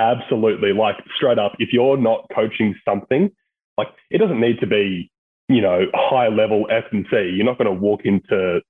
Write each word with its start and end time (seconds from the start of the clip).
Absolutely. 0.00 0.72
Like 0.72 0.96
straight 1.14 1.38
up, 1.38 1.52
if 1.58 1.72
you're 1.72 1.98
not 1.98 2.24
coaching 2.34 2.74
something, 2.88 3.30
like 3.76 3.88
it 4.10 4.18
doesn't 4.18 4.40
need 4.40 4.58
to 4.60 4.66
be, 4.66 5.10
you 5.48 5.60
know, 5.60 5.82
high 5.94 6.28
level 6.28 6.66
S 6.70 6.84
and 6.90 7.04
C. 7.10 7.34
You're 7.36 7.44
not 7.44 7.58
going 7.58 7.66
to 7.66 7.80
walk 7.80 8.00
into 8.04 8.60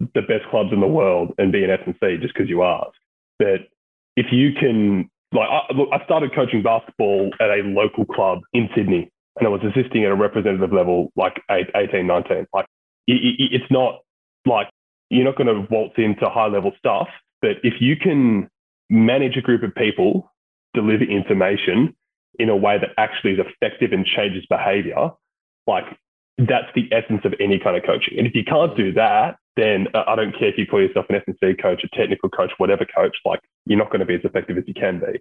the 0.00 0.22
best 0.22 0.48
clubs 0.50 0.70
in 0.72 0.80
the 0.80 0.86
world 0.86 1.34
and 1.36 1.52
be 1.52 1.62
an 1.62 1.70
S 1.70 1.80
and 1.84 1.94
C 2.00 2.16
just 2.20 2.32
because 2.32 2.48
you 2.48 2.62
ask. 2.62 2.92
But 3.38 3.68
if 4.16 4.26
you 4.32 4.52
can, 4.58 5.10
like, 5.34 5.48
I, 5.50 5.74
look, 5.74 5.90
I 5.92 6.02
started 6.04 6.34
coaching 6.34 6.62
basketball 6.62 7.30
at 7.40 7.50
a 7.50 7.62
local 7.62 8.06
club 8.06 8.38
in 8.54 8.70
Sydney, 8.74 9.10
and 9.36 9.46
I 9.46 9.50
was 9.50 9.60
assisting 9.62 10.04
at 10.04 10.10
a 10.10 10.16
representative 10.16 10.72
level, 10.72 11.12
like 11.14 11.42
18, 11.50 12.06
19. 12.06 12.46
Like, 12.54 12.66
it, 13.06 13.12
it, 13.12 13.52
it's 13.52 13.70
not 13.70 14.00
like 14.46 14.68
you're 15.10 15.24
not 15.24 15.36
going 15.36 15.46
to 15.46 15.66
waltz 15.70 15.94
into 15.98 16.28
high 16.30 16.46
level 16.46 16.72
stuff, 16.78 17.08
but 17.42 17.56
if 17.62 17.74
you 17.80 17.96
can 17.96 18.48
manage 18.88 19.36
a 19.36 19.42
group 19.42 19.62
of 19.62 19.74
people, 19.74 20.30
deliver 20.74 21.04
information 21.04 21.94
in 22.38 22.48
a 22.48 22.56
way 22.56 22.78
that 22.78 22.90
actually 22.96 23.32
is 23.32 23.38
effective 23.40 23.92
and 23.92 24.06
changes 24.06 24.44
behavior, 24.48 25.10
like 25.66 25.84
that's 26.38 26.68
the 26.74 26.88
essence 26.92 27.20
of 27.24 27.34
any 27.40 27.58
kind 27.58 27.76
of 27.76 27.82
coaching. 27.84 28.18
And 28.18 28.26
if 28.26 28.34
you 28.34 28.44
can't 28.44 28.76
do 28.76 28.92
that, 28.92 29.36
then 29.56 29.88
uh, 29.94 30.04
I 30.06 30.16
don't 30.16 30.32
care 30.32 30.48
if 30.48 30.56
you 30.56 30.66
call 30.66 30.80
yourself 30.80 31.06
an 31.08 31.16
S&C 31.16 31.54
coach, 31.60 31.84
a 31.84 31.96
technical 31.96 32.30
coach, 32.30 32.52
whatever 32.58 32.86
coach, 32.86 33.16
like 33.24 33.40
you're 33.66 33.78
not 33.78 33.88
going 33.88 34.00
to 34.00 34.06
be 34.06 34.14
as 34.14 34.24
effective 34.24 34.56
as 34.56 34.64
you 34.66 34.74
can 34.74 35.00
be. 35.00 35.20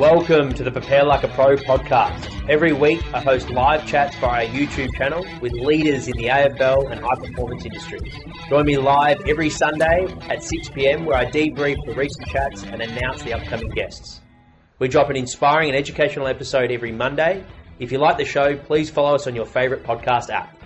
Welcome 0.00 0.54
to 0.54 0.64
the 0.64 0.70
Prepare 0.70 1.04
Like 1.04 1.24
a 1.24 1.28
Pro 1.28 1.56
podcast. 1.56 2.48
Every 2.48 2.72
week, 2.72 3.02
I 3.12 3.20
host 3.20 3.50
live 3.50 3.86
chats 3.86 4.16
via 4.16 4.46
our 4.46 4.50
YouTube 4.50 4.88
channel 4.96 5.26
with 5.42 5.52
leaders 5.52 6.08
in 6.08 6.16
the 6.16 6.24
AFL 6.24 6.90
and 6.90 6.98
high 6.98 7.16
performance 7.16 7.66
industries. 7.66 8.10
Join 8.48 8.64
me 8.64 8.78
live 8.78 9.20
every 9.28 9.50
Sunday 9.50 10.06
at 10.22 10.42
6 10.42 10.70
pm, 10.70 11.04
where 11.04 11.18
I 11.18 11.26
debrief 11.26 11.76
the 11.84 11.92
recent 11.92 12.26
chats 12.28 12.62
and 12.62 12.80
announce 12.80 13.22
the 13.24 13.34
upcoming 13.34 13.68
guests. 13.72 14.22
We 14.78 14.88
drop 14.88 15.10
an 15.10 15.16
inspiring 15.16 15.68
and 15.68 15.76
educational 15.76 16.28
episode 16.28 16.70
every 16.70 16.92
Monday. 16.92 17.44
If 17.78 17.92
you 17.92 17.98
like 17.98 18.16
the 18.16 18.24
show, 18.24 18.56
please 18.56 18.88
follow 18.88 19.16
us 19.16 19.26
on 19.26 19.34
your 19.34 19.44
favourite 19.44 19.84
podcast 19.84 20.30
app. 20.30 20.56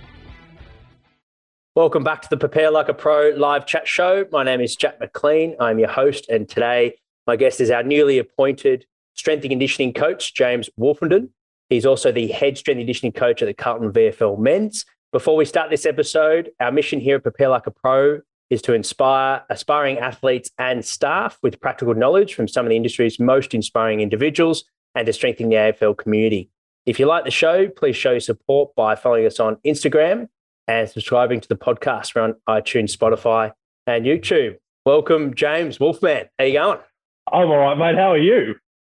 Welcome 1.75 2.05
back 2.05 2.21
to 2.21 2.29
the 2.29 2.37
Prepare 2.37 2.71
Like 2.71 2.87
a 2.87 2.93
Pro 2.93 3.31
live 3.35 3.65
chat 3.65 3.85
show. 3.85 4.23
My 4.31 4.45
name 4.45 4.61
is 4.61 4.77
Jack 4.77 5.01
McLean. 5.01 5.57
I'm 5.59 5.77
your 5.77 5.89
host, 5.89 6.29
and 6.29 6.47
today 6.47 6.95
my 7.27 7.35
guest 7.35 7.59
is 7.59 7.69
our 7.69 7.83
newly 7.83 8.17
appointed 8.17 8.85
strength 9.15 9.41
and 9.43 9.49
conditioning 9.51 9.93
coach, 9.93 10.33
James 10.33 10.69
Wolfenden. 10.79 11.29
He's 11.69 11.85
also 11.85 12.11
the 12.11 12.27
head 12.27 12.57
strength 12.57 12.77
and 12.77 12.83
conditioning 12.83 13.13
coach 13.13 13.41
at 13.41 13.47
the 13.47 13.53
Carlton 13.53 13.91
VFL 13.91 14.37
Men's. 14.37 14.85
Before 15.11 15.35
we 15.35 15.45
start 15.45 15.69
this 15.69 15.85
episode, 15.85 16.51
our 16.59 16.71
mission 16.71 16.99
here 16.99 17.15
at 17.15 17.23
Prepare 17.23 17.49
Like 17.49 17.67
a 17.67 17.71
Pro 17.71 18.19
is 18.49 18.61
to 18.63 18.73
inspire 18.73 19.43
aspiring 19.49 19.97
athletes 19.97 20.51
and 20.59 20.85
staff 20.85 21.39
with 21.41 21.59
practical 21.59 21.95
knowledge 21.95 22.35
from 22.35 22.47
some 22.47 22.65
of 22.65 22.69
the 22.69 22.75
industry's 22.75 23.19
most 23.19 23.53
inspiring 23.53 24.01
individuals 24.01 24.65
and 24.93 25.05
to 25.05 25.13
strengthen 25.13 25.49
the 25.49 25.55
AFL 25.55 25.97
community. 25.97 26.49
If 26.85 26.99
you 26.99 27.07
like 27.07 27.25
the 27.25 27.31
show, 27.31 27.67
please 27.67 27.95
show 27.95 28.11
your 28.11 28.19
support 28.19 28.75
by 28.75 28.95
following 28.95 29.25
us 29.25 29.39
on 29.39 29.57
Instagram 29.65 30.27
and 30.67 30.87
subscribing 30.87 31.41
to 31.41 31.47
the 31.47 31.55
podcast. 31.55 32.13
We're 32.13 32.21
on 32.21 32.35
iTunes, 32.47 32.95
Spotify, 32.95 33.53
and 33.87 34.05
YouTube. 34.05 34.57
Welcome, 34.85 35.33
James 35.33 35.79
Wolfman. 35.79 36.25
How 36.37 36.45
you 36.45 36.53
going? 36.53 36.79
I'm 37.31 37.49
all 37.49 37.57
right, 37.57 37.77
mate. 37.77 37.95
How 37.95 38.11
are 38.11 38.17
you? 38.17 38.55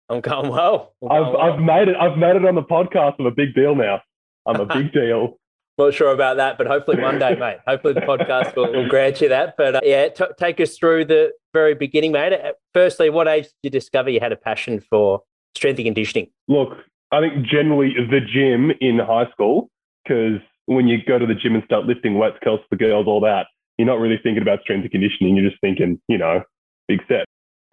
I'm 0.09 0.21
going 0.21 0.49
well. 0.49 0.93
I'm 1.01 1.07
going 1.09 1.25
I've 1.25 1.33
well. 1.33 1.41
I've 1.41 1.59
made 1.59 1.87
it. 1.87 1.95
I've 1.95 2.17
made 2.17 2.35
it 2.35 2.45
on 2.45 2.55
the 2.55 2.63
podcast. 2.63 3.15
I'm 3.19 3.25
a 3.25 3.31
big 3.31 3.53
deal 3.55 3.75
now. 3.75 4.01
I'm 4.45 4.59
a 4.59 4.65
big 4.65 4.93
deal. 4.93 5.37
Not 5.77 5.93
sure 5.93 6.13
about 6.13 6.37
that, 6.37 6.57
but 6.57 6.67
hopefully 6.67 7.01
one 7.01 7.19
day, 7.19 7.35
mate. 7.35 7.57
Hopefully 7.67 7.93
the 7.93 8.01
podcast 8.01 8.55
will, 8.55 8.71
will 8.71 8.87
grant 8.89 9.19
you 9.19 9.27
that. 9.27 9.55
But 9.57 9.75
uh, 9.75 9.81
yeah, 9.83 10.07
t- 10.07 10.23
take 10.37 10.61
us 10.61 10.77
through 10.77 11.05
the 11.05 11.31
very 11.53 11.75
beginning, 11.75 12.13
mate. 12.13 12.31
Uh, 12.31 12.53
firstly, 12.73 13.09
what 13.09 13.27
age 13.27 13.45
did 13.45 13.53
you 13.63 13.69
discover 13.71 14.09
you 14.09 14.21
had 14.21 14.31
a 14.31 14.37
passion 14.37 14.79
for 14.79 15.23
strength 15.53 15.77
and 15.79 15.87
conditioning? 15.87 16.29
Look, 16.47 16.77
I 17.11 17.19
think 17.19 17.45
generally 17.45 17.93
the 18.09 18.21
gym 18.21 18.71
in 18.79 18.99
high 18.99 19.29
school, 19.31 19.69
because 20.03 20.39
when 20.65 20.87
you 20.87 20.97
go 21.05 21.19
to 21.19 21.25
the 21.25 21.35
gym 21.35 21.55
and 21.55 21.63
start 21.65 21.85
lifting 21.85 22.17
weights, 22.17 22.37
curls 22.41 22.61
for 22.69 22.77
girls, 22.77 23.05
all 23.07 23.19
that, 23.21 23.47
you're 23.77 23.87
not 23.87 23.99
really 23.99 24.19
thinking 24.21 24.41
about 24.41 24.61
strength 24.61 24.83
and 24.83 24.91
conditioning. 24.91 25.35
You're 25.35 25.49
just 25.49 25.59
thinking, 25.59 25.99
you 26.07 26.17
know, 26.17 26.41
big 26.87 27.01
set. 27.09 27.25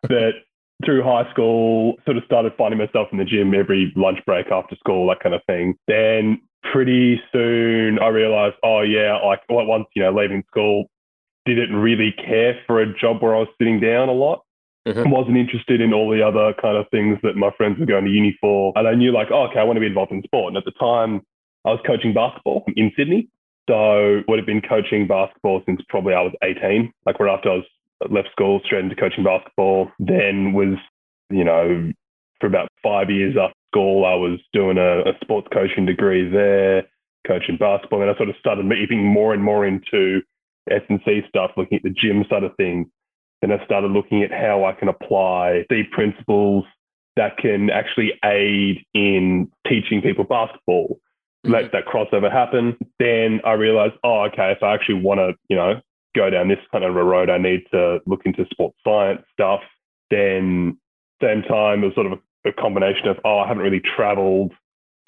But 0.02 0.34
through 0.84 1.02
high 1.02 1.30
school, 1.30 1.94
sort 2.04 2.16
of 2.16 2.24
started 2.24 2.52
finding 2.56 2.78
myself 2.78 3.08
in 3.12 3.18
the 3.18 3.24
gym 3.24 3.54
every 3.54 3.92
lunch 3.96 4.18
break 4.26 4.46
after 4.50 4.76
school, 4.76 5.08
that 5.08 5.20
kind 5.20 5.34
of 5.34 5.42
thing. 5.46 5.74
Then 5.88 6.40
pretty 6.72 7.20
soon 7.32 7.98
I 7.98 8.08
realized, 8.08 8.56
oh 8.62 8.82
yeah, 8.82 9.18
like 9.24 9.40
once, 9.48 9.86
you 9.94 10.02
know, 10.02 10.12
leaving 10.12 10.44
school, 10.48 10.86
didn't 11.44 11.74
really 11.74 12.12
care 12.12 12.60
for 12.66 12.80
a 12.80 12.98
job 12.98 13.22
where 13.22 13.34
I 13.34 13.40
was 13.40 13.48
sitting 13.58 13.80
down 13.80 14.08
a 14.08 14.12
lot. 14.12 14.42
Mm-hmm. 14.86 15.10
Wasn't 15.10 15.36
interested 15.36 15.80
in 15.80 15.92
all 15.92 16.10
the 16.10 16.22
other 16.22 16.54
kind 16.60 16.76
of 16.76 16.86
things 16.90 17.18
that 17.22 17.36
my 17.36 17.50
friends 17.56 17.78
were 17.78 17.86
going 17.86 18.04
to 18.04 18.10
uni 18.10 18.36
for. 18.40 18.72
And 18.74 18.88
I 18.88 18.94
knew 18.94 19.12
like, 19.12 19.28
oh, 19.30 19.46
okay, 19.48 19.60
I 19.60 19.64
want 19.64 19.76
to 19.76 19.80
be 19.80 19.86
involved 19.86 20.12
in 20.12 20.22
sport. 20.24 20.48
And 20.48 20.56
at 20.56 20.64
the 20.64 20.72
time 20.72 21.22
I 21.64 21.70
was 21.70 21.80
coaching 21.86 22.12
basketball 22.12 22.64
in 22.76 22.90
Sydney. 22.96 23.28
So 23.68 24.22
would 24.26 24.38
have 24.40 24.46
been 24.46 24.60
coaching 24.60 25.06
basketball 25.06 25.62
since 25.66 25.80
probably 25.88 26.14
I 26.14 26.22
was 26.22 26.32
18, 26.42 26.92
like 27.06 27.20
right 27.20 27.32
after 27.32 27.50
I 27.50 27.54
was 27.54 27.64
left 28.10 28.30
school 28.32 28.60
straight 28.64 28.84
into 28.84 28.96
coaching 28.96 29.24
basketball. 29.24 29.90
Then 29.98 30.52
was, 30.52 30.78
you 31.30 31.44
know, 31.44 31.92
for 32.40 32.46
about 32.46 32.68
five 32.82 33.10
years 33.10 33.36
after 33.40 33.54
school, 33.72 34.04
I 34.04 34.14
was 34.14 34.40
doing 34.52 34.78
a, 34.78 35.00
a 35.00 35.12
sports 35.22 35.48
coaching 35.52 35.86
degree 35.86 36.28
there, 36.28 36.84
coaching 37.26 37.56
basketball. 37.56 38.02
And 38.02 38.10
I 38.10 38.16
sort 38.16 38.28
of 38.28 38.36
started 38.38 38.66
moving 38.66 39.04
more 39.04 39.32
and 39.32 39.42
more 39.42 39.66
into 39.66 40.20
S&C 40.70 41.22
stuff, 41.28 41.52
looking 41.56 41.76
at 41.76 41.82
the 41.82 41.90
gym 41.90 42.24
side 42.28 42.44
of 42.44 42.54
things. 42.56 42.86
Then 43.40 43.52
I 43.52 43.64
started 43.64 43.90
looking 43.90 44.22
at 44.22 44.30
how 44.30 44.64
I 44.64 44.72
can 44.72 44.88
apply 44.88 45.64
the 45.68 45.82
principles 45.90 46.64
that 47.16 47.36
can 47.36 47.70
actually 47.70 48.12
aid 48.24 48.84
in 48.94 49.50
teaching 49.68 50.00
people 50.00 50.24
basketball. 50.24 51.00
Mm-hmm. 51.44 51.52
Let 51.52 51.72
that 51.72 51.86
crossover 51.86 52.30
happen. 52.30 52.76
Then 52.98 53.40
I 53.44 53.52
realized, 53.52 53.94
oh, 54.04 54.26
okay, 54.32 54.52
if 54.52 54.62
I 54.62 54.74
actually 54.74 55.02
want 55.02 55.18
to, 55.18 55.32
you 55.48 55.56
know, 55.56 55.80
go 56.14 56.30
down 56.30 56.48
this 56.48 56.58
kind 56.70 56.84
of 56.84 56.96
a 56.96 57.04
road, 57.04 57.30
I 57.30 57.38
need 57.38 57.64
to 57.72 58.00
look 58.06 58.22
into 58.24 58.46
sports 58.50 58.78
science 58.84 59.22
stuff. 59.32 59.60
Then 60.10 60.78
same 61.22 61.42
time, 61.42 61.82
it 61.82 61.86
was 61.86 61.94
sort 61.94 62.06
of 62.06 62.12
a, 62.12 62.50
a 62.50 62.52
combination 62.52 63.08
of, 63.08 63.18
oh, 63.24 63.38
I 63.38 63.48
haven't 63.48 63.62
really 63.62 63.80
traveled 63.80 64.52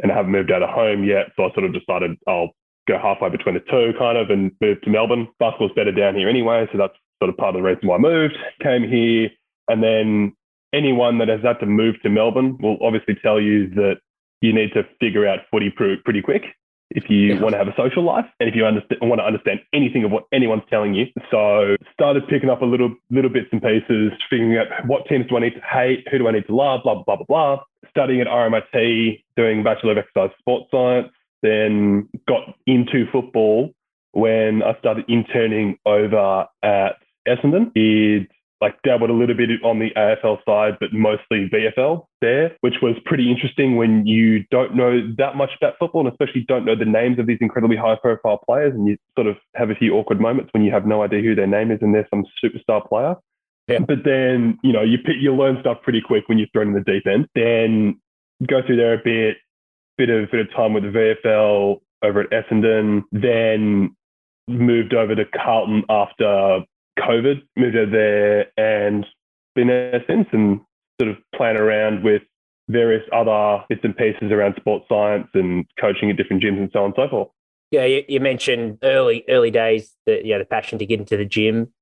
and 0.03 0.10
I 0.10 0.16
haven't 0.16 0.32
moved 0.32 0.50
out 0.50 0.62
of 0.62 0.70
home 0.70 1.04
yet. 1.04 1.32
So 1.37 1.44
I 1.44 1.53
sort 1.53 1.65
of 1.65 1.72
decided 1.72 2.16
I'll 2.26 2.50
go 2.88 2.98
halfway 2.98 3.31
between 3.31 3.54
the 3.54 3.60
two 3.60 3.92
kind 3.98 4.19
of 4.19 4.31
and 4.31 4.53
move 4.60 4.81
to 4.82 4.91
Melbourne. 4.91 5.28
Basketball's 5.38 5.72
better 5.76 5.92
down 5.92 6.15
here 6.15 6.28
anyway. 6.28 6.66
So 6.72 6.78
that's 6.78 6.94
sort 7.21 7.31
of 7.31 7.36
part 7.36 7.54
of 7.54 7.62
the 7.62 7.69
reason 7.69 7.88
why 7.88 7.97
I 7.97 7.98
moved, 7.98 8.36
came 8.62 8.88
here. 8.88 9.31
And 9.69 9.82
then 9.82 10.34
anyone 10.75 11.19
that 11.19 11.28
has 11.28 11.41
had 11.42 11.60
to 11.60 11.66
move 11.66 11.97
to 12.03 12.10
Melbourne 12.10 12.59
will 12.60 12.78
obviously 12.82 13.16
tell 13.22 13.41
you 13.41 13.69
that 13.71 13.97
you 14.41 14.53
need 14.53 14.72
to 14.75 14.82
figure 15.00 15.26
out 15.26 15.41
footy 15.50 15.71
pretty 15.71 16.22
quick 16.22 16.42
if 16.91 17.11
you 17.11 17.34
yeah. 17.34 17.41
want 17.41 17.53
to 17.55 17.59
have 17.59 17.69
a 17.69 17.75
social 17.77 18.03
life 18.03 18.27
and 18.41 18.49
if 18.49 18.55
you 18.55 18.65
understand, 18.65 19.00
want 19.03 19.21
to 19.21 19.25
understand 19.25 19.61
anything 19.72 20.05
of 20.05 20.11
what 20.11 20.25
anyone's 20.33 20.62
telling 20.71 20.95
you. 20.95 21.06
So 21.31 21.77
started 21.93 22.25
picking 22.28 22.50
up 22.50 22.62
a 22.62 22.65
little 22.65 22.95
little 23.11 23.31
bits 23.31 23.49
and 23.53 23.62
pieces, 23.62 24.12
figuring 24.31 24.56
out 24.56 24.67
what 24.87 25.06
teams 25.06 25.27
do 25.28 25.37
I 25.37 25.41
need 25.41 25.55
to 25.55 25.61
hate, 25.61 26.06
who 26.11 26.19
do 26.19 26.28
I 26.28 26.33
need 26.33 26.47
to 26.47 26.55
love, 26.55 26.81
blah, 26.84 27.03
blah, 27.03 27.17
blah, 27.17 27.27
blah. 27.27 27.62
Studying 27.91 28.21
at 28.21 28.27
RMIT, 28.27 29.22
doing 29.37 29.62
Bachelor 29.62 29.93
of 29.93 29.99
Exercise 29.99 30.31
Sports 30.39 30.71
Science, 30.71 31.09
then 31.43 32.09
got 32.27 32.55
into 32.67 33.06
football 33.12 33.71
when 34.12 34.62
I 34.62 34.78
started 34.78 35.05
interning 35.09 35.78
over 35.84 36.47
at 36.62 36.97
Essendon. 37.27 37.72
Did 37.75 38.28
like 38.65 38.81
dabbled 38.83 39.11
a 39.11 39.13
little 39.13 39.37
bit 39.37 39.51
on 39.63 39.79
the 39.79 39.91
AFL 39.95 40.39
side, 40.47 40.79
but 40.81 40.91
mostly 40.91 41.51
VFL 41.53 42.07
there, 42.23 42.57
which 42.63 42.77
was 42.81 42.97
pretty 43.05 43.31
interesting 43.31 43.77
when 43.77 44.07
you 44.07 44.45
don't 44.51 44.75
know 44.75 45.03
that 45.19 45.37
much 45.37 45.51
about 45.61 45.75
football 45.79 46.01
and 46.01 46.11
especially 46.11 46.47
don't 46.49 46.65
know 46.65 46.75
the 46.75 46.87
names 46.87 47.19
of 47.19 47.27
these 47.27 47.37
incredibly 47.43 47.77
high 47.77 47.97
profile 47.97 48.41
players. 48.47 48.73
And 48.73 48.89
you 48.89 48.97
sort 49.19 49.27
of 49.27 49.37
have 49.55 49.69
a 49.69 49.75
few 49.75 49.93
awkward 49.93 50.19
moments 50.19 50.49
when 50.55 50.65
you 50.65 50.73
have 50.73 50.87
no 50.87 51.03
idea 51.03 51.21
who 51.21 51.34
their 51.34 51.47
name 51.47 51.71
is 51.71 51.81
and 51.83 51.95
they're 51.95 52.09
some 52.09 52.25
superstar 52.43 52.89
player. 52.89 53.16
Yeah. 53.69 53.81
But 53.81 54.05
then, 54.05 54.59
you 54.63 54.72
know, 54.72 54.83
you 54.83 54.97
you 55.21 55.34
learn 55.34 55.59
stuff 55.60 55.78
pretty 55.83 56.01
quick 56.01 56.25
when 56.27 56.39
you're 56.39 56.49
thrown 56.55 56.69
in 56.69 56.75
the 56.75 56.81
deep 56.81 57.07
end. 57.07 57.28
Then 57.34 58.01
go 58.49 58.63
through 58.67 58.77
there 58.77 58.95
a 58.95 59.03
bit, 59.05 59.37
bit 59.99 60.09
of 60.09 60.31
bit 60.31 60.41
of 60.41 60.55
time 60.57 60.72
with 60.72 60.84
the 60.84 60.89
VFL 60.89 61.81
over 62.03 62.21
at 62.21 62.31
Essendon, 62.31 63.03
then 63.13 63.95
moved 64.49 64.95
over 64.95 65.15
to 65.15 65.25
Carlton 65.27 65.84
after 65.91 66.60
COVID, 66.99 67.43
moved 67.57 67.77
over 67.77 67.91
there 67.91 68.47
and 68.57 69.07
been 69.55 69.69
there 69.69 70.05
since 70.07 70.27
and 70.33 70.61
sort 71.01 71.11
of 71.11 71.17
playing 71.35 71.57
around 71.57 72.05
with 72.05 72.23
various 72.69 73.03
other 73.13 73.65
bits 73.69 73.83
and 73.85 73.97
pieces 73.97 74.33
around 74.33 74.55
sports 74.57 74.87
science 74.89 75.29
and 75.35 75.67
coaching 75.79 76.11
at 76.11 76.17
different 76.17 76.43
gyms 76.43 76.59
and 76.59 76.71
so 76.73 76.81
on 76.81 76.87
and 76.87 76.95
so 76.97 77.09
forth. 77.09 77.29
Yeah, 77.71 77.85
you, 77.85 78.05
you 78.09 78.21
mentioned 78.21 78.79
early 78.83 79.25
early 79.29 79.51
days 79.51 79.93
that 80.07 80.25
you 80.25 80.33
know 80.33 80.39
the 80.39 80.45
passion 80.45 80.79
to 80.79 80.87
get 80.87 81.01
into 81.01 81.17
the 81.17 81.25
gym 81.25 81.73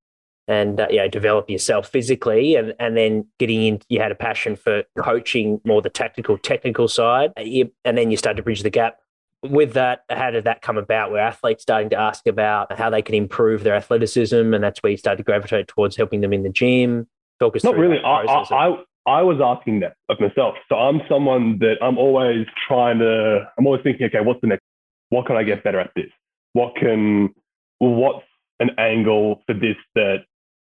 and 0.49 0.81
uh, 0.81 0.87
you 0.91 0.97
know 0.97 1.09
develop 1.09 1.51
yourself 1.51 1.89
physically, 1.89 2.57
and 2.57 2.75
and 2.81 2.97
then 2.97 3.27
getting 3.39 3.63
in, 3.63 3.81
you 3.89 4.01
had 4.01 4.11
a 4.11 4.17
passion 4.17 4.57
for 4.57 4.85
coaching 4.99 5.61
more 5.65 5.83
the 5.83 5.91
tactical 5.91 6.39
technical 6.39 6.89
side, 6.89 7.33
and 7.37 7.99
then 7.99 8.11
you 8.11 8.17
started 8.17 8.39
to 8.39 8.43
bridge 8.43 8.63
the 8.63 8.71
gap 8.71 8.99
with 9.43 9.75
that, 9.75 10.05
how 10.09 10.31
did 10.31 10.45
that 10.45 10.63
come 10.63 10.79
about? 10.79 11.11
Where 11.11 11.21
athletes 11.21 11.63
starting 11.63 11.91
to 11.91 11.97
ask 11.97 12.27
about 12.27 12.77
how 12.79 12.91
they 12.91 13.03
can 13.03 13.15
improve 13.15 13.65
their 13.65 13.75
athleticism, 13.75 14.55
and 14.55 14.63
that's 14.63 14.83
where 14.83 14.91
you 14.91 14.97
started 14.97 15.19
to 15.19 15.23
gravitate 15.25 15.69
towards 15.69 15.97
helping 15.97 16.21
them 16.21 16.33
in 16.33 16.43
the 16.43 16.49
gym. 16.49 17.09
Talk 17.41 17.57
us 17.57 17.65
Not 17.65 17.77
really. 17.77 17.99
I. 17.99 18.23
I, 18.23 18.67
I, 18.67 18.85
I 19.05 19.23
was 19.23 19.41
asking 19.43 19.81
that 19.81 19.97
of 20.09 20.21
myself. 20.21 20.55
So 20.69 20.77
I'm 20.77 21.01
someone 21.09 21.59
that 21.59 21.75
I'm 21.83 21.99
always 21.99 22.47
trying 22.69 23.01
to, 23.01 23.51
I'm 23.59 23.67
always 23.67 23.83
thinking, 23.83 24.07
okay, 24.07 24.21
what's 24.21 24.41
the 24.41 24.47
next? 24.47 24.63
What 25.09 25.27
can 25.27 25.37
I 25.37 25.43
get 25.43 25.65
better 25.65 25.81
at 25.81 25.91
this? 25.97 26.11
What 26.53 26.77
can, 26.77 27.35
what's 27.79 28.25
an 28.61 28.71
angle 28.79 29.43
for 29.47 29.55
this 29.55 29.77
that 29.97 30.19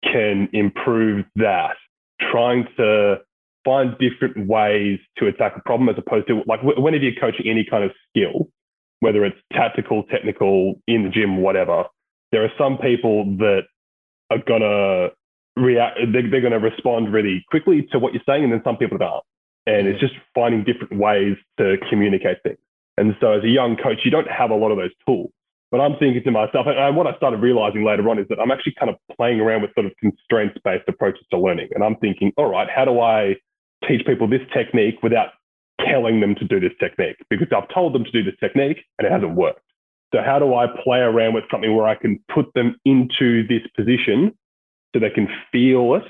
can 0.05 0.49
improve 0.53 1.25
that? 1.35 1.75
Trying 2.31 2.69
to 2.77 3.17
find 3.65 3.97
different 3.99 4.47
ways 4.47 5.01
to 5.17 5.27
attack 5.27 5.55
a 5.57 5.61
problem 5.61 5.89
as 5.89 5.97
opposed 5.99 6.29
to 6.29 6.43
like 6.47 6.61
wh- 6.61 6.81
whenever 6.81 7.03
you're 7.03 7.21
coaching 7.21 7.49
any 7.49 7.65
kind 7.69 7.83
of 7.83 7.91
skill, 8.09 8.49
whether 9.01 9.25
it's 9.25 9.39
tactical, 9.53 10.03
technical, 10.05 10.81
in 10.87 11.05
the 11.05 11.11
gym, 11.11 11.43
whatever, 11.43 11.85
there 12.33 12.45
are 12.45 12.53
some 12.59 12.79
people 12.79 13.25
that 13.39 13.63
are 14.31 14.43
gonna 14.47 15.09
react 15.59 15.99
they're, 16.13 16.31
they're 16.31 16.41
going 16.41 16.53
to 16.53 16.59
respond 16.59 17.13
really 17.13 17.45
quickly 17.51 17.87
to 17.93 17.99
what 17.99 18.13
you're 18.13 18.23
saying 18.27 18.45
and 18.45 18.53
then 18.53 18.63
some 18.65 18.77
people 18.77 18.99
don't 18.99 19.25
and 19.67 19.87
it's 19.87 20.01
just 20.01 20.15
finding 20.35 20.65
different 20.65 20.97
ways 20.97 21.37
to 21.59 21.77
communicate 21.91 22.39
things. 22.43 22.59
And 22.97 23.15
so 23.21 23.33
as 23.33 23.45
a 23.45 23.49
young 23.49 23.77
coach 23.77 23.99
you 24.05 24.11
don't 24.11 24.29
have 24.29 24.51
a 24.51 24.55
lot 24.55 24.71
of 24.71 24.79
those 24.79 24.93
tools. 25.07 25.31
But 25.71 25.81
i'm 25.81 25.97
thinking 25.99 26.23
to 26.25 26.31
myself 26.31 26.67
and 26.67 26.97
what 26.97 27.07
i 27.07 27.17
started 27.17 27.39
realizing 27.39 27.85
later 27.85 28.09
on 28.09 28.19
is 28.19 28.27
that 28.29 28.41
i'm 28.41 28.51
actually 28.51 28.75
kind 28.79 28.91
of 28.91 28.97
playing 29.17 29.41
around 29.41 29.63
with 29.63 29.75
sort 29.75 29.87
of 29.87 29.93
constraints 30.01 30.59
based 30.65 30.85
approaches 30.89 31.25
to 31.31 31.39
learning. 31.39 31.69
And 31.75 31.85
i'm 31.85 31.97
thinking 31.97 32.33
all 32.37 32.51
right 32.51 32.69
how 32.75 32.85
do 32.85 33.01
i 33.01 33.35
teach 33.87 34.05
people 34.07 34.29
this 34.29 34.41
technique 34.53 35.03
without 35.03 35.29
telling 35.87 36.21
them 36.21 36.35
to 36.35 36.45
do 36.45 36.61
this 36.61 36.73
technique 36.81 37.17
because 37.31 37.49
i've 37.57 37.69
told 37.73 37.95
them 37.95 38.05
to 38.05 38.11
do 38.11 38.23
this 38.23 38.39
technique 38.41 38.79
and 38.99 39.07
it 39.07 39.13
hasn't 39.13 39.35
worked 39.35 39.63
so 40.13 40.21
how 40.25 40.39
do 40.39 40.55
i 40.55 40.67
play 40.85 40.99
around 40.99 41.35
with 41.35 41.45
something 41.51 41.77
where 41.77 41.87
i 41.87 41.95
can 41.95 42.19
put 42.33 42.47
them 42.55 42.77
into 42.85 43.47
this 43.49 43.63
position 43.77 44.33
so 44.95 45.01
they 45.01 45.11
can 45.11 45.29
feel 45.53 45.95
it 45.95 46.05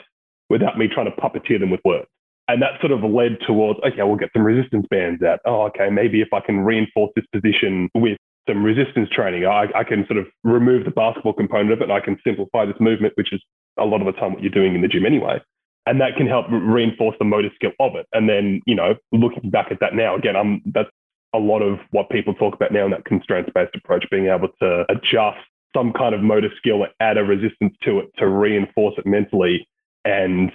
without 0.50 0.78
me 0.78 0.88
trying 0.88 1.06
to 1.06 1.20
puppeteer 1.20 1.60
them 1.60 1.70
with 1.70 1.80
words. 1.84 2.06
And 2.48 2.62
that 2.62 2.80
sort 2.80 2.92
of 2.92 3.02
led 3.02 3.38
towards, 3.46 3.78
okay, 3.80 4.02
we'll 4.02 4.16
get 4.16 4.30
some 4.32 4.42
resistance 4.42 4.86
bands 4.88 5.22
out. 5.22 5.40
Oh, 5.44 5.64
okay, 5.64 5.90
maybe 5.90 6.22
if 6.22 6.28
I 6.32 6.40
can 6.40 6.60
reinforce 6.60 7.10
this 7.14 7.26
position 7.30 7.90
with 7.94 8.16
some 8.48 8.64
resistance 8.64 9.10
training, 9.10 9.44
I, 9.44 9.66
I 9.74 9.84
can 9.84 10.06
sort 10.06 10.18
of 10.18 10.26
remove 10.44 10.86
the 10.86 10.90
basketball 10.90 11.34
component 11.34 11.72
of 11.72 11.80
it 11.80 11.84
and 11.84 11.92
I 11.92 12.00
can 12.00 12.16
simplify 12.24 12.64
this 12.64 12.80
movement, 12.80 13.12
which 13.16 13.34
is 13.34 13.42
a 13.78 13.84
lot 13.84 14.00
of 14.00 14.06
the 14.06 14.18
time 14.18 14.32
what 14.32 14.42
you're 14.42 14.50
doing 14.50 14.74
in 14.74 14.80
the 14.80 14.88
gym 14.88 15.04
anyway. 15.04 15.42
And 15.88 16.02
that 16.02 16.16
can 16.16 16.26
help 16.26 16.46
reinforce 16.50 17.16
the 17.18 17.24
motor 17.24 17.48
skill 17.54 17.72
of 17.80 17.94
it. 17.94 18.06
And 18.12 18.28
then, 18.28 18.60
you 18.66 18.74
know, 18.74 18.94
looking 19.10 19.48
back 19.48 19.68
at 19.70 19.80
that 19.80 19.94
now, 19.94 20.16
again, 20.16 20.36
I'm 20.36 20.60
that's 20.66 20.90
a 21.34 21.38
lot 21.38 21.62
of 21.62 21.78
what 21.92 22.10
people 22.10 22.34
talk 22.34 22.54
about 22.54 22.72
now 22.72 22.84
in 22.84 22.90
that 22.90 23.06
constraints 23.06 23.50
based 23.54 23.74
approach, 23.74 24.04
being 24.10 24.26
able 24.26 24.48
to 24.60 24.84
adjust 24.90 25.38
some 25.74 25.94
kind 25.94 26.14
of 26.14 26.20
motor 26.20 26.50
skill, 26.58 26.84
add 27.00 27.16
a 27.16 27.24
resistance 27.24 27.74
to 27.84 28.00
it 28.00 28.10
to 28.18 28.28
reinforce 28.28 28.94
it 28.98 29.06
mentally. 29.06 29.66
And 30.04 30.52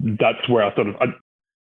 that's 0.00 0.46
where 0.48 0.64
I 0.64 0.74
sort 0.74 0.88
of, 0.88 0.96
I, 0.96 1.06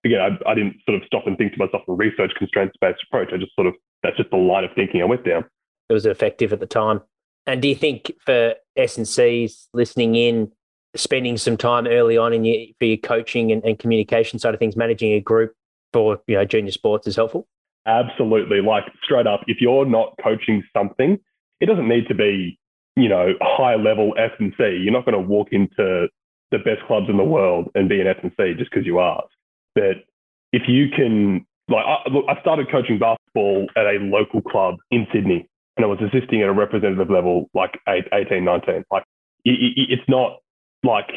again, 0.04 0.20
I, 0.20 0.50
I, 0.50 0.54
didn't 0.54 0.76
sort 0.84 1.00
of 1.00 1.06
stop 1.06 1.26
and 1.26 1.38
think 1.38 1.52
to 1.52 1.58
myself 1.58 1.82
and 1.86 1.98
research 1.98 2.32
constraints 2.36 2.76
based 2.80 3.04
approach. 3.08 3.30
I 3.32 3.36
just 3.36 3.54
sort 3.54 3.68
of, 3.68 3.74
that's 4.02 4.16
just 4.16 4.30
the 4.30 4.36
line 4.36 4.64
of 4.64 4.70
thinking 4.74 5.00
I 5.00 5.04
went 5.04 5.24
down. 5.24 5.44
It 5.88 5.92
was 5.92 6.06
effective 6.06 6.52
at 6.52 6.58
the 6.58 6.66
time. 6.66 7.02
And 7.46 7.62
do 7.62 7.68
you 7.68 7.74
think 7.74 8.12
for 8.24 8.54
S&Cs 8.76 9.68
listening 9.72 10.14
in, 10.14 10.52
spending 10.94 11.36
some 11.36 11.56
time 11.56 11.86
early 11.86 12.16
on 12.16 12.32
in 12.32 12.44
your, 12.44 12.66
for 12.78 12.84
your 12.84 12.98
coaching 12.98 13.52
and, 13.52 13.64
and 13.64 13.78
communication 13.78 14.38
side 14.38 14.54
of 14.54 14.60
things, 14.60 14.76
managing 14.76 15.12
a 15.12 15.20
group 15.20 15.54
for, 15.92 16.20
you 16.26 16.36
know, 16.36 16.44
junior 16.44 16.72
sports 16.72 17.06
is 17.06 17.16
helpful? 17.16 17.46
Absolutely. 17.86 18.60
Like 18.60 18.84
straight 19.02 19.26
up, 19.26 19.40
if 19.46 19.60
you're 19.60 19.84
not 19.84 20.14
coaching 20.22 20.62
something, 20.76 21.18
it 21.60 21.66
doesn't 21.66 21.88
need 21.88 22.06
to 22.08 22.14
be 22.14 22.58
you 22.96 23.08
know, 23.08 23.32
high 23.40 23.76
level 23.76 24.14
S 24.18 24.30
and 24.38 24.52
C. 24.58 24.80
You're 24.82 24.92
not 24.92 25.04
going 25.04 25.20
to 25.20 25.28
walk 25.28 25.48
into 25.52 26.08
the 26.50 26.58
best 26.58 26.82
clubs 26.86 27.06
in 27.08 27.16
the 27.16 27.24
world 27.24 27.70
and 27.74 27.88
be 27.88 28.00
an 28.00 28.06
S 28.06 28.16
and 28.22 28.32
C 28.36 28.54
just 28.58 28.70
because 28.70 28.86
you 28.86 29.00
ask. 29.00 29.28
But 29.74 30.04
if 30.52 30.62
you 30.68 30.88
can, 30.94 31.46
like, 31.68 31.84
I, 31.84 32.10
look, 32.10 32.24
I 32.28 32.38
started 32.40 32.70
coaching 32.70 32.98
basketball 32.98 33.66
at 33.76 33.86
a 33.86 33.98
local 34.00 34.42
club 34.42 34.76
in 34.90 35.06
Sydney, 35.12 35.48
and 35.76 35.86
I 35.86 35.88
was 35.88 35.98
assisting 36.00 36.42
at 36.42 36.48
a 36.48 36.52
representative 36.52 37.08
level, 37.08 37.48
like 37.54 37.78
18, 37.88 38.44
19. 38.44 38.84
Like, 38.90 39.04
it's 39.44 40.02
not 40.08 40.40
like 40.82 41.10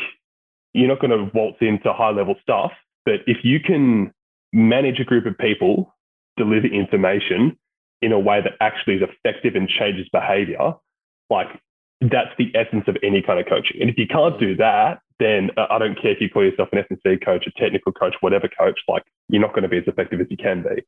you're 0.73 0.88
not 0.88 1.00
going 1.00 1.12
to 1.12 1.31
waltz 1.33 1.57
into 1.62 1.94
high 1.94 2.12
level 2.12 2.35
stuff, 2.41 2.71
but 3.06 3.21
if 3.27 3.38
you 3.44 3.59
can 3.59 4.12
manage 4.51 5.00
a 5.00 5.03
group 5.03 5.25
of 5.25 5.38
people, 5.38 5.94
deliver 6.38 6.67
information 6.67 7.57
in 8.01 8.12
a 8.12 8.19
way 8.19 8.41
that 8.41 8.53
actually 8.59 8.95
is 8.95 9.01
effective 9.01 9.56
and 9.56 9.69
changes 9.69 10.07
behavior, 10.12 10.73
like 11.29 11.47
that's 12.01 12.31
the 12.38 12.51
essence 12.56 12.83
of 12.88 12.97
any 13.03 13.21
kind 13.21 13.39
of 13.39 13.45
coaching. 13.47 13.81
And 13.81 13.89
if 13.89 13.97
you 13.97 14.06
can't 14.07 14.39
do 14.39 14.56
that, 14.57 15.00
then 15.19 15.50
uh, 15.57 15.68
I 15.69 15.79
don't 15.79 16.00
care 16.00 16.11
if 16.11 16.19
you 16.19 16.29
call 16.29 16.44
yourself 16.44 16.69
an 16.73 16.79
S&C 16.79 17.18
coach, 17.23 17.47
a 17.47 17.59
technical 17.59 17.94
coach, 17.94 18.15
whatever 18.19 18.50
coach, 18.50 18.79
like 18.88 19.03
you're 19.29 19.41
not 19.41 19.51
going 19.51 19.63
to 19.63 19.69
be 19.69 19.77
as 19.77 19.88
effective 19.88 20.19
as 20.19 20.27
you 20.29 20.38
can 20.38 20.61
be. 20.61 20.83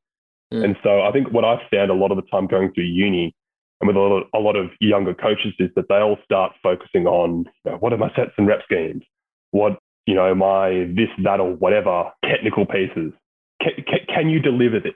Mm. 0.54 0.66
And 0.66 0.76
so 0.84 1.02
I 1.02 1.12
think 1.12 1.32
what 1.32 1.46
I've 1.46 1.66
found 1.72 1.92
a 1.92 1.94
lot 1.94 2.12
of 2.12 2.18
the 2.18 2.30
time 2.30 2.48
going 2.48 2.74
through 2.74 2.86
uni 2.86 3.34
and 3.80 3.88
with 3.88 3.96
a 3.96 4.00
lot 4.00 4.18
of, 4.18 4.28
a 4.34 4.40
lot 4.40 4.56
of 4.56 4.70
younger 4.80 5.14
coaches 5.14 5.54
is 5.60 5.70
that 5.76 5.86
they 5.90 5.96
all 5.96 6.18
start 6.24 6.54
focusing 6.64 7.06
on 7.06 7.46
you 7.66 7.72
know, 7.72 7.78
what 7.78 7.94
are 7.94 7.98
my 7.98 8.10
sets 8.16 8.32
and 8.38 8.48
rep 8.48 8.62
schemes? 8.64 9.04
What, 9.52 9.80
you 10.06 10.16
know, 10.16 10.34
my 10.34 10.92
this, 10.96 11.10
that, 11.24 11.40
or 11.40 11.54
whatever 11.54 12.12
technical 12.26 12.66
pieces. 12.66 13.14
Can, 13.62 13.74
can, 13.88 14.00
can 14.08 14.30
you 14.30 14.40
deliver 14.40 14.80
this? 14.80 14.94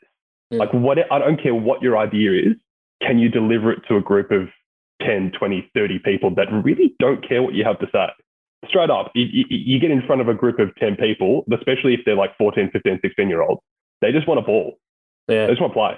Mm. 0.53 0.59
Like 0.59 0.73
what, 0.73 0.97
I 1.11 1.19
don't 1.19 1.41
care 1.41 1.55
what 1.55 1.81
your 1.81 1.97
idea 1.97 2.31
is. 2.33 2.55
Can 3.01 3.19
you 3.19 3.29
deliver 3.29 3.71
it 3.71 3.81
to 3.87 3.97
a 3.97 4.01
group 4.01 4.31
of 4.31 4.49
10, 5.05 5.31
20, 5.37 5.69
30 5.73 5.99
people 5.99 6.35
that 6.35 6.47
really 6.63 6.95
don't 6.99 7.27
care 7.27 7.41
what 7.41 7.53
you 7.53 7.63
have 7.63 7.79
to 7.79 7.87
say. 7.91 8.07
Straight 8.67 8.89
up, 8.89 9.11
you, 9.15 9.45
you, 9.49 9.79
get 9.79 9.89
in 9.89 10.03
front 10.05 10.21
of 10.21 10.27
a 10.27 10.35
group 10.35 10.59
of 10.59 10.73
10 10.75 10.95
people, 10.95 11.43
especially 11.51 11.95
if 11.95 12.01
they're 12.05 12.15
like 12.15 12.37
14, 12.37 12.69
15, 12.71 12.99
16 13.01 13.29
year 13.29 13.41
olds, 13.41 13.61
they 14.01 14.11
just 14.11 14.27
want 14.27 14.39
a 14.39 14.43
ball. 14.43 14.77
Yeah. 15.27 15.47
They 15.47 15.53
just 15.53 15.61
want 15.61 15.73
to 15.73 15.79
play. 15.79 15.93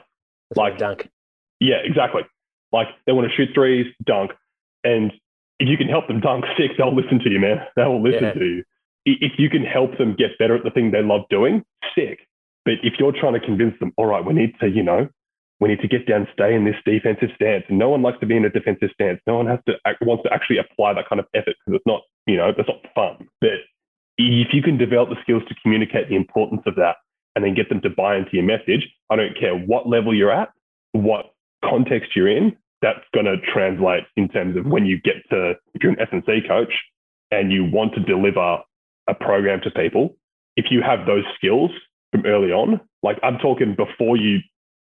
That's 0.50 0.58
like 0.58 0.78
dunk. 0.78 1.10
Yeah, 1.60 1.78
exactly. 1.84 2.22
Like 2.74 2.88
they 3.06 3.14
want 3.14 3.30
to 3.30 3.36
shoot 3.36 3.54
threes, 3.54 3.86
dunk. 4.04 4.32
And 4.84 5.14
if 5.60 5.70
you 5.70 5.78
can 5.78 5.88
help 5.88 6.08
them 6.08 6.20
dunk 6.20 6.46
sick, 6.58 6.72
they'll 6.78 6.96
listen 6.96 7.20
to 7.20 7.30
you, 7.30 7.40
man. 7.40 7.60
They 7.76 7.84
will 7.84 8.02
listen 8.02 8.24
yeah. 8.24 8.34
to 8.34 8.46
you. 8.46 8.64
If 9.06 9.34
you 9.38 9.50
can 9.50 9.64
help 9.64 9.98
them 9.98 10.16
get 10.18 10.38
better 10.40 10.56
at 10.56 10.64
the 10.64 10.72
thing 10.72 10.92
they 10.92 11.04
love 11.04 11.22
doing, 11.30 11.64
sick. 11.96 12.28
But 12.66 12.76
if 12.84 12.94
you're 13.00 13.12
trying 13.12 13.34
to 13.34 13.40
convince 13.40 13.78
them, 13.80 13.92
all 13.98 14.06
right, 14.06 14.26
we 14.26 14.34
need 14.34 14.56
to, 14.62 14.70
you 14.70 14.82
know, 14.82 15.10
we 15.60 15.70
need 15.70 15.82
to 15.82 15.88
get 15.88 16.08
down, 16.08 16.28
stay 16.34 16.56
in 16.56 16.66
this 16.66 16.76
defensive 16.86 17.30
stance. 17.36 17.66
And 17.70 17.78
no 17.78 17.90
one 17.90 18.02
likes 18.02 18.20
to 18.22 18.26
be 18.26 18.36
in 18.36 18.46
a 18.46 18.50
defensive 18.50 18.90
stance. 18.94 19.20
No 19.28 19.36
one 19.36 19.48
has 19.48 19.60
to 19.68 19.76
wants 20.02 20.24
to 20.24 20.34
actually 20.34 20.58
apply 20.58 20.94
that 20.94 21.08
kind 21.08 21.20
of 21.20 21.28
effort 21.34 21.56
because 21.60 21.78
it's 21.78 21.86
not, 21.86 22.02
you 22.26 22.38
know, 22.38 22.52
that's 22.56 22.68
not 22.68 22.82
fun. 22.96 23.28
But 23.40 23.64
if 24.18 24.54
you 24.54 24.62
can 24.62 24.78
develop 24.78 25.10
the 25.10 25.18
skills 25.22 25.44
to 25.48 25.56
communicate 25.62 26.10
the 26.10 26.16
importance 26.16 26.64
of 26.66 26.76
that 26.76 26.98
and 27.36 27.44
then 27.44 27.56
get 27.56 27.70
them 27.70 27.82
to 27.82 27.90
buy 27.90 28.18
into 28.18 28.32
your 28.34 28.44
message, 28.44 28.90
I 29.10 29.16
don't 29.16 29.38
care 29.38 29.56
what 29.56 29.88
level 29.88 30.14
you're 30.14 30.32
at, 30.32 30.50
what 30.92 31.34
context 31.64 32.16
you're 32.16 32.30
in, 32.30 32.56
that's 32.84 33.08
going 33.14 33.26
to 33.26 33.38
translate 33.52 34.04
in 34.18 34.28
terms 34.28 34.58
of 34.58 34.66
when 34.66 34.86
you 34.86 35.00
get 35.00 35.16
to, 35.32 35.54
if 35.74 35.82
you're 35.82 35.94
an 35.94 36.02
S&C 36.02 36.42
coach 36.46 36.74
and 37.32 37.52
you 37.52 37.64
want 37.64 37.94
to 37.96 38.02
deliver 38.04 38.58
a 39.08 39.14
program 39.14 39.62
to 39.64 39.72
people, 39.72 40.16
if 40.58 40.66
you 40.70 40.82
have 40.86 41.08
those 41.08 41.24
skills 41.38 41.72
from 42.12 42.26
early 42.26 42.52
on, 42.52 42.82
like 43.02 43.18
I'm 43.24 43.38
talking 43.40 43.76
before 43.76 44.18
you 44.18 44.40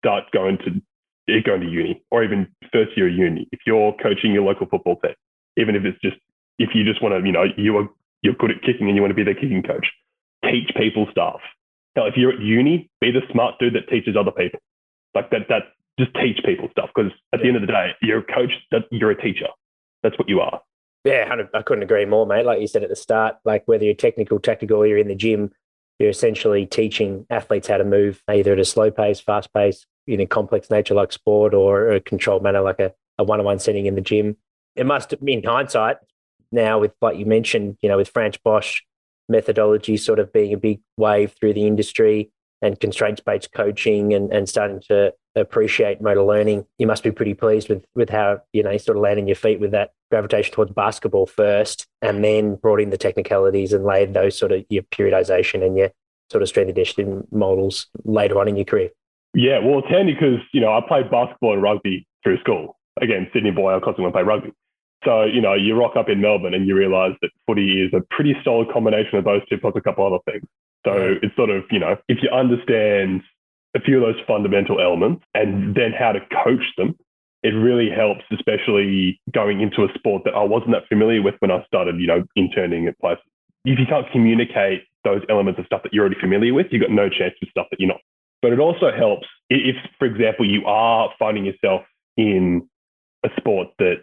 start 0.04 0.24
going 0.32 0.58
to 0.58 1.32
eh, 1.32 1.40
going 1.44 1.62
to 1.62 1.68
uni 1.68 2.02
or 2.10 2.22
even 2.22 2.46
first 2.70 2.96
year 2.96 3.08
uni. 3.08 3.48
If 3.50 3.60
you're 3.66 3.94
coaching 4.00 4.32
your 4.32 4.44
local 4.44 4.66
football 4.66 5.00
team, 5.00 5.14
even 5.56 5.74
if 5.74 5.84
it's 5.84 6.00
just 6.02 6.16
if 6.58 6.70
you 6.74 6.84
just 6.84 7.02
want 7.02 7.14
to, 7.14 7.26
you 7.26 7.32
know, 7.32 7.44
you 7.56 7.78
are 7.78 7.88
you're 8.22 8.34
good 8.34 8.50
at 8.50 8.60
kicking 8.60 8.88
and 8.88 8.94
you 8.94 9.02
want 9.02 9.10
to 9.10 9.16
be 9.16 9.24
their 9.24 9.34
kicking 9.34 9.62
coach, 9.62 9.86
teach 10.44 10.70
people 10.76 11.06
stuff. 11.10 11.40
Now, 11.96 12.06
if 12.06 12.14
you're 12.16 12.32
at 12.32 12.40
uni, 12.40 12.90
be 13.00 13.10
the 13.10 13.22
smart 13.32 13.54
dude 13.58 13.74
that 13.74 13.88
teaches 13.88 14.16
other 14.16 14.30
people. 14.30 14.60
Like 15.14 15.30
that, 15.30 15.48
that 15.48 15.62
just 15.98 16.14
teach 16.14 16.38
people 16.44 16.68
stuff 16.70 16.90
because 16.94 17.12
at 17.32 17.40
yeah. 17.40 17.42
the 17.42 17.48
end 17.48 17.56
of 17.56 17.62
the 17.62 17.66
day, 17.68 17.90
you're 18.02 18.18
a 18.18 18.22
coach. 18.22 18.52
You're 18.90 19.10
a 19.10 19.22
teacher. 19.22 19.48
That's 20.02 20.18
what 20.18 20.28
you 20.28 20.40
are. 20.40 20.60
Yeah, 21.04 21.32
I 21.54 21.62
couldn't 21.62 21.84
agree 21.84 22.04
more, 22.04 22.26
mate. 22.26 22.44
Like 22.44 22.60
you 22.60 22.66
said 22.66 22.82
at 22.82 22.88
the 22.88 22.96
start, 22.96 23.36
like 23.44 23.62
whether 23.66 23.84
you're 23.84 23.94
technical, 23.94 24.40
tactical, 24.40 24.78
or 24.78 24.86
you're 24.86 24.98
in 24.98 25.08
the 25.08 25.14
gym, 25.14 25.52
you're 25.98 26.10
essentially 26.10 26.66
teaching 26.66 27.26
athletes 27.30 27.68
how 27.68 27.76
to 27.76 27.84
move 27.84 28.22
either 28.28 28.52
at 28.52 28.58
a 28.58 28.64
slow 28.64 28.90
pace, 28.90 29.20
fast 29.20 29.52
pace, 29.54 29.86
in 30.06 30.20
a 30.20 30.26
complex 30.26 30.68
nature 30.68 30.94
like 30.94 31.12
sport 31.12 31.54
or 31.54 31.90
a 31.90 32.00
controlled 32.00 32.42
manner 32.42 32.60
like 32.60 32.80
a, 32.80 32.92
a 33.18 33.24
one-on-one 33.24 33.58
setting 33.58 33.86
in 33.86 33.94
the 33.94 34.00
gym. 34.00 34.36
It 34.74 34.84
must, 34.84 35.12
in 35.12 35.42
hindsight, 35.42 35.98
now 36.52 36.78
with 36.80 36.92
like 37.00 37.16
you 37.16 37.26
mentioned, 37.26 37.76
you 37.82 37.88
know, 37.88 37.96
with 37.96 38.08
Frans 38.08 38.36
Bosch 38.36 38.82
methodology 39.28 39.96
sort 39.96 40.18
of 40.18 40.32
being 40.32 40.52
a 40.52 40.58
big 40.58 40.80
wave 40.96 41.34
through 41.38 41.54
the 41.54 41.66
industry 41.66 42.30
and 42.66 42.80
constraints-based 42.80 43.52
coaching 43.52 44.12
and, 44.12 44.32
and 44.32 44.48
starting 44.48 44.80
to 44.88 45.12
appreciate 45.34 46.00
motor 46.00 46.22
learning, 46.22 46.66
you 46.78 46.86
must 46.86 47.02
be 47.02 47.10
pretty 47.10 47.34
pleased 47.34 47.68
with 47.68 47.84
with 47.94 48.10
how 48.10 48.40
you 48.52 48.62
know 48.62 48.70
you 48.70 48.78
sort 48.78 48.96
of 48.96 49.02
landing 49.02 49.26
your 49.26 49.36
feet 49.36 49.60
with 49.60 49.70
that 49.70 49.92
gravitation 50.10 50.54
towards 50.54 50.72
basketball 50.72 51.26
first, 51.26 51.86
and 52.02 52.22
then 52.22 52.56
brought 52.56 52.80
in 52.80 52.90
the 52.90 52.98
technicalities 52.98 53.72
and 53.72 53.84
laid 53.84 54.14
those 54.14 54.36
sort 54.38 54.52
of 54.52 54.64
your 54.68 54.82
periodization 54.84 55.64
and 55.64 55.76
your 55.76 55.90
sort 56.30 56.42
of 56.42 56.48
strength 56.48 56.70
addition 56.70 57.26
models 57.30 57.86
later 58.04 58.38
on 58.40 58.48
in 58.48 58.56
your 58.56 58.64
career. 58.64 58.90
Yeah, 59.34 59.58
well, 59.58 59.80
it's 59.80 59.88
handy 59.88 60.14
because, 60.14 60.40
you 60.52 60.60
know, 60.60 60.72
I 60.72 60.80
played 60.86 61.10
basketball 61.10 61.52
and 61.52 61.62
rugby 61.62 62.06
through 62.22 62.38
school. 62.40 62.78
Again, 63.00 63.28
Sydney 63.32 63.50
boy, 63.50 63.76
I 63.76 63.80
constantly 63.80 64.04
want 64.04 64.14
to 64.14 64.18
play 64.18 64.22
rugby. 64.22 64.52
So, 65.04 65.24
you 65.24 65.40
know, 65.40 65.54
you 65.54 65.78
rock 65.78 65.94
up 65.94 66.08
in 66.08 66.20
Melbourne 66.20 66.54
and 66.54 66.66
you 66.66 66.74
realize 66.74 67.12
that 67.20 67.30
footy 67.46 67.82
is 67.82 67.92
a 67.92 68.00
pretty 68.14 68.34
solid 68.42 68.72
combination 68.72 69.18
of 69.18 69.24
those 69.24 69.46
two 69.48 69.58
plus 69.58 69.74
a 69.76 69.80
couple 69.80 70.06
other 70.06 70.22
things. 70.30 70.44
So 70.86 71.18
it's 71.20 71.34
sort 71.34 71.50
of, 71.50 71.64
you 71.70 71.80
know, 71.80 71.96
if 72.08 72.18
you 72.22 72.30
understand 72.30 73.22
a 73.76 73.80
few 73.80 74.02
of 74.02 74.14
those 74.14 74.22
fundamental 74.26 74.80
elements 74.80 75.24
and 75.34 75.74
then 75.74 75.92
how 75.92 76.12
to 76.12 76.20
coach 76.44 76.62
them, 76.78 76.94
it 77.42 77.50
really 77.50 77.90
helps, 77.90 78.22
especially 78.32 79.20
going 79.34 79.60
into 79.60 79.82
a 79.82 79.88
sport 79.94 80.22
that 80.24 80.34
I 80.34 80.44
wasn't 80.44 80.70
that 80.72 80.86
familiar 80.88 81.22
with 81.22 81.34
when 81.40 81.50
I 81.50 81.64
started, 81.66 82.00
you 82.00 82.06
know, 82.06 82.22
interning 82.36 82.86
at 82.86 82.98
places. 83.00 83.24
If 83.64 83.80
you 83.80 83.86
can't 83.86 84.06
communicate 84.12 84.84
those 85.02 85.22
elements 85.28 85.58
of 85.58 85.66
stuff 85.66 85.82
that 85.82 85.92
you're 85.92 86.04
already 86.04 86.20
familiar 86.20 86.54
with, 86.54 86.66
you've 86.70 86.82
got 86.82 86.90
no 86.90 87.08
chance 87.08 87.34
with 87.40 87.50
stuff 87.50 87.66
that 87.70 87.80
you're 87.80 87.88
not. 87.88 88.00
But 88.40 88.52
it 88.52 88.60
also 88.60 88.90
helps 88.96 89.26
if, 89.50 89.76
for 89.98 90.06
example, 90.06 90.48
you 90.48 90.64
are 90.66 91.10
finding 91.18 91.44
yourself 91.44 91.82
in 92.16 92.68
a 93.24 93.28
sport 93.36 93.68
that 93.78 93.96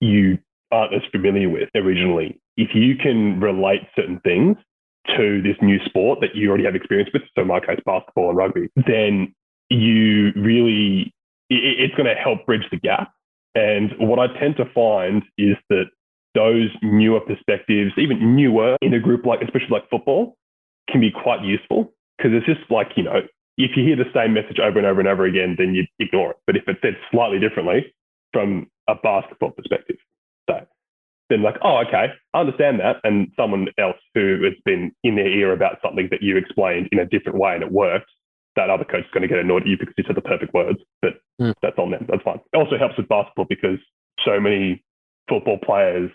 you 0.00 0.38
aren't 0.70 0.94
as 0.94 1.02
familiar 1.10 1.48
with 1.48 1.70
originally. 1.74 2.38
If 2.56 2.74
you 2.74 2.96
can 2.96 3.40
relate 3.40 3.82
certain 3.96 4.20
things 4.20 4.56
to 5.16 5.42
this 5.42 5.56
new 5.62 5.78
sport 5.84 6.20
that 6.20 6.34
you 6.34 6.48
already 6.48 6.64
have 6.64 6.74
experience 6.74 7.10
with, 7.12 7.22
so 7.34 7.42
in 7.42 7.48
my 7.48 7.60
case, 7.60 7.80
basketball 7.84 8.28
and 8.28 8.36
rugby, 8.36 8.68
then 8.76 9.34
you 9.70 10.32
really, 10.36 11.12
it's 11.50 11.94
going 11.94 12.06
to 12.06 12.14
help 12.14 12.44
bridge 12.46 12.66
the 12.70 12.78
gap. 12.78 13.12
And 13.54 13.92
what 13.98 14.18
I 14.18 14.26
tend 14.38 14.56
to 14.56 14.64
find 14.74 15.22
is 15.38 15.56
that 15.70 15.86
those 16.34 16.68
newer 16.82 17.20
perspectives, 17.20 17.92
even 17.96 18.36
newer 18.36 18.76
in 18.82 18.94
a 18.94 19.00
group 19.00 19.24
like, 19.24 19.40
especially 19.40 19.70
like 19.70 19.88
football, 19.90 20.36
can 20.90 21.00
be 21.00 21.10
quite 21.10 21.42
useful 21.42 21.92
because 22.16 22.32
it's 22.34 22.46
just 22.46 22.70
like, 22.70 22.88
you 22.96 23.02
know, 23.02 23.20
if 23.56 23.76
you 23.76 23.84
hear 23.84 23.96
the 23.96 24.10
same 24.14 24.34
message 24.34 24.58
over 24.60 24.78
and 24.78 24.86
over 24.86 25.00
and 25.00 25.08
over 25.08 25.24
again, 25.24 25.56
then 25.58 25.74
you 25.74 25.84
ignore 25.98 26.30
it. 26.30 26.36
But 26.46 26.56
if 26.56 26.62
it's 26.66 26.80
said 26.80 26.96
slightly 27.10 27.40
differently 27.40 27.92
from 28.32 28.68
a 28.88 28.94
basketball 28.94 29.50
perspective, 29.50 29.96
then 31.30 31.42
like, 31.42 31.56
oh, 31.62 31.82
okay, 31.86 32.06
I 32.34 32.40
understand 32.40 32.80
that. 32.80 32.96
And 33.04 33.28
someone 33.36 33.68
else 33.78 33.96
who 34.14 34.42
has 34.44 34.54
been 34.64 34.92
in 35.04 35.16
their 35.16 35.28
ear 35.28 35.52
about 35.52 35.78
something 35.82 36.08
that 36.10 36.22
you 36.22 36.36
explained 36.36 36.88
in 36.92 36.98
a 36.98 37.06
different 37.06 37.38
way 37.38 37.54
and 37.54 37.62
it 37.62 37.70
worked, 37.70 38.10
that 38.56 38.70
other 38.70 38.84
coach 38.84 39.04
is 39.04 39.10
going 39.12 39.22
to 39.22 39.28
get 39.28 39.38
annoyed 39.38 39.62
at 39.62 39.68
you 39.68 39.76
because 39.78 39.94
you 39.96 40.04
said 40.06 40.16
the 40.16 40.20
perfect 40.20 40.54
words. 40.54 40.78
But 41.02 41.14
mm. 41.40 41.54
that's 41.62 41.78
on 41.78 41.90
them. 41.90 42.06
That's 42.08 42.22
fine. 42.22 42.40
It 42.52 42.56
also 42.56 42.78
helps 42.78 42.96
with 42.96 43.08
basketball 43.08 43.46
because 43.48 43.78
so 44.24 44.40
many 44.40 44.84
football 45.28 45.58
players 45.58 46.10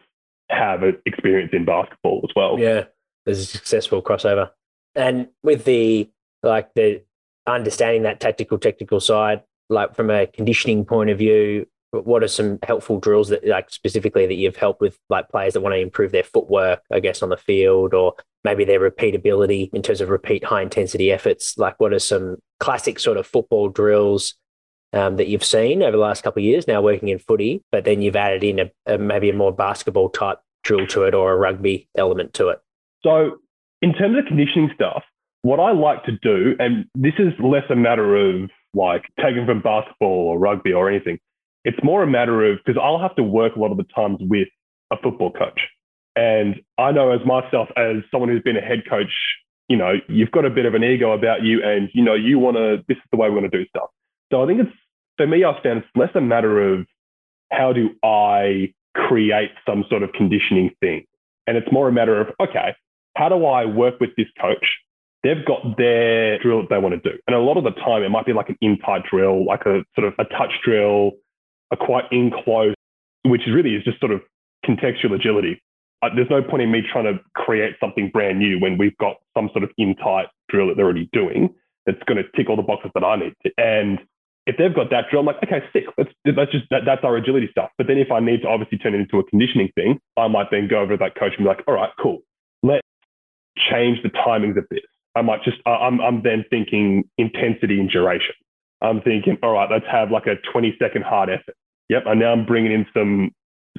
have 0.49 0.81
experience 1.05 1.51
in 1.53 1.65
basketball 1.65 2.21
as 2.23 2.33
well. 2.35 2.59
Yeah, 2.59 2.85
there's 3.25 3.39
a 3.39 3.45
successful 3.45 4.01
crossover. 4.01 4.49
And 4.95 5.29
with 5.41 5.65
the 5.65 6.09
like 6.43 6.73
the 6.73 7.03
understanding 7.47 8.03
that 8.03 8.19
tactical 8.19 8.57
technical 8.57 8.99
side, 8.99 9.43
like 9.69 9.95
from 9.95 10.09
a 10.09 10.27
conditioning 10.27 10.85
point 10.85 11.09
of 11.09 11.17
view, 11.17 11.67
what 11.93 12.23
are 12.23 12.27
some 12.27 12.59
helpful 12.63 12.99
drills 12.99 13.29
that 13.29 13.45
like 13.47 13.69
specifically 13.69 14.25
that 14.25 14.35
you've 14.35 14.55
helped 14.55 14.81
with 14.81 14.97
like 15.09 15.29
players 15.29 15.53
that 15.53 15.61
want 15.61 15.73
to 15.73 15.79
improve 15.79 16.11
their 16.11 16.23
footwork 16.23 16.81
i 16.91 16.99
guess 16.99 17.21
on 17.21 17.29
the 17.29 17.37
field 17.37 17.93
or 17.93 18.15
maybe 18.43 18.65
their 18.65 18.79
repeatability 18.79 19.69
in 19.73 19.81
terms 19.81 20.01
of 20.01 20.09
repeat 20.09 20.43
high 20.43 20.61
intensity 20.61 21.11
efforts? 21.11 21.57
Like 21.57 21.79
what 21.79 21.93
are 21.93 21.99
some 21.99 22.37
classic 22.59 22.99
sort 22.99 23.17
of 23.17 23.25
football 23.25 23.69
drills 23.69 24.35
um, 24.91 25.15
that 25.17 25.27
you've 25.27 25.43
seen 25.43 25.81
over 25.81 25.91
the 25.91 25.97
last 25.97 26.23
couple 26.23 26.41
of 26.41 26.45
years 26.45 26.67
now 26.67 26.81
working 26.81 27.09
in 27.09 27.17
footy 27.17 27.63
but 27.71 27.83
then 27.83 28.01
you've 28.01 28.15
added 28.15 28.43
in 28.43 28.59
a, 28.59 28.71
a 28.85 28.97
maybe 28.97 29.29
a 29.29 29.33
more 29.33 29.51
basketball 29.51 30.09
type 30.09 30.37
drill 30.63 30.85
to 30.87 31.03
it 31.03 31.15
or 31.15 31.33
a 31.33 31.35
rugby 31.35 31.87
element 31.97 32.33
to 32.35 32.49
it? 32.49 32.59
So 33.03 33.37
in 33.81 33.93
terms 33.93 34.17
of 34.17 34.25
conditioning 34.25 34.71
stuff 34.75 35.03
what 35.41 35.59
i 35.59 35.71
like 35.73 36.03
to 36.05 36.13
do 36.21 36.55
and 36.59 36.85
this 36.95 37.13
is 37.19 37.33
less 37.39 37.65
a 37.69 37.75
matter 37.75 38.15
of 38.15 38.49
like 38.73 39.03
taken 39.19 39.45
from 39.45 39.61
basketball 39.61 40.29
or 40.29 40.39
rugby 40.39 40.71
or 40.71 40.89
anything 40.89 41.19
it's 41.63 41.77
more 41.83 42.03
a 42.03 42.07
matter 42.07 42.51
of 42.51 42.59
because 42.63 42.79
I'll 42.81 42.99
have 42.99 43.15
to 43.15 43.23
work 43.23 43.55
a 43.55 43.59
lot 43.59 43.71
of 43.71 43.77
the 43.77 43.85
times 43.95 44.17
with 44.21 44.47
a 44.91 44.97
football 45.01 45.31
coach. 45.31 45.59
And 46.15 46.55
I 46.77 46.91
know 46.91 47.11
as 47.11 47.25
myself, 47.25 47.69
as 47.75 48.03
someone 48.11 48.29
who's 48.29 48.43
been 48.43 48.57
a 48.57 48.61
head 48.61 48.83
coach, 48.89 49.11
you 49.67 49.77
know, 49.77 49.93
you've 50.07 50.31
got 50.31 50.45
a 50.45 50.49
bit 50.49 50.65
of 50.65 50.75
an 50.75 50.83
ego 50.83 51.11
about 51.11 51.43
you 51.43 51.63
and, 51.63 51.89
you 51.93 52.03
know, 52.03 52.13
you 52.13 52.37
want 52.37 52.57
to, 52.57 52.83
this 52.87 52.97
is 52.97 53.03
the 53.11 53.17
way 53.17 53.29
we 53.29 53.35
want 53.35 53.51
to 53.51 53.57
do 53.57 53.65
stuff. 53.69 53.89
So 54.31 54.43
I 54.43 54.47
think 54.47 54.59
it's, 54.61 54.77
for 55.17 55.25
me, 55.25 55.43
I 55.43 55.53
found 55.63 55.79
it's 55.79 55.87
less 55.95 56.09
a 56.15 56.21
matter 56.21 56.73
of 56.73 56.85
how 57.51 57.73
do 57.73 57.89
I 58.03 58.73
create 58.95 59.51
some 59.65 59.85
sort 59.89 60.03
of 60.03 60.11
conditioning 60.13 60.71
thing. 60.79 61.05
And 61.47 61.57
it's 61.57 61.71
more 61.71 61.87
a 61.87 61.91
matter 61.91 62.19
of, 62.19 62.27
okay, 62.39 62.75
how 63.15 63.29
do 63.29 63.45
I 63.45 63.65
work 63.65 63.99
with 63.99 64.11
this 64.17 64.27
coach? 64.39 64.65
They've 65.23 65.45
got 65.45 65.77
their 65.77 66.37
drill 66.39 66.61
that 66.61 66.69
they 66.69 66.77
want 66.77 67.01
to 67.01 67.09
do. 67.11 67.17
And 67.27 67.35
a 67.35 67.39
lot 67.39 67.57
of 67.57 67.63
the 67.63 67.71
time, 67.71 68.03
it 68.03 68.09
might 68.09 68.25
be 68.25 68.33
like 68.33 68.49
an 68.49 68.57
in 68.61 68.77
tight 68.79 69.03
drill, 69.09 69.45
like 69.45 69.61
a 69.61 69.83
sort 69.95 70.07
of 70.07 70.13
a 70.19 70.25
touch 70.25 70.51
drill, 70.63 71.11
are 71.71 71.77
quite 71.77 72.05
enclosed, 72.11 72.43
close, 72.43 72.75
which 73.25 73.41
really 73.47 73.75
is 73.75 73.83
just 73.83 73.99
sort 73.99 74.11
of 74.11 74.21
contextual 74.65 75.13
agility. 75.15 75.61
Uh, 76.01 76.09
there's 76.15 76.29
no 76.29 76.41
point 76.41 76.61
in 76.61 76.71
me 76.71 76.81
trying 76.91 77.05
to 77.05 77.19
create 77.35 77.75
something 77.79 78.09
brand 78.11 78.39
new 78.39 78.59
when 78.59 78.77
we've 78.77 78.97
got 78.97 79.17
some 79.35 79.49
sort 79.53 79.63
of 79.63 79.71
in 79.77 79.95
tight 79.95 80.27
drill 80.49 80.67
that 80.67 80.75
they're 80.75 80.85
already 80.85 81.09
doing 81.13 81.53
that's 81.85 82.01
going 82.07 82.17
to 82.17 82.23
tick 82.35 82.49
all 82.49 82.55
the 82.55 82.61
boxes 82.61 82.91
that 82.93 83.03
I 83.03 83.15
need. 83.15 83.33
To. 83.43 83.51
And 83.57 83.99
if 84.45 84.57
they've 84.57 84.73
got 84.73 84.89
that 84.89 85.05
drill, 85.09 85.21
I'm 85.21 85.27
like, 85.27 85.37
okay, 85.43 85.63
sick. 85.71 85.85
Let's, 85.97 86.11
that's 86.25 86.51
just 86.51 86.65
that, 86.71 86.81
that's 86.85 87.03
our 87.03 87.15
agility 87.15 87.47
stuff. 87.51 87.69
But 87.77 87.87
then 87.87 87.97
if 87.97 88.11
I 88.11 88.19
need 88.19 88.41
to 88.41 88.47
obviously 88.49 88.77
turn 88.77 88.93
it 88.93 88.99
into 88.99 89.19
a 89.19 89.23
conditioning 89.23 89.69
thing, 89.75 89.99
I 90.17 90.27
might 90.27 90.47
then 90.51 90.67
go 90.67 90.81
over 90.81 90.93
to 90.93 90.97
that 90.97 91.15
coach 91.15 91.33
and 91.37 91.45
be 91.45 91.49
like, 91.49 91.63
all 91.67 91.75
right, 91.75 91.91
cool. 92.01 92.19
Let's 92.61 92.87
change 93.71 93.99
the 94.03 94.09
timings 94.09 94.57
of 94.57 94.65
this. 94.69 94.83
I 95.15 95.21
might 95.21 95.43
just, 95.43 95.57
I'm, 95.65 96.01
I'm 96.01 96.23
then 96.23 96.43
thinking 96.49 97.03
intensity 97.17 97.79
and 97.79 97.89
duration. 97.89 98.35
I'm 98.83 99.01
thinking, 99.01 99.37
all 99.41 99.53
right, 99.53 99.69
let's 99.71 99.85
have 99.89 100.11
like 100.11 100.27
a 100.27 100.35
20 100.51 100.75
second 100.79 101.03
hard 101.03 101.29
effort. 101.29 101.55
Yep. 101.89 102.03
And 102.05 102.19
now 102.19 102.31
I'm 102.33 102.45
bringing 102.45 102.71
in 102.71 102.85
some 102.93 103.31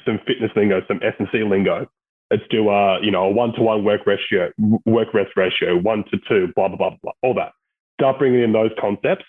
some 0.05 0.19
fitness 0.27 0.51
lingo, 0.57 0.81
some 0.89 1.01
S 1.03 1.15
and 1.19 1.29
C 1.31 1.45
lingo. 1.45 1.87
Let's 2.31 2.43
do 2.51 2.69
a 2.71 3.01
you 3.03 3.11
know 3.11 3.25
a 3.25 3.31
one 3.31 3.53
to 3.55 3.63
one 3.63 3.85
work 3.85 4.07
ratio, 4.07 4.51
work 4.87 5.15
rest 5.15 5.33
ratio, 5.37 5.77
one 5.79 6.05
to 6.11 6.19
two, 6.29 6.53
blah 6.57 6.69
blah 6.69 6.77
blah 6.77 6.97
blah, 7.03 7.13
all 7.23 7.35
that. 7.35 7.53
Start 8.01 8.19
bringing 8.19 8.43
in 8.43 8.53
those 8.53 8.71
concepts, 8.81 9.25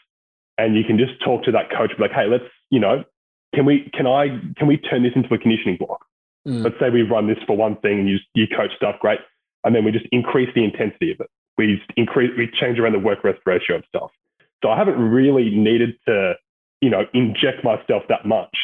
and 0.57 0.75
you 0.75 0.83
can 0.83 0.97
just 0.97 1.13
talk 1.23 1.43
to 1.43 1.51
that 1.51 1.69
coach, 1.69 1.91
be 1.95 2.01
like, 2.01 2.11
hey, 2.11 2.25
let's 2.27 2.45
you 2.71 2.79
know, 2.79 3.03
can 3.53 3.65
we 3.65 3.91
can 3.93 4.07
I 4.07 4.39
can 4.57 4.67
we 4.67 4.77
turn 4.77 5.03
this 5.03 5.11
into 5.15 5.33
a 5.33 5.37
conditioning 5.37 5.77
block? 5.77 6.05
Mm. 6.47 6.63
Let's 6.63 6.75
say 6.79 6.89
we 6.89 7.01
run 7.01 7.27
this 7.27 7.37
for 7.45 7.55
one 7.55 7.75
thing, 7.77 7.99
and 7.99 8.09
you 8.09 8.17
you 8.33 8.47
coach 8.47 8.71
stuff 8.75 8.95
great, 8.99 9.19
and 9.63 9.75
then 9.75 9.83
we 9.83 9.91
just 9.91 10.05
increase 10.11 10.49
the 10.55 10.63
intensity 10.63 11.11
of 11.11 11.19
it. 11.19 11.29
We 11.57 11.81
increase 11.97 12.31
we 12.37 12.49
change 12.59 12.79
around 12.79 12.93
the 12.93 12.99
work 12.99 13.23
rest 13.23 13.39
ratio 13.45 13.77
of 13.77 13.83
stuff. 13.87 14.11
So 14.63 14.69
I 14.69 14.77
haven't 14.77 14.99
really 14.99 15.51
needed 15.55 15.95
to 16.07 16.35
you 16.81 16.91
know, 16.91 17.05
inject 17.13 17.63
myself 17.63 18.03
that 18.09 18.25
much. 18.25 18.55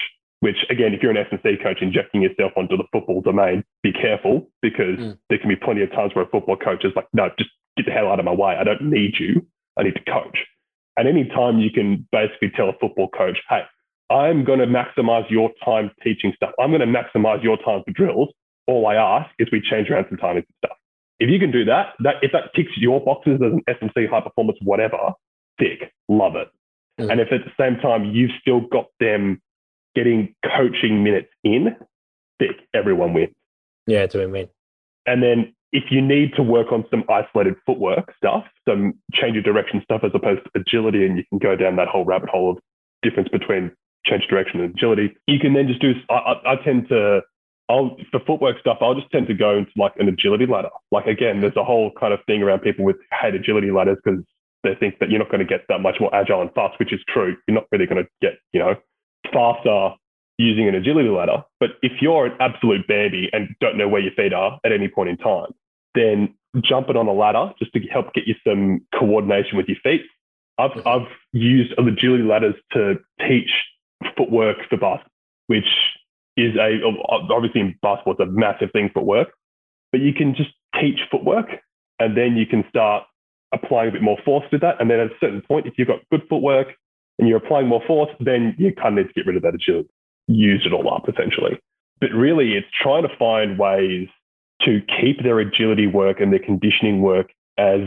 Which 0.41 0.57
again, 0.71 0.93
if 0.93 1.03
you're 1.03 1.11
an 1.11 1.17
S&C 1.17 1.57
coach 1.61 1.79
injecting 1.81 2.23
yourself 2.23 2.53
onto 2.57 2.75
the 2.75 2.85
football 2.91 3.21
domain, 3.21 3.63
be 3.83 3.91
careful 3.93 4.49
because 4.61 4.97
mm. 4.97 5.17
there 5.29 5.37
can 5.37 5.49
be 5.49 5.55
plenty 5.55 5.83
of 5.83 5.91
times 5.91 6.15
where 6.15 6.25
a 6.25 6.29
football 6.29 6.57
coach 6.57 6.83
is 6.83 6.93
like, 6.95 7.05
no, 7.13 7.29
just 7.37 7.51
get 7.77 7.85
the 7.85 7.91
hell 7.91 8.07
out 8.07 8.17
of 8.17 8.25
my 8.25 8.33
way. 8.33 8.57
I 8.59 8.63
don't 8.63 8.81
need 8.89 9.15
you. 9.19 9.45
I 9.77 9.83
need 9.83 9.93
to 9.93 10.11
coach. 10.11 10.39
And 10.97 11.07
any 11.07 11.25
time 11.25 11.59
you 11.59 11.69
can 11.69 12.07
basically 12.11 12.51
tell 12.55 12.69
a 12.69 12.73
football 12.81 13.09
coach, 13.09 13.37
hey, 13.49 13.61
I'm 14.09 14.43
going 14.43 14.57
to 14.59 14.65
maximize 14.65 15.29
your 15.29 15.51
time 15.63 15.91
teaching 16.03 16.33
stuff. 16.35 16.51
I'm 16.59 16.71
going 16.71 16.81
to 16.81 16.87
maximize 16.87 17.43
your 17.43 17.57
time 17.57 17.83
for 17.85 17.91
drills. 17.93 18.29
All 18.65 18.87
I 18.87 18.95
ask 18.95 19.29
is 19.37 19.47
we 19.51 19.61
change 19.61 19.91
around 19.91 20.07
some 20.09 20.17
timing 20.17 20.37
and 20.37 20.55
stuff. 20.65 20.77
If 21.19 21.29
you 21.29 21.37
can 21.37 21.51
do 21.51 21.65
that, 21.65 21.93
that 21.99 22.15
if 22.23 22.31
that 22.31 22.49
ticks 22.55 22.71
your 22.77 22.99
boxes 22.99 23.35
as 23.35 23.53
an 23.53 23.61
S&C 23.67 24.07
high 24.09 24.21
performance, 24.21 24.57
whatever, 24.63 25.13
thick, 25.59 25.91
love 26.09 26.35
it. 26.35 26.49
Mm. 26.99 27.11
And 27.11 27.21
if 27.21 27.31
at 27.31 27.41
the 27.45 27.51
same 27.59 27.79
time 27.79 28.05
you've 28.05 28.31
still 28.39 28.61
got 28.61 28.87
them 28.99 29.41
getting 29.95 30.35
coaching 30.45 31.03
minutes 31.03 31.29
in, 31.43 31.75
thick, 32.39 32.57
everyone 32.73 33.13
wins. 33.13 33.33
Yeah, 33.87 34.03
it's 34.03 34.15
a 34.15 34.19
win-win. 34.19 34.49
And 35.05 35.23
then 35.23 35.53
if 35.71 35.85
you 35.89 36.01
need 36.01 36.33
to 36.35 36.43
work 36.43 36.71
on 36.71 36.85
some 36.89 37.03
isolated 37.09 37.55
footwork 37.65 38.13
stuff, 38.17 38.45
some 38.67 38.93
change 39.13 39.37
of 39.37 39.43
direction 39.43 39.81
stuff 39.83 40.01
as 40.03 40.11
opposed 40.13 40.41
to 40.43 40.59
agility, 40.59 41.05
and 41.05 41.17
you 41.17 41.23
can 41.29 41.39
go 41.39 41.55
down 41.55 41.75
that 41.77 41.87
whole 41.87 42.05
rabbit 42.05 42.29
hole 42.29 42.51
of 42.51 42.57
difference 43.03 43.29
between 43.29 43.71
change 44.05 44.23
of 44.23 44.29
direction 44.29 44.61
and 44.61 44.73
agility, 44.73 45.15
you 45.27 45.39
can 45.39 45.53
then 45.53 45.67
just 45.67 45.81
do. 45.81 45.93
I, 46.09 46.13
I, 46.13 46.53
I 46.53 46.55
tend 46.63 46.89
to, 46.89 47.21
I'll 47.69 47.97
for 48.11 48.19
footwork 48.25 48.59
stuff, 48.59 48.77
I'll 48.81 48.95
just 48.95 49.09
tend 49.11 49.27
to 49.27 49.33
go 49.33 49.57
into 49.57 49.71
like 49.77 49.93
an 49.97 50.07
agility 50.09 50.45
ladder. 50.45 50.69
Like 50.91 51.05
again, 51.05 51.41
there's 51.41 51.55
a 51.55 51.63
whole 51.63 51.91
kind 51.99 52.13
of 52.13 52.19
thing 52.27 52.43
around 52.43 52.59
people 52.59 52.83
with 52.85 52.97
hate 53.21 53.35
agility 53.35 53.71
ladders 53.71 53.97
because 54.03 54.23
they 54.63 54.75
think 54.75 54.99
that 54.99 55.09
you're 55.09 55.19
not 55.19 55.31
going 55.31 55.39
to 55.39 55.45
get 55.45 55.65
that 55.69 55.79
much 55.79 55.95
more 55.99 56.13
agile 56.13 56.41
and 56.41 56.53
fast, 56.53 56.79
which 56.79 56.93
is 56.93 56.99
true. 57.07 57.35
You're 57.47 57.55
not 57.55 57.67
really 57.71 57.87
going 57.87 58.03
to 58.03 58.09
get, 58.21 58.39
you 58.53 58.59
know, 58.59 58.75
faster 59.33 59.95
using 60.37 60.67
an 60.67 60.75
agility 60.75 61.09
ladder. 61.09 61.43
But 61.59 61.71
if 61.81 62.01
you're 62.01 62.27
an 62.27 62.37
absolute 62.39 62.87
baby 62.87 63.29
and 63.33 63.49
don't 63.59 63.77
know 63.77 63.87
where 63.87 64.01
your 64.01 64.13
feet 64.13 64.33
are 64.33 64.59
at 64.65 64.71
any 64.71 64.87
point 64.87 65.09
in 65.09 65.17
time, 65.17 65.51
then 65.95 66.33
jumping 66.63 66.97
on 66.97 67.07
a 67.07 67.13
ladder 67.13 67.53
just 67.59 67.73
to 67.73 67.79
help 67.91 68.13
get 68.13 68.27
you 68.27 68.35
some 68.45 68.81
coordination 68.97 69.57
with 69.57 69.67
your 69.67 69.77
feet. 69.83 70.01
I've, 70.57 70.71
mm-hmm. 70.71 70.87
I've 70.87 71.07
used 71.31 71.73
agility 71.77 72.23
ladders 72.23 72.55
to 72.73 72.95
teach 73.27 73.49
footwork 74.17 74.57
for 74.69 74.77
basketball, 74.77 75.11
which 75.47 75.67
is 76.37 76.55
a, 76.55 76.79
obviously 77.07 77.61
in 77.61 77.75
basketball, 77.81 78.13
it's 78.13 78.21
a 78.21 78.25
massive 78.25 78.71
thing 78.71 78.89
for 78.93 79.03
work, 79.03 79.29
but 79.91 80.01
you 80.01 80.13
can 80.13 80.35
just 80.35 80.51
teach 80.79 80.99
footwork 81.09 81.47
and 81.99 82.17
then 82.17 82.35
you 82.35 82.45
can 82.45 82.63
start 82.69 83.03
applying 83.53 83.89
a 83.89 83.91
bit 83.91 84.01
more 84.01 84.17
force 84.23 84.45
to 84.51 84.57
that. 84.59 84.79
And 84.79 84.89
then 84.89 84.99
at 84.99 85.07
a 85.07 85.15
certain 85.19 85.41
point, 85.41 85.67
if 85.67 85.73
you've 85.77 85.87
got 85.87 85.99
good 86.11 86.21
footwork, 86.29 86.67
and 87.21 87.29
you're 87.29 87.37
applying 87.37 87.67
more 87.67 87.83
force, 87.85 88.09
then 88.19 88.55
you 88.57 88.73
kind 88.73 88.97
of 88.97 89.05
need 89.05 89.13
to 89.13 89.13
get 89.13 89.27
rid 89.27 89.35
of 89.35 89.43
that 89.43 89.53
agility. 89.53 89.89
Use 90.27 90.65
it 90.65 90.73
all 90.73 90.91
up 90.93 91.07
essentially. 91.07 91.59
But 91.99 92.09
really, 92.11 92.53
it's 92.53 92.67
trying 92.81 93.03
to 93.03 93.15
find 93.17 93.59
ways 93.59 94.07
to 94.63 94.81
keep 94.99 95.23
their 95.23 95.39
agility 95.39 95.87
work 95.87 96.19
and 96.19 96.33
their 96.33 96.39
conditioning 96.39 97.01
work 97.01 97.31
as 97.57 97.81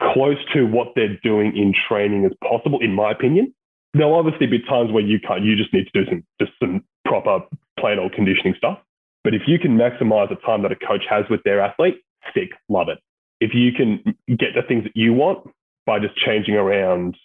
close 0.00 0.38
to 0.54 0.64
what 0.64 0.92
they're 0.94 1.18
doing 1.24 1.56
in 1.56 1.74
training 1.88 2.24
as 2.24 2.32
possible, 2.48 2.78
in 2.80 2.94
my 2.94 3.10
opinion. 3.10 3.52
There'll 3.94 4.14
obviously 4.14 4.46
be 4.46 4.60
times 4.60 4.92
where 4.92 5.02
you 5.02 5.18
can't, 5.18 5.42
you 5.42 5.56
just 5.56 5.72
need 5.74 5.88
to 5.92 6.04
do 6.04 6.08
some 6.08 6.24
just 6.40 6.52
some 6.60 6.84
proper 7.04 7.40
plain 7.80 7.98
old 7.98 8.12
conditioning 8.12 8.54
stuff. 8.56 8.78
But 9.24 9.34
if 9.34 9.42
you 9.48 9.58
can 9.58 9.76
maximize 9.76 10.28
the 10.28 10.36
time 10.46 10.62
that 10.62 10.70
a 10.70 10.76
coach 10.76 11.02
has 11.10 11.24
with 11.28 11.42
their 11.42 11.60
athlete, 11.60 11.96
sick, 12.32 12.50
love 12.68 12.88
it. 12.88 12.98
If 13.40 13.54
you 13.54 13.72
can 13.72 14.16
get 14.28 14.54
the 14.54 14.62
things 14.66 14.84
that 14.84 14.96
you 14.96 15.12
want 15.12 15.48
by 15.86 15.98
just 15.98 16.16
changing 16.16 16.54
around, 16.54 17.16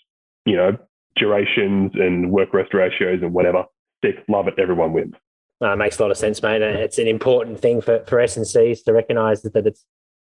you 0.46 0.56
know, 0.56 0.78
durations 1.16 1.92
and 1.96 2.32
work 2.32 2.54
rest 2.54 2.74
ratios 2.74 3.22
and 3.22 3.34
whatever, 3.34 3.66
sick, 4.04 4.24
love 4.28 4.48
it, 4.48 4.56
everyone 4.58 4.94
wins. 4.94 5.14
Uh, 5.62 5.76
makes 5.76 5.98
a 5.98 6.02
lot 6.02 6.12
of 6.12 6.18
sense, 6.18 6.42
mate. 6.42 6.62
It's 6.62 6.98
an 6.98 7.08
important 7.08 7.60
thing 7.60 7.82
for, 7.82 8.04
for 8.06 8.20
S&Cs 8.20 8.82
to 8.82 8.94
recognise 8.94 9.44
that, 9.44 9.54
that 9.54 9.66
it's 9.66 9.86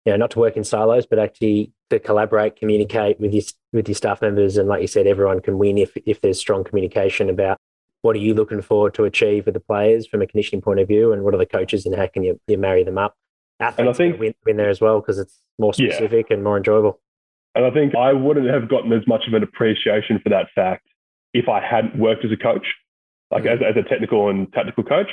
you 0.05 0.13
know 0.13 0.17
not 0.17 0.31
to 0.31 0.39
work 0.39 0.57
in 0.57 0.65
silos, 0.65 1.05
but 1.05 1.19
actually 1.19 1.73
to 1.91 1.99
collaborate, 1.99 2.57
communicate 2.57 3.21
with 3.21 3.35
your 3.35 3.43
with 3.73 3.89
your 3.89 3.95
staff 3.95 4.23
members, 4.23 4.57
and 4.57 4.69
like 4.69 4.81
you 4.81 4.87
said, 4.87 5.07
everyone 5.07 5.41
can 5.41 5.59
win 5.59 5.77
if 5.77 5.95
if 6.07 6.21
there's 6.23 6.39
strong 6.39 6.65
communication 6.65 7.29
about 7.29 7.59
what 8.03 8.17
are 8.17 8.21
you 8.21 8.33
looking 8.33 8.63
for 8.63 8.91
to 8.91 9.05
achieve 9.05 9.45
with 9.45 9.55
the 9.55 9.61
players 9.61 10.07
from 10.07 10.23
a 10.23 10.27
conditioning 10.27 10.63
point 10.63 10.81
of 10.81 10.89
view, 10.89 11.13
and 11.13 11.25
what 11.25 11.35
are 11.35 11.39
the 11.39 11.45
coaches, 11.47 11.85
and 11.85 11.95
how 11.95 12.07
can 12.07 12.23
you, 12.23 12.41
you 12.47 12.57
marry 12.57 12.85
them 12.85 12.97
up. 12.97 13.17
Athletes 13.61 13.79
and 13.79 13.89
I 13.89 13.93
think, 13.93 14.21
win, 14.21 14.35
win 14.47 14.57
there 14.57 14.69
as 14.69 14.81
well 14.81 15.01
because 15.01 15.19
it's 15.19 15.41
more 15.59 15.75
specific 15.75 16.27
yeah. 16.31 16.35
and 16.35 16.45
more 16.45 16.57
enjoyable. 16.57 17.01
And 17.55 17.65
I 17.65 17.71
think 17.71 17.95
I 17.97 18.13
wouldn't 18.13 18.49
have 18.49 18.69
gotten 18.69 18.93
as 18.93 19.07
much 19.07 19.27
of 19.27 19.35
an 19.35 19.43
appreciation 19.43 20.21
for 20.23 20.29
that 20.29 20.47
fact 20.55 20.87
if 21.35 21.49
I 21.49 21.61
hadn't 21.61 21.99
worked 21.99 22.25
as 22.25 22.31
a 22.33 22.37
coach, 22.37 22.67
like 23.31 23.45
mm-hmm. 23.45 23.65
as, 23.65 23.77
as 23.77 23.85
a 23.85 23.89
technical 23.89 24.29
and 24.29 24.53
tactical 24.53 24.85
coach 24.85 25.09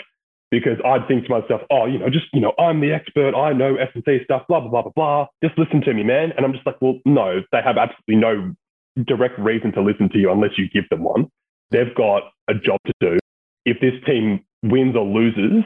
because 0.51 0.77
I'd 0.85 1.07
think 1.07 1.25
to 1.25 1.29
myself, 1.29 1.61
oh, 1.71 1.85
you 1.85 1.99
know, 1.99 2.09
just, 2.09 2.27
you 2.33 2.39
know, 2.39 2.53
I'm 2.59 2.79
the 2.79 2.93
expert. 2.93 3.35
I 3.35 3.53
know 3.53 3.75
S&C 3.75 4.19
stuff, 4.23 4.43
blah, 4.47 4.59
blah, 4.59 4.69
blah, 4.69 4.81
blah, 4.83 4.91
blah. 4.95 5.27
Just 5.43 5.57
listen 5.57 5.81
to 5.81 5.93
me, 5.93 6.03
man. 6.03 6.31
And 6.37 6.45
I'm 6.45 6.53
just 6.53 6.65
like, 6.65 6.81
well, 6.81 6.99
no, 7.05 7.41
they 7.51 7.61
have 7.63 7.77
absolutely 7.77 8.15
no 8.15 8.55
direct 9.03 9.37
reason 9.39 9.71
to 9.73 9.81
listen 9.81 10.09
to 10.09 10.17
you 10.17 10.31
unless 10.31 10.51
you 10.57 10.69
give 10.69 10.87
them 10.89 11.03
one. 11.03 11.27
They've 11.71 11.93
got 11.95 12.23
a 12.47 12.53
job 12.53 12.79
to 12.85 12.93
do. 12.99 13.17
If 13.65 13.79
this 13.81 13.93
team 14.05 14.45
wins 14.63 14.95
or 14.95 15.03
loses, 15.03 15.63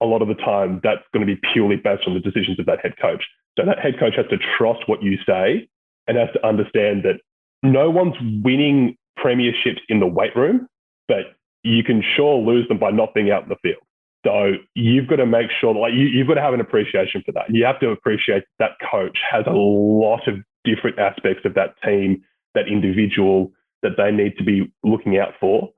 a 0.00 0.06
lot 0.06 0.22
of 0.22 0.28
the 0.28 0.34
time 0.34 0.80
that's 0.82 1.02
going 1.12 1.26
to 1.26 1.34
be 1.34 1.40
purely 1.52 1.76
based 1.76 2.04
on 2.06 2.14
the 2.14 2.20
decisions 2.20 2.58
of 2.58 2.66
that 2.66 2.80
head 2.82 2.94
coach. 3.00 3.24
So 3.58 3.64
that 3.66 3.78
head 3.78 3.98
coach 3.98 4.14
has 4.16 4.26
to 4.30 4.38
trust 4.56 4.80
what 4.86 5.02
you 5.02 5.18
say 5.26 5.68
and 6.06 6.16
has 6.16 6.28
to 6.34 6.46
understand 6.46 7.02
that 7.04 7.20
no 7.62 7.90
one's 7.90 8.14
winning 8.44 8.96
premierships 9.18 9.80
in 9.88 10.00
the 10.00 10.06
weight 10.06 10.34
room, 10.36 10.68
but 11.08 11.34
you 11.64 11.82
can 11.82 12.02
sure 12.16 12.38
lose 12.38 12.68
them 12.68 12.78
by 12.78 12.90
not 12.90 13.14
being 13.14 13.30
out 13.30 13.42
in 13.42 13.48
the 13.48 13.56
field. 13.62 13.82
So 14.24 14.52
you've 14.74 15.06
got 15.08 15.16
to 15.16 15.26
make 15.26 15.48
sure, 15.60 15.74
like 15.74 15.92
you, 15.92 16.06
you've 16.06 16.28
got 16.28 16.34
to 16.34 16.40
have 16.40 16.54
an 16.54 16.60
appreciation 16.60 17.22
for 17.24 17.32
that. 17.32 17.44
You 17.50 17.64
have 17.64 17.80
to 17.80 17.90
appreciate 17.90 18.44
that 18.58 18.72
coach 18.90 19.18
has 19.28 19.44
a 19.46 19.52
lot 19.52 20.26
of 20.28 20.36
different 20.64 20.98
aspects 20.98 21.44
of 21.44 21.54
that 21.54 21.74
team, 21.84 22.22
that 22.54 22.68
individual 22.68 23.52
that 23.82 23.92
they 23.96 24.10
need 24.10 24.36
to 24.38 24.44
be 24.44 24.72
looking 24.82 25.18
out 25.18 25.34
for, 25.40 25.70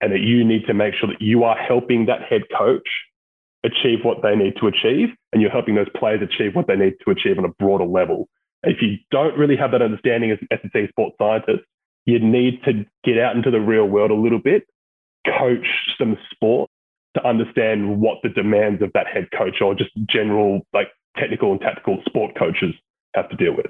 and 0.00 0.12
that 0.12 0.20
you 0.20 0.44
need 0.44 0.66
to 0.66 0.74
make 0.74 0.94
sure 0.94 1.08
that 1.08 1.20
you 1.20 1.44
are 1.44 1.56
helping 1.56 2.06
that 2.06 2.22
head 2.22 2.42
coach 2.56 2.88
achieve 3.64 4.00
what 4.02 4.22
they 4.22 4.36
need 4.36 4.54
to 4.60 4.66
achieve, 4.66 5.08
and 5.32 5.42
you're 5.42 5.50
helping 5.50 5.74
those 5.74 5.88
players 5.96 6.20
achieve 6.22 6.54
what 6.54 6.66
they 6.66 6.76
need 6.76 6.94
to 7.04 7.10
achieve 7.10 7.38
on 7.38 7.44
a 7.44 7.48
broader 7.48 7.84
level. 7.84 8.28
If 8.62 8.80
you 8.80 8.98
don't 9.10 9.36
really 9.36 9.56
have 9.56 9.72
that 9.72 9.82
understanding 9.82 10.30
as 10.30 10.38
an 10.40 10.48
S&C 10.50 10.88
sports 10.88 11.16
scientist, 11.18 11.64
you 12.06 12.18
need 12.18 12.62
to 12.64 12.84
get 13.02 13.18
out 13.18 13.36
into 13.36 13.50
the 13.50 13.60
real 13.60 13.86
world 13.86 14.10
a 14.10 14.14
little 14.14 14.38
bit, 14.38 14.64
coach 15.26 15.66
some 15.98 16.16
sport, 16.30 16.70
to 17.14 17.26
understand 17.26 18.00
what 18.00 18.18
the 18.22 18.28
demands 18.28 18.82
of 18.82 18.90
that 18.92 19.06
head 19.06 19.28
coach 19.36 19.60
or 19.60 19.74
just 19.74 19.90
general 20.08 20.60
like 20.72 20.88
technical 21.16 21.52
and 21.52 21.60
tactical 21.60 21.98
sport 22.06 22.36
coaches 22.36 22.74
have 23.14 23.28
to 23.30 23.36
deal 23.36 23.56
with. 23.56 23.66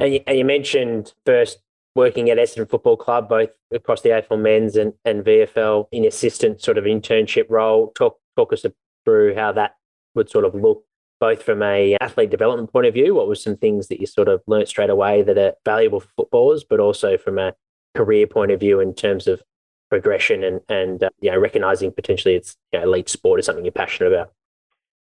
And 0.00 0.14
you, 0.14 0.20
and 0.26 0.38
you 0.38 0.44
mentioned 0.44 1.12
first 1.26 1.58
working 1.94 2.30
at 2.30 2.38
Essendon 2.38 2.68
Football 2.68 2.96
Club, 2.96 3.28
both 3.28 3.50
across 3.72 4.00
the 4.00 4.10
AFL 4.10 4.40
men's 4.40 4.76
and, 4.76 4.94
and 5.04 5.24
VFL 5.24 5.88
in 5.92 6.04
assistant 6.04 6.62
sort 6.62 6.78
of 6.78 6.84
internship 6.84 7.46
role. 7.48 7.92
Talk 7.94 8.18
talk 8.36 8.52
us 8.52 8.64
through 9.08 9.34
how 9.34 9.52
that 9.52 9.74
would 10.14 10.28
sort 10.28 10.44
of 10.44 10.54
look 10.54 10.84
both 11.18 11.42
from 11.42 11.62
a 11.62 11.96
athlete 12.00 12.30
development 12.30 12.70
point 12.70 12.86
of 12.86 12.92
view, 12.92 13.14
what 13.14 13.26
were 13.26 13.34
some 13.34 13.56
things 13.56 13.88
that 13.88 14.00
you 14.00 14.06
sort 14.06 14.28
of 14.28 14.42
learnt 14.46 14.68
straight 14.68 14.90
away 14.90 15.22
that 15.22 15.38
are 15.38 15.54
valuable 15.64 16.00
for 16.00 16.08
footballers, 16.16 16.62
but 16.62 16.78
also 16.78 17.16
from 17.16 17.38
a 17.38 17.54
career 17.96 18.26
point 18.26 18.52
of 18.52 18.60
view 18.60 18.80
in 18.80 18.94
terms 18.94 19.26
of 19.26 19.42
progression 19.88 20.44
and 20.44 20.60
and 20.68 21.02
uh, 21.02 21.08
you 21.22 21.30
know 21.30 21.38
recognizing 21.38 21.90
potentially 21.90 22.34
it's 22.34 22.56
you 22.72 22.78
know, 22.78 22.84
elite 22.84 23.08
sport 23.08 23.40
is 23.40 23.46
something 23.46 23.64
you're 23.64 23.72
passionate 23.72 24.12
about? 24.12 24.32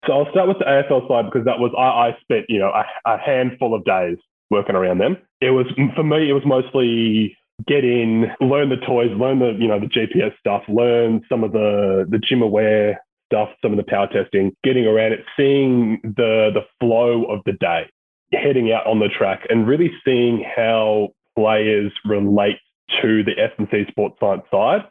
So 0.06 0.12
I'll 0.12 0.30
start 0.30 0.46
with 0.46 0.58
the 0.58 0.66
AFL 0.66 1.08
side 1.08 1.24
because 1.24 1.46
that 1.46 1.58
was 1.58 1.72
I, 1.76 2.10
I 2.10 2.18
spent 2.20 2.44
you 2.48 2.58
know 2.58 2.70
a, 2.70 2.84
a, 3.06 3.18
handful 3.18 3.74
of 3.74 3.84
days 3.84 4.18
working 4.50 4.76
around 4.76 4.98
them. 4.98 5.16
It 5.40 5.50
was 5.50 5.66
for 5.96 6.04
me 6.04 6.28
it 6.28 6.34
was 6.34 6.44
mostly 6.44 7.36
get 7.66 7.84
in, 7.84 8.26
learn 8.40 8.68
the 8.68 8.76
toys, 8.76 9.10
learn 9.16 9.38
the 9.40 9.56
you 9.58 9.66
know 9.66 9.80
the 9.80 9.86
GPS 9.86 10.38
stuff, 10.38 10.62
learn 10.68 11.22
some 11.28 11.42
of 11.42 11.52
the 11.52 12.06
the 12.08 12.18
GymAware 12.18 12.98
stuff, 13.30 13.48
some 13.62 13.72
of 13.72 13.76
the 13.76 13.84
power 13.84 14.08
testing, 14.08 14.52
getting 14.64 14.86
around 14.86 15.12
it, 15.12 15.20
seeing 15.36 16.00
the 16.02 16.50
the 16.52 16.62
flow 16.80 17.24
of 17.24 17.40
the 17.44 17.52
day, 17.52 17.84
heading 18.32 18.72
out 18.72 18.86
on 18.86 18.98
the 18.98 19.08
track, 19.08 19.46
and 19.48 19.66
really 19.66 19.90
seeing 20.04 20.44
how 20.56 21.08
players 21.36 21.92
relate 22.04 22.58
to 23.02 23.22
the 23.22 23.32
S&C 23.38 23.84
sports 23.88 24.16
science 24.18 24.42
side. 24.50 24.82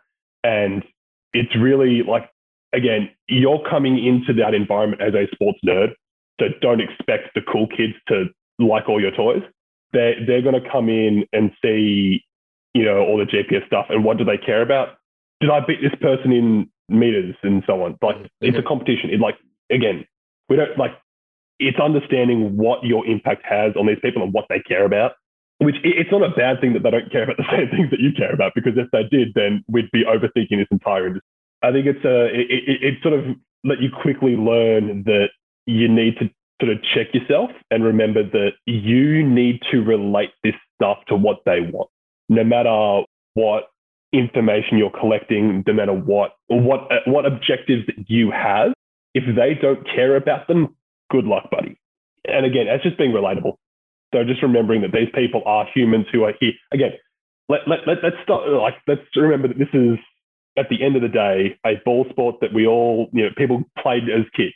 And 0.43 0.84
it's 1.34 1.56
really 1.60 2.04
like, 2.08 2.30
again, 2.73 3.10
you're 3.28 3.62
coming 3.69 4.04
into 4.04 4.34
that 4.41 4.54
environment 4.54 5.02
as 5.02 5.13
a 5.13 5.28
sports 5.34 5.60
nerd. 5.65 5.89
So 6.39 6.47
don't 6.62 6.82
expect 6.82 7.34
the 7.36 7.41
cool 7.41 7.67
kids 7.67 7.93
to 8.08 8.26
like 8.60 8.88
all 8.88 9.02
your 9.02 9.12
toys. 9.12 9.41
They're, 9.93 10.15
they're 10.26 10.41
going 10.41 10.62
to 10.62 10.69
come 10.69 10.89
in 10.89 11.26
and 11.34 11.52
see, 11.62 12.23
you 12.73 12.86
know, 12.86 13.00
all 13.00 13.17
the 13.17 13.26
GPS 13.26 13.65
stuff. 13.65 13.88
And 13.89 14.04
what 14.04 14.17
do 14.17 14.23
they 14.23 14.38
care 14.38 14.62
about? 14.62 14.89
Did 15.41 15.50
I 15.50 15.60
beat 15.65 15.82
this 15.82 15.97
person 16.00 16.32
in 16.32 16.69
meters 16.89 17.36
and 17.43 17.63
so 17.67 17.84
on? 17.84 17.97
Like, 18.02 18.17
mm-hmm. 18.17 18.26
it's 18.41 18.58
a 18.58 18.63
competition. 18.63 19.10
It 19.10 19.19
like, 19.19 19.38
again, 19.71 20.06
we 20.50 20.56
don't 20.56 20.78
like, 20.78 20.91
it's 21.60 21.80
understanding 21.80 22.56
what 22.58 22.84
your 22.84 23.06
impact 23.08 23.43
has 23.45 23.76
on 23.76 23.88
these 23.88 23.97
people 24.02 24.21
and 24.21 24.34
what 24.34 24.45
they 24.50 24.60
care 24.60 24.86
about 24.86 25.13
which 25.60 25.76
it's 25.84 26.12
not 26.12 26.21
a 26.21 26.30
bad 26.30 26.62
thing 26.62 26.73
that 26.73 26.84
they 26.84 26.91
don't 26.91 27.12
care 27.12 27.23
about 27.23 27.38
the 27.38 27.45
same 27.52 27.69
things 27.69 27.89
that 27.89 28.00
you 28.00 28.12
care 28.15 28.34
about, 28.34 28.54
because 28.56 28.73
if 28.78 28.89
they 28.91 29.04
did, 29.04 29.34
then 29.34 29.63
we'd 29.67 29.91
be 29.91 30.04
overthinking 30.04 30.58
this 30.58 30.67
entire 30.71 31.08
industry. 31.08 31.28
I 31.63 31.71
think 31.71 31.88
it's 31.88 32.06
a 32.06 32.26
it, 32.26 32.47
it, 32.50 32.84
it 32.84 32.93
sort 33.02 33.15
of 33.15 33.36
let 33.63 33.82
you 33.82 33.89
quickly 33.89 34.36
learn 34.36 35.04
that 35.06 35.30
you 35.65 35.88
need 35.88 36.17
to 36.19 36.30
sort 36.62 36.71
of 36.71 36.84
check 36.93 37.13
yourself 37.13 37.50
and 37.71 37.84
remember 37.84 38.23
that 38.23 38.52
you 38.65 39.23
need 39.23 39.62
to 39.71 39.82
relate 39.82 40.32
this 40.43 40.54
stuff 40.76 41.00
to 41.08 41.15
what 41.15 41.39
they 41.45 41.62
want, 41.62 41.89
no 42.30 42.43
matter 42.43 43.04
what 43.34 43.69
information 44.13 44.78
you're 44.78 44.89
collecting, 44.89 45.63
no 45.67 45.74
matter 45.74 45.93
what 45.93 46.32
what 46.48 46.91
uh, 46.91 47.00
what 47.06 47.26
objectives 47.26 47.86
that 47.88 48.10
you 48.10 48.32
have. 48.32 48.74
If 49.13 49.24
they 49.36 49.56
don't 49.60 49.86
care 49.86 50.15
about 50.15 50.48
them, 50.48 50.76
good 51.10 51.26
luck, 51.26 51.50
buddy. 51.50 51.80
And 52.26 52.46
again, 52.46 52.67
it's 52.67 52.84
just 52.84 52.98
being 52.98 53.12
relatable. 53.12 53.56
So 54.13 54.24
just 54.24 54.43
remembering 54.43 54.82
that 54.82 54.91
these 54.91 55.10
people 55.13 55.41
are 55.46 55.65
humans 55.74 56.06
who 56.12 56.24
are 56.24 56.34
here. 56.39 56.52
Again, 56.72 56.91
let, 57.50 57.62
let, 57.67 57.80
let, 57.88 57.98
let's 58.04 58.15
start, 58.24 58.48
like, 58.50 58.76
let's 58.88 59.02
remember 59.15 59.48
that 59.48 59.58
this 59.58 59.74
is, 59.74 59.98
at 60.58 60.70
the 60.70 60.84
end 60.84 60.96
of 60.96 61.02
the 61.02 61.08
day, 61.08 61.58
a 61.65 61.82
ball 61.84 62.06
sport 62.10 62.36
that 62.41 62.54
we 62.54 62.67
all, 62.67 63.10
you 63.12 63.24
know, 63.24 63.30
people 63.36 63.63
played 63.82 64.04
as 64.04 64.26
kids. 64.36 64.54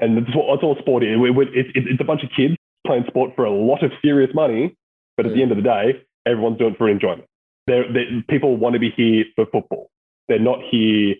And 0.00 0.16
that's, 0.16 0.34
what, 0.34 0.46
that's 0.52 0.64
all 0.64 0.76
sport 0.80 1.04
is. 1.04 1.16
It's, 1.54 1.70
it's 1.74 2.00
a 2.00 2.04
bunch 2.04 2.22
of 2.24 2.30
kids 2.36 2.56
playing 2.86 3.04
sport 3.06 3.32
for 3.36 3.44
a 3.44 3.52
lot 3.52 3.84
of 3.84 3.92
serious 4.02 4.30
money. 4.34 4.76
But 5.16 5.26
at 5.26 5.32
the 5.32 5.38
mm. 5.38 5.42
end 5.42 5.52
of 5.52 5.56
the 5.56 5.62
day, 5.62 6.02
everyone's 6.26 6.58
doing 6.58 6.72
it 6.72 6.78
for 6.78 6.88
enjoyment. 6.88 7.24
They're, 7.66 7.92
they're, 7.92 8.22
people 8.28 8.56
want 8.56 8.74
to 8.74 8.78
be 8.78 8.90
here 8.96 9.24
for 9.36 9.46
football. 9.46 9.90
They're 10.28 10.38
not 10.38 10.60
here 10.70 11.14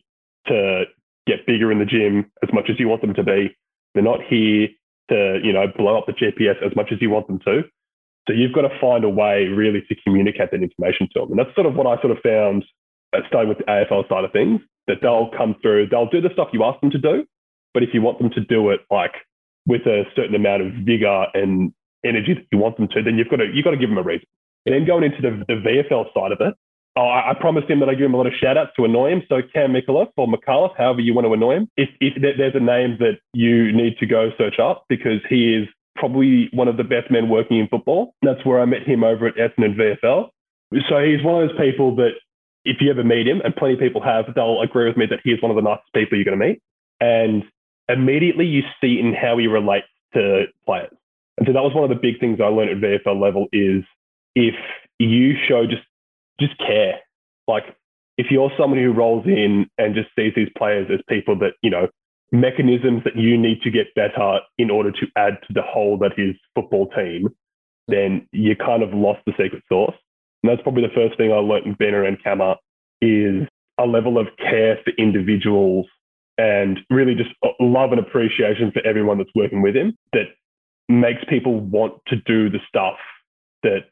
to 0.47 0.85
get 1.27 1.47
bigger 1.47 1.71
in 1.71 1.79
the 1.79 1.85
gym 1.85 2.31
as 2.43 2.53
much 2.53 2.71
as 2.71 2.79
you 2.79 2.89
want 2.89 3.03
them 3.03 3.15
to 3.15 3.23
be. 3.23 3.57
They're 3.95 4.03
not 4.03 4.21
here 4.29 4.69
to, 5.11 5.41
you 5.43 5.53
know, 5.53 5.67
blow 5.77 5.99
up 5.99 6.07
the 6.07 6.13
GPS 6.13 6.65
as 6.65 6.75
much 6.77 6.91
as 6.93 7.01
you 7.01 7.11
want 7.11 7.27
them 7.27 7.41
to. 7.41 7.63
So 8.29 8.35
you've 8.35 8.53
got 8.53 8.63
to 8.63 8.81
find 8.81 9.05
a 9.05 9.09
way 9.09 9.47
really 9.47 9.83
to 9.89 9.95
communicate 10.05 10.51
that 10.53 10.63
information 10.63 11.09
to 11.15 11.21
them. 11.21 11.31
And 11.31 11.39
that's 11.39 11.55
sort 11.55 11.67
of 11.67 11.75
what 11.75 11.87
I 11.87 12.01
sort 12.01 12.13
of 12.17 12.19
found 12.23 12.65
uh, 13.13 13.21
starting 13.29 13.49
with 13.49 13.59
the 13.59 13.65
AFL 13.65 14.09
side 14.09 14.25
of 14.25 14.33
things, 14.33 14.61
that 14.87 14.99
they'll 15.03 15.31
come 15.37 15.57
through, 15.63 15.89
they'll 15.89 16.09
do 16.09 16.21
the 16.21 16.31
stuff 16.33 16.49
you 16.53 16.65
ask 16.65 16.81
them 16.81 16.91
to 16.91 16.99
do. 16.99 17.25
But 17.75 17.83
if 17.83 17.91
you 17.93 18.03
want 18.03 18.19
them 18.19 18.31
to 18.31 18.41
do 18.41 18.71
it 18.71 18.81
like 18.91 19.13
with 19.67 19.83
a 19.83 20.05
certain 20.17 20.35
amount 20.35 20.63
of 20.63 20.73
vigor 20.85 21.27
and 21.35 21.73
energy 22.05 22.35
that 22.35 22.47
you 22.51 22.59
want 22.59 22.77
them 22.77 22.89
to, 22.89 23.03
then 23.03 23.17
you've 23.17 23.29
got 23.29 23.37
to, 23.37 23.47
you've 23.53 23.65
got 23.65 23.71
to 23.73 23.77
give 23.77 23.89
them 23.89 23.99
a 23.99 24.03
reason. 24.03 24.27
And 24.67 24.75
then 24.75 24.87
going 24.87 25.05
into 25.05 25.23
the, 25.23 25.45
the 25.49 25.61
VFL 25.61 26.13
side 26.15 26.33
of 26.33 26.41
it, 26.41 26.55
Oh, 26.97 27.07
I, 27.07 27.35
promised 27.39 27.71
him 27.71 27.79
that 27.81 27.89
I 27.89 27.95
give 27.95 28.07
him 28.07 28.15
a 28.15 28.17
lot 28.17 28.27
of 28.27 28.33
shout 28.35 28.59
outs 28.59 28.73
to 28.77 28.85
annoy 28.85 29.13
him. 29.13 29.23
So 29.29 29.41
Cam 29.55 29.73
Micallef 29.73 30.09
or 30.17 30.27
McAuliffe, 30.27 30.77
however 30.77 31.01
you 31.01 31.15
want 31.15 31.27
to 31.27 31.33
annoy 31.33 31.55
him, 31.59 31.69
if, 31.77 31.89
if 32.01 32.21
there's 32.21 32.55
a 32.57 32.61
name 32.61 32.97
that 32.99 33.21
you 33.33 33.71
need 33.71 33.97
to 33.99 34.07
go 34.07 34.31
search 34.37 34.59
up 34.59 34.87
because 34.89 35.21
he 35.29 35.55
is 35.55 35.69
probably 35.97 36.49
one 36.53 36.67
of 36.67 36.77
the 36.77 36.85
best 36.85 37.11
men 37.11 37.29
working 37.29 37.59
in 37.59 37.69
football. 37.69 38.15
That's 38.23 38.45
where 38.45 38.61
I 38.61 38.65
met 38.65 38.83
him 38.83 39.05
over 39.05 39.29
at 39.29 39.37
Essendon 39.37 39.77
VFL. 39.77 40.31
So 40.89 40.99
he's 40.99 41.23
one 41.25 41.43
of 41.43 41.49
those 41.49 41.59
people 41.59 41.95
that 41.97 42.13
if 42.65 42.79
you 42.81 42.91
ever 42.91 43.05
meet 43.05 43.27
him, 43.27 43.41
and 43.45 43.55
plenty 43.55 43.75
of 43.75 43.81
people 43.81 44.03
have, 44.03 44.27
they'll 44.35 44.61
agree 44.61 44.87
with 44.87 44.97
me 44.97 45.07
that 45.07 45.21
he's 45.23 45.41
one 45.41 45.51
of 45.51 45.57
the 45.57 45.63
nicest 45.63 45.93
people 45.95 46.19
you're 46.19 46.25
going 46.25 46.39
to 46.39 46.47
meet. 46.47 46.63
And 47.01 47.45
immediately 47.89 48.47
you 48.47 48.63
see 48.81 48.99
in 48.99 49.15
how 49.15 49.39
he 49.39 49.47
relates 49.47 49.87
to 50.15 50.45
players. 50.67 50.93
And 51.39 51.47
so 51.47 51.53
that 51.53 51.63
was 51.63 51.75
one 51.75 51.85
of 51.85 51.91
the 51.91 52.01
big 52.01 52.21
things 52.21 52.41
I 52.41 52.49
learned 52.49 52.71
at 52.71 53.05
VFL 53.05 53.21
level 53.21 53.47
is 53.53 53.85
if 54.35 54.55
you 54.99 55.35
show 55.49 55.67
just 55.67 55.83
just 56.39 56.57
care, 56.59 57.01
like 57.47 57.65
if 58.17 58.27
you're 58.31 58.51
someone 58.59 58.79
who 58.79 58.93
rolls 58.93 59.27
in 59.27 59.67
and 59.79 59.95
just 59.95 60.09
sees 60.17 60.33
these 60.37 60.49
players 60.57 60.89
as 60.93 61.01
people 61.09 61.39
that, 61.39 61.53
you 61.63 61.71
know, 61.71 61.89
mechanisms 62.33 63.03
that 63.05 63.17
you 63.17 63.37
need 63.37 63.61
to 63.63 63.71
get 63.71 63.95
better 63.95 64.41
in 64.59 64.71
order 64.71 64.93
to 64.93 65.07
add 65.17 65.39
to 65.47 65.53
the 65.53 65.63
whole 65.63 65.99
that 65.99 66.13
is 66.19 66.37
football 66.55 66.89
team, 66.91 67.29
then 67.89 68.27
you 68.33 68.55
kind 68.57 68.83
of 68.83 68.93
lost 68.93 69.21
the 69.27 69.33
secret 69.33 69.63
sauce. 69.69 69.95
And 70.43 70.51
that's 70.51 70.63
probably 70.63 70.83
the 70.83 70.95
first 70.95 71.17
thing 71.17 71.33
I 71.33 71.37
learned 71.37 71.67
in 71.67 71.77
being 71.79 71.95
around 71.95 72.19
Kama 72.23 72.57
is 73.01 73.49
a 73.79 73.87
level 73.87 74.19
of 74.19 74.29
care 74.39 74.79
for 74.85 74.93
individuals 74.99 75.87
and 76.39 76.79
really 76.89 77.15
just 77.15 77.31
love 77.59 77.93
and 77.93 78.01
appreciation 78.01 78.71
for 78.71 78.87
everyone 78.87 79.19
that's 79.19 79.31
working 79.35 79.63
with 79.63 79.75
him 79.75 79.97
that 80.13 80.27
makes 80.89 81.23
people 81.29 81.61
want 81.61 81.95
to 82.09 82.17
do 82.17 82.49
the 82.49 82.61
stuff 82.69 82.97
that 83.63 83.85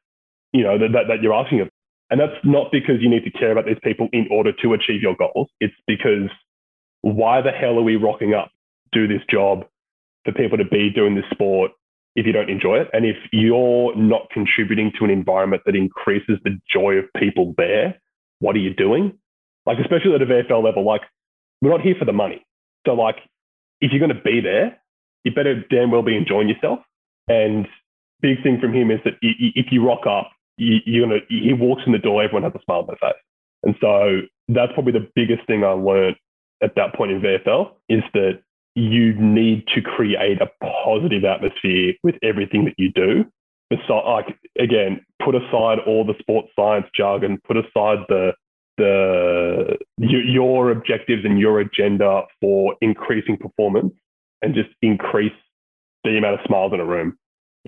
you 0.52 0.62
know 0.62 0.78
that, 0.78 0.92
that, 0.92 1.04
that 1.08 1.22
you're 1.22 1.34
asking 1.34 1.60
of. 1.60 1.68
And 2.10 2.20
that's 2.20 2.32
not 2.42 2.72
because 2.72 2.96
you 3.00 3.10
need 3.10 3.24
to 3.24 3.30
care 3.30 3.52
about 3.52 3.66
these 3.66 3.80
people 3.82 4.08
in 4.12 4.28
order 4.30 4.52
to 4.62 4.72
achieve 4.72 5.02
your 5.02 5.14
goals. 5.14 5.48
It's 5.60 5.74
because 5.86 6.30
why 7.02 7.42
the 7.42 7.50
hell 7.50 7.78
are 7.78 7.82
we 7.82 7.96
rocking 7.96 8.34
up, 8.34 8.50
do 8.92 9.06
this 9.06 9.20
job 9.30 9.64
for 10.24 10.32
people 10.32 10.58
to 10.58 10.64
be 10.64 10.90
doing 10.90 11.14
this 11.14 11.24
sport 11.30 11.72
if 12.16 12.24
you 12.24 12.32
don't 12.32 12.48
enjoy 12.48 12.76
it? 12.78 12.88
And 12.92 13.04
if 13.04 13.16
you're 13.30 13.94
not 13.94 14.30
contributing 14.32 14.90
to 14.98 15.04
an 15.04 15.10
environment 15.10 15.62
that 15.66 15.76
increases 15.76 16.38
the 16.44 16.58
joy 16.72 16.94
of 16.94 17.04
people 17.18 17.54
there, 17.58 18.00
what 18.40 18.56
are 18.56 18.60
you 18.60 18.74
doing? 18.74 19.18
Like, 19.66 19.78
especially 19.78 20.14
at 20.14 20.22
a 20.22 20.26
VFL 20.26 20.64
level, 20.64 20.86
like, 20.86 21.02
we're 21.60 21.70
not 21.70 21.82
here 21.82 21.96
for 21.98 22.06
the 22.06 22.12
money. 22.12 22.42
So, 22.86 22.94
like, 22.94 23.16
if 23.80 23.92
you're 23.92 24.00
going 24.00 24.16
to 24.16 24.22
be 24.22 24.40
there, 24.40 24.78
you 25.24 25.32
better 25.32 25.62
damn 25.68 25.90
well 25.90 26.02
be 26.02 26.16
enjoying 26.16 26.48
yourself. 26.48 26.78
And 27.28 27.66
big 28.22 28.42
thing 28.42 28.58
from 28.60 28.72
him 28.72 28.90
is 28.90 29.00
that 29.04 29.14
if 29.20 29.66
you 29.70 29.86
rock 29.86 30.06
up, 30.08 30.30
you're 30.58 31.06
gonna, 31.06 31.20
he 31.28 31.52
walks 31.52 31.82
in 31.86 31.92
the 31.92 31.98
door, 31.98 32.22
everyone 32.22 32.42
has 32.42 32.52
a 32.54 32.62
smile 32.64 32.80
on 32.80 32.86
their 32.86 32.96
face. 32.96 33.20
And 33.62 33.74
so 33.80 34.20
that's 34.48 34.72
probably 34.72 34.92
the 34.92 35.08
biggest 35.14 35.46
thing 35.46 35.64
I 35.64 35.70
learned 35.70 36.16
at 36.62 36.74
that 36.76 36.94
point 36.94 37.12
in 37.12 37.20
VFL 37.20 37.72
is 37.88 38.02
that 38.14 38.40
you 38.74 39.14
need 39.14 39.66
to 39.74 39.80
create 39.80 40.40
a 40.40 40.50
positive 40.84 41.24
atmosphere 41.24 41.94
with 42.02 42.14
everything 42.22 42.64
that 42.64 42.74
you 42.78 42.92
do. 42.92 43.24
Besides, 43.70 44.06
like 44.06 44.38
again, 44.58 45.04
put 45.22 45.34
aside 45.34 45.78
all 45.86 46.04
the 46.04 46.14
sports 46.20 46.48
science 46.56 46.86
jargon, 46.94 47.38
put 47.46 47.56
aside 47.56 47.98
the 48.08 48.32
the 48.78 49.76
your 49.98 50.70
objectives 50.70 51.24
and 51.24 51.38
your 51.38 51.60
agenda 51.60 52.22
for 52.40 52.76
increasing 52.80 53.36
performance, 53.36 53.92
and 54.42 54.54
just 54.54 54.70
increase 54.80 55.32
the 56.04 56.16
amount 56.16 56.40
of 56.40 56.46
smiles 56.46 56.72
in 56.72 56.80
a 56.80 56.84
room, 56.84 57.18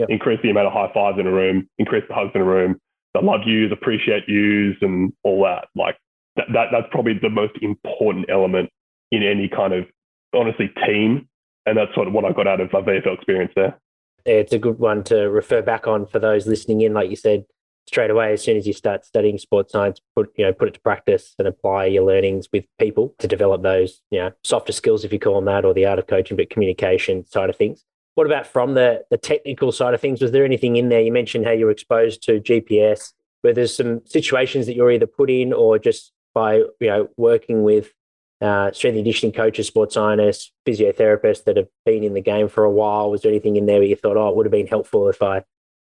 yep. 0.01 0.09
increase 0.11 0.41
the 0.43 0.51
amount 0.51 0.67
of 0.67 0.73
high 0.73 0.91
fives 0.93 1.19
in 1.19 1.27
a 1.27 1.31
room, 1.31 1.69
increase 1.79 2.05
the 2.09 2.15
hugs 2.15 2.33
in 2.35 2.41
a 2.41 2.45
room, 2.45 2.81
that 3.15 3.25
love 3.25 3.41
yous, 3.47 3.73
appreciate 3.73 4.25
yous, 4.29 4.77
and 4.81 5.13
all 5.23 5.43
that. 5.45 5.67
Like 5.75 5.97
that, 6.37 6.47
that 6.53 6.69
that's 6.73 6.87
probably 6.91 7.15
the 7.21 7.31
most 7.31 7.55
important 7.61 8.27
element 8.31 8.71
in 9.11 9.23
any 9.23 9.49
kind 9.49 9.73
of 9.73 9.87
honestly 10.35 10.71
team. 10.87 11.29
And 11.67 11.77
that's 11.77 11.95
sort 11.95 12.09
of 12.09 12.15
what 12.15 12.25
I 12.25 12.33
got 12.33 12.47
out 12.47 12.61
of 12.61 12.75
uh, 12.75 12.81
my 12.81 12.87
VFL 12.87 13.15
experience 13.15 13.53
there. 13.55 13.79
It's 14.25 14.53
a 14.53 14.59
good 14.59 14.79
one 14.79 15.05
to 15.05 15.31
refer 15.31 15.63
back 15.63 15.87
on 15.87 16.07
for 16.07 16.19
those 16.19 16.47
listening 16.47 16.81
in. 16.81 16.95
Like 16.95 17.11
you 17.11 17.17
said, 17.17 17.45
straight 17.87 18.11
away, 18.11 18.33
as 18.33 18.43
soon 18.43 18.57
as 18.57 18.67
you 18.67 18.73
start 18.73 19.05
studying 19.05 19.39
sports 19.39 19.73
science, 19.73 20.01
put 20.15 20.33
you 20.37 20.45
know 20.45 20.53
put 20.53 20.69
it 20.69 20.75
to 20.75 20.81
practice 20.81 21.35
and 21.39 21.47
apply 21.47 21.87
your 21.87 22.05
learnings 22.05 22.49
with 22.53 22.65
people 22.79 23.15
to 23.19 23.29
develop 23.29 23.63
those 23.63 24.03
you 24.11 24.19
know 24.19 24.33
softer 24.43 24.73
skills, 24.73 25.05
if 25.05 25.13
you 25.13 25.19
call 25.19 25.35
them 25.35 25.45
that, 25.47 25.65
or 25.65 25.75
the 25.75 25.87
art 25.87 25.99
of 25.99 26.07
coaching, 26.07 26.37
but 26.37 26.51
communication 26.51 27.27
side 27.27 27.51
of 27.51 27.57
things. 27.57 27.85
What 28.21 28.27
about 28.27 28.47
from 28.47 28.75
the 28.75 29.03
the 29.09 29.17
technical 29.17 29.73
side 29.73 29.95
of 29.95 30.01
things? 30.03 30.21
Was 30.21 30.31
there 30.31 30.45
anything 30.45 30.77
in 30.77 30.91
there? 30.91 31.01
You 31.01 31.11
mentioned 31.11 31.47
how 31.47 31.53
you 31.53 31.65
were 31.65 31.71
exposed 31.71 32.23
to 32.25 32.39
GPS. 32.39 33.15
Where 33.41 33.55
there's 33.55 33.75
some 33.75 34.03
situations 34.05 34.67
that 34.67 34.75
you're 34.75 34.91
either 34.91 35.07
put 35.07 35.31
in 35.31 35.55
or 35.55 35.79
just 35.79 36.13
by 36.35 36.57
you 36.57 36.75
know 36.81 37.09
working 37.17 37.63
with 37.63 37.95
uh, 38.43 38.73
strength 38.73 38.97
and 38.97 39.05
conditioning 39.05 39.33
coaches, 39.33 39.69
sports 39.69 39.95
scientists, 39.95 40.53
physiotherapists 40.67 41.45
that 41.45 41.57
have 41.57 41.69
been 41.87 42.05
in 42.05 42.13
the 42.13 42.21
game 42.21 42.51
for 42.51 42.63
a 42.63 42.71
while? 42.71 43.11
Was 43.11 43.23
there 43.23 43.33
anything 43.33 43.57
in 43.57 43.65
there 43.65 43.79
where 43.79 43.89
you 43.89 43.97
thought, 43.97 44.19
oh, 44.19 44.29
it 44.29 44.37
would 44.37 44.45
have 44.45 44.53
been 44.53 44.67
helpful 44.67 45.09
if 45.09 45.23
I, 45.23 45.37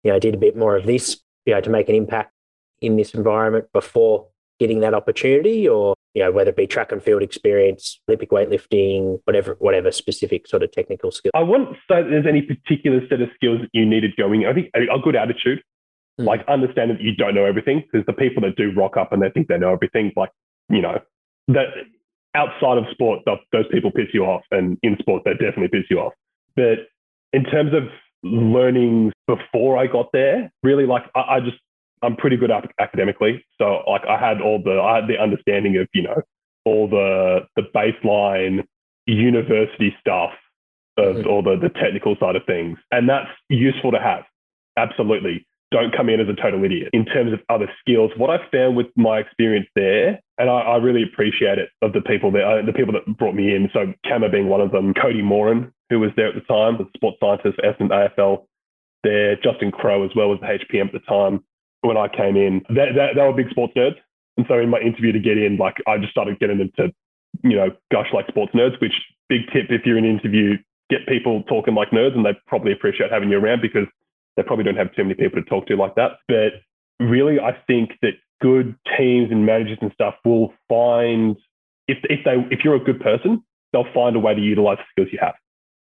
you 0.03 0.11
know, 0.11 0.18
did 0.18 0.35
a 0.35 0.38
bit 0.38 0.57
more 0.57 0.77
of 0.77 0.87
this, 0.87 1.20
you 1.47 1.55
know, 1.55 1.61
to 1.61 1.70
make 1.70 1.88
an 1.88 1.94
impact 1.94 2.33
in 2.81 2.97
this 2.97 3.14
environment 3.14 3.66
before 3.73 4.27
getting 4.59 4.81
that 4.81 4.92
opportunity, 4.92 5.68
or 5.68 5.94
you 6.14 6.22
know, 6.22 6.31
whether 6.31 6.50
it 6.50 6.57
be 6.57 6.66
track 6.66 6.92
and 6.92 7.03
field 7.03 7.22
experience, 7.22 8.00
Olympic 8.09 8.31
weightlifting, 8.31 9.20
whatever, 9.24 9.57
whatever 9.59 9.90
specific 9.90 10.46
sort 10.46 10.62
of 10.62 10.70
technical 10.70 11.11
skill. 11.11 11.33
I 11.35 11.42
wouldn't 11.42 11.70
say 11.90 12.03
there's 12.03 12.27
any 12.27 12.42
particular 12.42 13.00
set 13.09 13.20
of 13.20 13.29
skills 13.35 13.61
that 13.62 13.70
you 13.72 13.85
needed 13.85 14.16
going. 14.16 14.46
I 14.46 14.55
think 14.55 14.70
a, 14.74 14.98
good 15.03 15.16
attitude, 15.16 15.62
mm. 16.20 16.24
like 16.24 16.46
understanding 16.48 16.96
that 16.96 17.03
you 17.03 17.16
don't 17.16 17.35
know 17.35 17.44
everything, 17.44 17.83
because 17.83 18.07
the 18.07 18.12
people 18.12 18.42
that 18.42 18.57
do 18.57 18.72
rock 18.77 18.96
up 18.96 19.12
and 19.12 19.20
they 19.20 19.31
think 19.31 19.48
they 19.48 19.59
know 19.59 19.72
everything, 19.72 20.12
like 20.16 20.31
you 20.68 20.81
know, 20.81 21.00
that 21.48 21.66
outside 22.35 22.79
of 22.79 22.85
sport, 22.92 23.20
those 23.53 23.66
people 23.70 23.90
piss 23.90 24.09
you 24.14 24.24
off, 24.24 24.42
and 24.53 24.79
in 24.83 24.96
sport, 24.98 25.22
they 25.24 25.33
definitely 25.33 25.68
piss 25.68 25.90
you 25.90 25.98
off. 25.98 26.12
But 26.55 26.88
in 27.33 27.44
terms 27.44 27.72
of 27.74 27.88
learning 28.22 29.12
before 29.27 29.77
I 29.77 29.88
got 29.88 30.11
there, 30.12 30.53
really, 30.62 30.87
like 30.87 31.03
I, 31.16 31.37
I 31.37 31.40
just 31.40 31.59
I'm 32.05 32.17
pretty 32.17 32.37
good 32.37 32.51
academically, 32.79 33.45
so 33.59 33.83
like 33.88 34.03
I 34.09 34.19
had 34.19 34.40
all 34.40 34.62
the 34.62 34.81
I 34.81 34.97
had 34.97 35.09
the 35.09 35.19
understanding 35.21 35.77
of 35.79 35.88
you 35.93 36.03
know 36.03 36.23
all 36.64 36.88
the 36.88 37.47
the 37.57 37.62
baseline 37.75 38.64
university 39.07 39.95
stuff 40.01 40.31
of 40.97 41.17
mm-hmm. 41.17 41.29
all 41.29 41.43
the 41.43 41.57
the 41.57 41.71
technical 41.71 42.17
side 42.21 42.37
of 42.37 42.43
things, 42.47 42.79
and 42.90 43.09
that's 43.09 43.31
useful 43.49 43.90
to 43.93 44.01
have. 44.01 44.25
Absolutely 44.77 45.47
don't 45.75 45.95
come 45.95 46.09
in 46.09 46.21
as 46.21 46.29
a 46.29 46.40
total 46.40 46.62
idiot 46.64 46.88
in 46.93 47.05
terms 47.05 47.33
of 47.33 47.40
other 47.49 47.69
skills. 47.81 48.12
What 48.17 48.31
I 48.31 48.38
found 48.53 48.77
with 48.77 48.87
my 48.97 49.19
experience 49.19 49.67
there, 49.75 50.21
and 50.38 50.49
I, 50.49 50.61
I 50.61 50.77
really 50.77 51.03
appreciate 51.03 51.59
it 51.59 51.71
of 51.83 51.93
the 51.93 52.01
people 52.01 52.31
there, 52.31 52.47
uh, 52.47 52.64
the 52.64 52.73
people 52.73 52.93
that 52.93 53.19
brought 53.19 53.35
me 53.35 53.55
in. 53.55 53.69
So 53.73 53.93
Kama 54.07 54.29
being 54.29 54.49
one 54.49 54.61
of 54.61 54.71
them, 54.71 54.95
Cody 54.95 55.21
Moran, 55.21 55.73
who 55.90 55.99
was 55.99 56.11
there 56.17 56.29
at 56.29 56.37
the 56.37 56.43
time, 56.43 56.79
the 56.79 56.87
sports 56.97 57.17
scientist 57.19 57.57
for 57.57 57.62
Essendon 57.62 57.90
AFL 57.90 58.47
there, 59.03 59.35
Justin 59.37 59.73
Crow 59.73 60.05
as 60.05 60.12
well 60.14 60.33
as 60.33 60.38
the 60.40 60.47
HPM 60.47 60.87
at 60.87 60.93
the 60.93 61.01
time 61.01 61.43
when 61.85 61.97
I 61.97 62.09
came 62.09 62.37
in. 62.37 62.62
They, 62.68 62.92
they, 62.94 63.11
they 63.14 63.20
were 63.20 63.33
big 63.33 63.51
sports 63.51 63.75
nerds. 63.77 63.97
And 64.37 64.47
so 64.49 64.59
in 64.59 64.70
my 64.70 64.81
interview 64.81 65.12
to 65.12 65.20
get 65.20 65.38
in, 65.38 65.57
like 65.57 65.77
I 65.87 65.99
just 65.99 66.11
started 66.11 66.40
getting 66.40 66.59
them 66.59 66.73
to, 66.77 66.92
you 67.42 67.57
know, 67.57 67.70
gush 67.92 68.09
like 68.12 68.27
sports 68.29 68.53
nerds, 68.55 68.81
which 68.81 68.94
big 69.29 69.42
tip 69.53 69.66
if 69.70 69.87
you're 69.87 69.99
in 69.99 70.05
an 70.05 70.18
interview, 70.18 70.57
get 70.90 71.07
people 71.07 71.42
talking 71.44 71.75
like 71.75 71.90
nerds 71.90 72.16
and 72.16 72.25
they 72.25 72.37
probably 72.47 72.73
appreciate 72.73 73.12
having 73.12 73.31
you 73.31 73.38
around 73.38 73.62
because 73.62 73.87
they 74.37 74.42
probably 74.42 74.64
don't 74.64 74.77
have 74.77 74.94
too 74.94 75.05
many 75.05 75.14
people 75.14 75.40
to 75.40 75.49
talk 75.49 75.66
to 75.66 75.77
like 75.77 75.94
that. 75.94 76.12
But 76.27 76.61
really, 76.99 77.38
I 77.38 77.57
think 77.66 77.92
that 78.03 78.14
good 78.40 78.75
teams 78.99 79.31
and 79.31 79.47
managers 79.47 79.79
and 79.81 79.92
stuff 79.92 80.14
will 80.25 80.53
find 80.68 81.37
if 81.87 81.99
if 82.05 82.25
they 82.25 82.35
if 82.51 82.64
you're 82.64 82.75
a 82.75 82.81
good 82.81 83.01
person, 83.01 83.42
they'll 83.73 83.92
find 83.94 84.16
a 84.16 84.18
way 84.18 84.35
to 84.35 84.40
utilize 84.40 84.79
the 84.79 84.85
skills 84.90 85.09
you 85.12 85.18
have. 85.23 85.35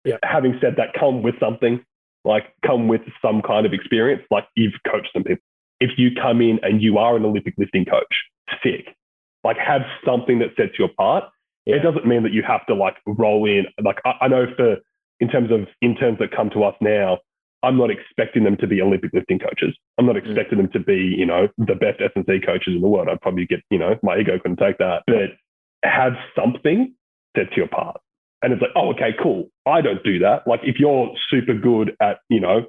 Yeah. 0.04 0.16
Having 0.24 0.58
said 0.60 0.74
that, 0.76 0.88
come 0.98 1.22
with 1.22 1.38
something 1.38 1.84
like 2.24 2.44
come 2.66 2.88
with 2.88 3.02
some 3.22 3.42
kind 3.42 3.66
of 3.66 3.72
experience. 3.72 4.22
Like 4.30 4.44
you've 4.56 4.74
coached 4.90 5.10
some 5.12 5.24
people. 5.24 5.42
If 5.80 5.92
you 5.96 6.10
come 6.14 6.40
in 6.40 6.58
and 6.62 6.82
you 6.82 6.98
are 6.98 7.16
an 7.16 7.24
Olympic 7.24 7.54
lifting 7.58 7.84
coach, 7.84 8.14
sick. 8.62 8.94
Like 9.42 9.56
have 9.56 9.82
something 10.04 10.38
that 10.40 10.48
sets 10.56 10.78
you 10.78 10.84
apart. 10.84 11.24
Yeah. 11.66 11.76
It 11.76 11.82
doesn't 11.82 12.06
mean 12.06 12.22
that 12.24 12.32
you 12.32 12.42
have 12.46 12.66
to 12.66 12.74
like 12.74 12.96
roll 13.06 13.46
in. 13.46 13.64
Like 13.82 13.98
I, 14.04 14.12
I 14.22 14.28
know 14.28 14.46
for 14.56 14.76
in 15.20 15.28
terms 15.28 15.50
of 15.50 15.66
interns 15.80 16.18
that 16.18 16.34
come 16.34 16.50
to 16.50 16.64
us 16.64 16.74
now, 16.80 17.18
I'm 17.62 17.76
not 17.76 17.90
expecting 17.90 18.44
them 18.44 18.56
to 18.58 18.66
be 18.66 18.80
Olympic 18.80 19.12
lifting 19.12 19.38
coaches. 19.38 19.76
I'm 19.98 20.06
not 20.06 20.16
mm. 20.16 20.24
expecting 20.24 20.58
mm. 20.58 20.62
them 20.62 20.70
to 20.72 20.80
be, 20.80 20.96
you 20.96 21.26
know, 21.26 21.48
the 21.58 21.74
best 21.74 22.00
S&C 22.00 22.40
coaches 22.44 22.74
in 22.74 22.80
the 22.80 22.88
world. 22.88 23.08
I'd 23.10 23.20
probably 23.20 23.46
get, 23.46 23.60
you 23.70 23.78
know, 23.78 23.96
my 24.02 24.18
ego 24.18 24.38
couldn't 24.38 24.56
take 24.56 24.78
that. 24.78 25.02
But 25.06 25.36
have 25.84 26.12
something 26.34 26.94
sets 27.36 27.50
you 27.56 27.64
apart. 27.64 28.00
And 28.42 28.52
it's 28.52 28.62
like, 28.62 28.70
oh, 28.74 28.90
okay, 28.92 29.10
cool. 29.22 29.50
I 29.66 29.82
don't 29.82 30.02
do 30.02 30.18
that. 30.20 30.46
Like 30.46 30.60
if 30.62 30.76
you're 30.78 31.12
super 31.28 31.54
good 31.54 31.94
at, 32.00 32.20
you 32.30 32.40
know, 32.40 32.64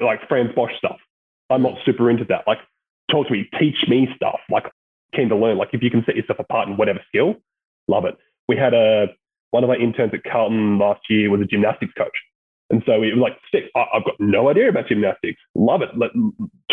like 0.00 0.20
Frans 0.28 0.54
Bosch 0.54 0.70
stuff, 0.78 0.98
I'm 1.50 1.62
not 1.62 1.78
super 1.84 2.10
into 2.10 2.24
that. 2.28 2.44
Like 2.46 2.58
talk 3.10 3.26
to 3.28 3.32
me, 3.32 3.48
teach 3.58 3.88
me 3.88 4.08
stuff. 4.16 4.40
Like 4.50 4.64
keen 5.14 5.28
to 5.28 5.36
learn. 5.36 5.58
Like 5.58 5.70
if 5.72 5.82
you 5.82 5.90
can 5.90 6.04
set 6.04 6.16
yourself 6.16 6.38
apart 6.38 6.68
in 6.68 6.76
whatever 6.76 7.00
skill, 7.08 7.34
love 7.88 8.04
it. 8.04 8.16
We 8.48 8.56
had 8.56 8.74
a 8.74 9.06
one 9.50 9.64
of 9.64 9.68
my 9.68 9.76
interns 9.76 10.12
at 10.12 10.30
Carlton 10.30 10.78
last 10.78 11.00
year 11.08 11.30
was 11.30 11.40
a 11.40 11.44
gymnastics 11.44 11.92
coach. 11.96 12.16
And 12.70 12.82
so 12.84 12.98
we 12.98 13.14
were 13.14 13.20
like, 13.20 13.38
sick, 13.52 13.70
I, 13.76 13.84
have 13.94 14.04
got 14.04 14.16
no 14.18 14.50
idea 14.50 14.68
about 14.68 14.88
gymnastics. 14.88 15.40
Love 15.54 15.82
it. 15.82 15.90
Let, 15.96 16.10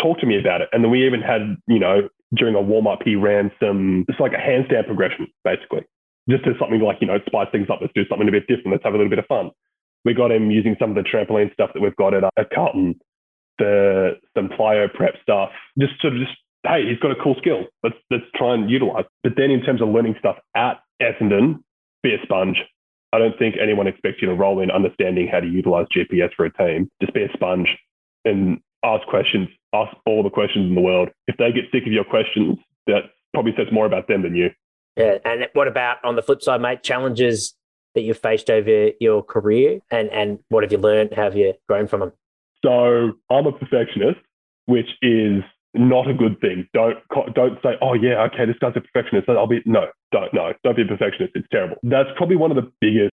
talk 0.00 0.18
to 0.20 0.26
me 0.26 0.38
about 0.38 0.60
it. 0.60 0.68
And 0.72 0.82
then 0.82 0.90
we 0.90 1.06
even 1.06 1.22
had, 1.22 1.56
you 1.68 1.78
know, 1.78 2.08
during 2.34 2.56
a 2.56 2.60
warm 2.60 2.86
up, 2.86 3.00
he 3.04 3.14
ran 3.14 3.52
some, 3.60 4.04
it's 4.08 4.18
like 4.18 4.32
a 4.32 4.42
handstand 4.42 4.86
progression, 4.86 5.28
basically. 5.44 5.82
Just 6.28 6.46
as 6.46 6.54
something 6.58 6.80
like, 6.80 6.98
you 7.00 7.06
know, 7.06 7.18
spice 7.26 7.46
things 7.52 7.68
up. 7.70 7.78
Let's 7.80 7.92
do 7.94 8.04
something 8.08 8.28
a 8.28 8.32
bit 8.32 8.46
different. 8.48 8.72
Let's 8.72 8.84
have 8.84 8.94
a 8.94 8.96
little 8.96 9.10
bit 9.10 9.20
of 9.20 9.26
fun. 9.26 9.50
We 10.04 10.14
got 10.14 10.32
him 10.32 10.50
using 10.50 10.74
some 10.80 10.90
of 10.90 10.96
the 10.96 11.08
trampoline 11.08 11.52
stuff 11.52 11.70
that 11.74 11.80
we've 11.80 11.96
got 11.96 12.12
at, 12.12 12.24
uh, 12.24 12.30
at 12.36 12.50
Carlton, 12.50 12.98
the 13.58 14.18
some 14.36 14.48
plyo 14.48 14.92
prep 14.92 15.14
stuff, 15.22 15.50
just 15.78 16.00
sort 16.00 16.14
of 16.14 16.20
just 16.20 16.36
hey, 16.64 16.88
he's 16.88 16.98
got 16.98 17.10
a 17.10 17.22
cool 17.22 17.36
skill. 17.38 17.64
Let's 17.82 17.96
let's 18.10 18.24
try 18.34 18.54
and 18.54 18.70
utilize. 18.70 19.04
But 19.22 19.32
then 19.36 19.50
in 19.50 19.62
terms 19.62 19.82
of 19.82 19.88
learning 19.88 20.16
stuff 20.18 20.36
at 20.56 20.80
Essendon, 21.00 21.62
be 22.02 22.14
a 22.14 22.22
sponge. 22.22 22.58
I 23.12 23.18
don't 23.18 23.38
think 23.38 23.54
anyone 23.62 23.86
expects 23.86 24.20
you 24.20 24.28
to 24.28 24.34
roll 24.34 24.60
in 24.60 24.70
understanding 24.70 25.28
how 25.28 25.40
to 25.40 25.46
utilize 25.46 25.86
GPS 25.96 26.34
for 26.36 26.46
a 26.46 26.52
team. 26.52 26.90
Just 27.00 27.14
be 27.14 27.22
a 27.22 27.32
sponge 27.32 27.68
and 28.24 28.58
ask 28.84 29.06
questions. 29.06 29.48
Ask 29.72 29.96
all 30.04 30.22
the 30.22 30.30
questions 30.30 30.68
in 30.68 30.74
the 30.74 30.80
world. 30.80 31.10
If 31.28 31.36
they 31.36 31.52
get 31.52 31.64
sick 31.70 31.86
of 31.86 31.92
your 31.92 32.04
questions, 32.04 32.58
that 32.86 33.02
probably 33.32 33.52
says 33.56 33.68
more 33.70 33.86
about 33.86 34.08
them 34.08 34.22
than 34.22 34.34
you. 34.34 34.50
Yeah. 34.96 35.18
And 35.24 35.48
what 35.52 35.68
about 35.68 36.04
on 36.04 36.16
the 36.16 36.22
flip 36.22 36.42
side, 36.42 36.60
mate? 36.60 36.82
Challenges 36.82 37.54
that 37.94 38.02
you've 38.02 38.18
faced 38.18 38.50
over 38.50 38.90
your 39.00 39.22
career 39.22 39.80
and, 39.90 40.08
and 40.10 40.40
what 40.48 40.64
have 40.64 40.72
you 40.72 40.78
learned? 40.78 41.14
How 41.14 41.24
have 41.24 41.36
you 41.36 41.54
grown 41.68 41.86
from 41.86 42.00
them? 42.00 42.12
So 42.64 43.12
I'm 43.30 43.46
a 43.46 43.52
perfectionist, 43.52 44.20
which 44.66 44.88
is 45.02 45.42
not 45.74 46.08
a 46.08 46.14
good 46.14 46.40
thing. 46.40 46.66
Don't 46.72 46.96
don't 47.34 47.58
say, 47.62 47.74
oh 47.82 47.94
yeah, 47.94 48.26
okay, 48.32 48.46
this 48.46 48.56
guy's 48.60 48.72
a 48.76 48.80
perfectionist. 48.80 49.28
I'll 49.28 49.46
be 49.46 49.60
no, 49.66 49.86
don't 50.12 50.32
no, 50.32 50.52
don't 50.64 50.76
be 50.76 50.82
a 50.82 50.86
perfectionist. 50.86 51.32
It's 51.34 51.48
terrible. 51.52 51.76
That's 51.82 52.08
probably 52.16 52.36
one 52.36 52.50
of 52.50 52.56
the 52.56 52.70
biggest 52.80 53.12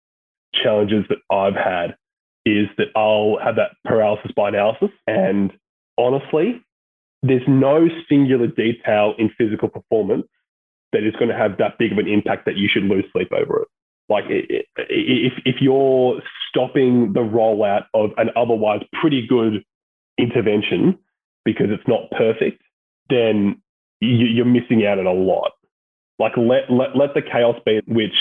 challenges 0.63 1.05
that 1.09 1.19
I've 1.35 1.55
had 1.55 1.97
is 2.45 2.67
that 2.77 2.89
I'll 2.97 3.39
have 3.43 3.57
that 3.57 3.73
paralysis 3.85 4.33
by 4.37 4.49
analysis. 4.49 4.91
And 5.07 5.53
honestly, 5.97 6.63
there's 7.23 7.43
no 7.49 7.89
singular 8.09 8.47
detail 8.47 9.15
in 9.19 9.31
physical 9.37 9.69
performance 9.69 10.27
that 10.93 11.05
is 11.05 11.15
going 11.17 11.29
to 11.29 11.37
have 11.37 11.59
that 11.59 11.79
big 11.79 11.93
of 11.93 11.99
an 11.99 12.09
impact 12.09 12.47
that 12.47 12.57
you 12.57 12.69
should 12.73 12.85
lose 12.85 13.05
sleep 13.13 13.29
over 13.33 13.63
it. 13.63 13.69
Like 14.09 14.25
if 14.29 15.33
if 15.45 15.57
you're 15.61 16.21
stopping 16.49 17.13
the 17.13 17.21
rollout 17.21 17.85
of 17.95 18.11
an 18.17 18.31
otherwise 18.37 18.81
pretty 19.01 19.27
good 19.27 19.65
intervention 20.19 20.99
because 21.45 21.67
it's 21.71 21.87
not 21.87 22.11
perfect, 22.11 22.63
then 23.11 23.61
you're 24.01 24.45
missing 24.45 24.87
out 24.87 24.99
on 24.99 25.07
a 25.07 25.13
lot. 25.13 25.53
Like 26.19 26.33
let, 26.37 26.71
let, 26.71 26.97
let 26.97 27.15
the 27.15 27.23
chaos 27.23 27.57
be, 27.65 27.81
which 27.87 28.15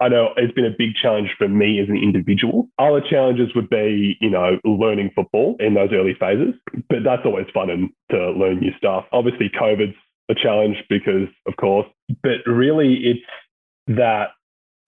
I 0.00 0.08
know 0.08 0.30
it's 0.36 0.52
been 0.52 0.66
a 0.66 0.74
big 0.76 0.94
challenge 1.00 1.30
for 1.38 1.48
me 1.48 1.80
as 1.80 1.88
an 1.88 1.96
individual. 1.96 2.68
Other 2.78 3.00
challenges 3.00 3.54
would 3.54 3.70
be, 3.70 4.16
you 4.20 4.30
know, 4.30 4.58
learning 4.64 5.10
football 5.14 5.56
in 5.58 5.74
those 5.74 5.90
early 5.92 6.14
phases, 6.18 6.54
but 6.88 6.98
that's 7.04 7.22
always 7.24 7.46
fun 7.54 7.70
and 7.70 7.90
to 8.10 8.30
learn 8.32 8.60
new 8.60 8.72
stuff. 8.76 9.04
Obviously, 9.12 9.48
COVID's 9.48 9.96
a 10.28 10.34
challenge 10.34 10.76
because, 10.90 11.28
of 11.46 11.56
course, 11.56 11.86
but 12.22 12.44
really 12.46 12.94
it's 13.04 13.96
that 13.96 14.30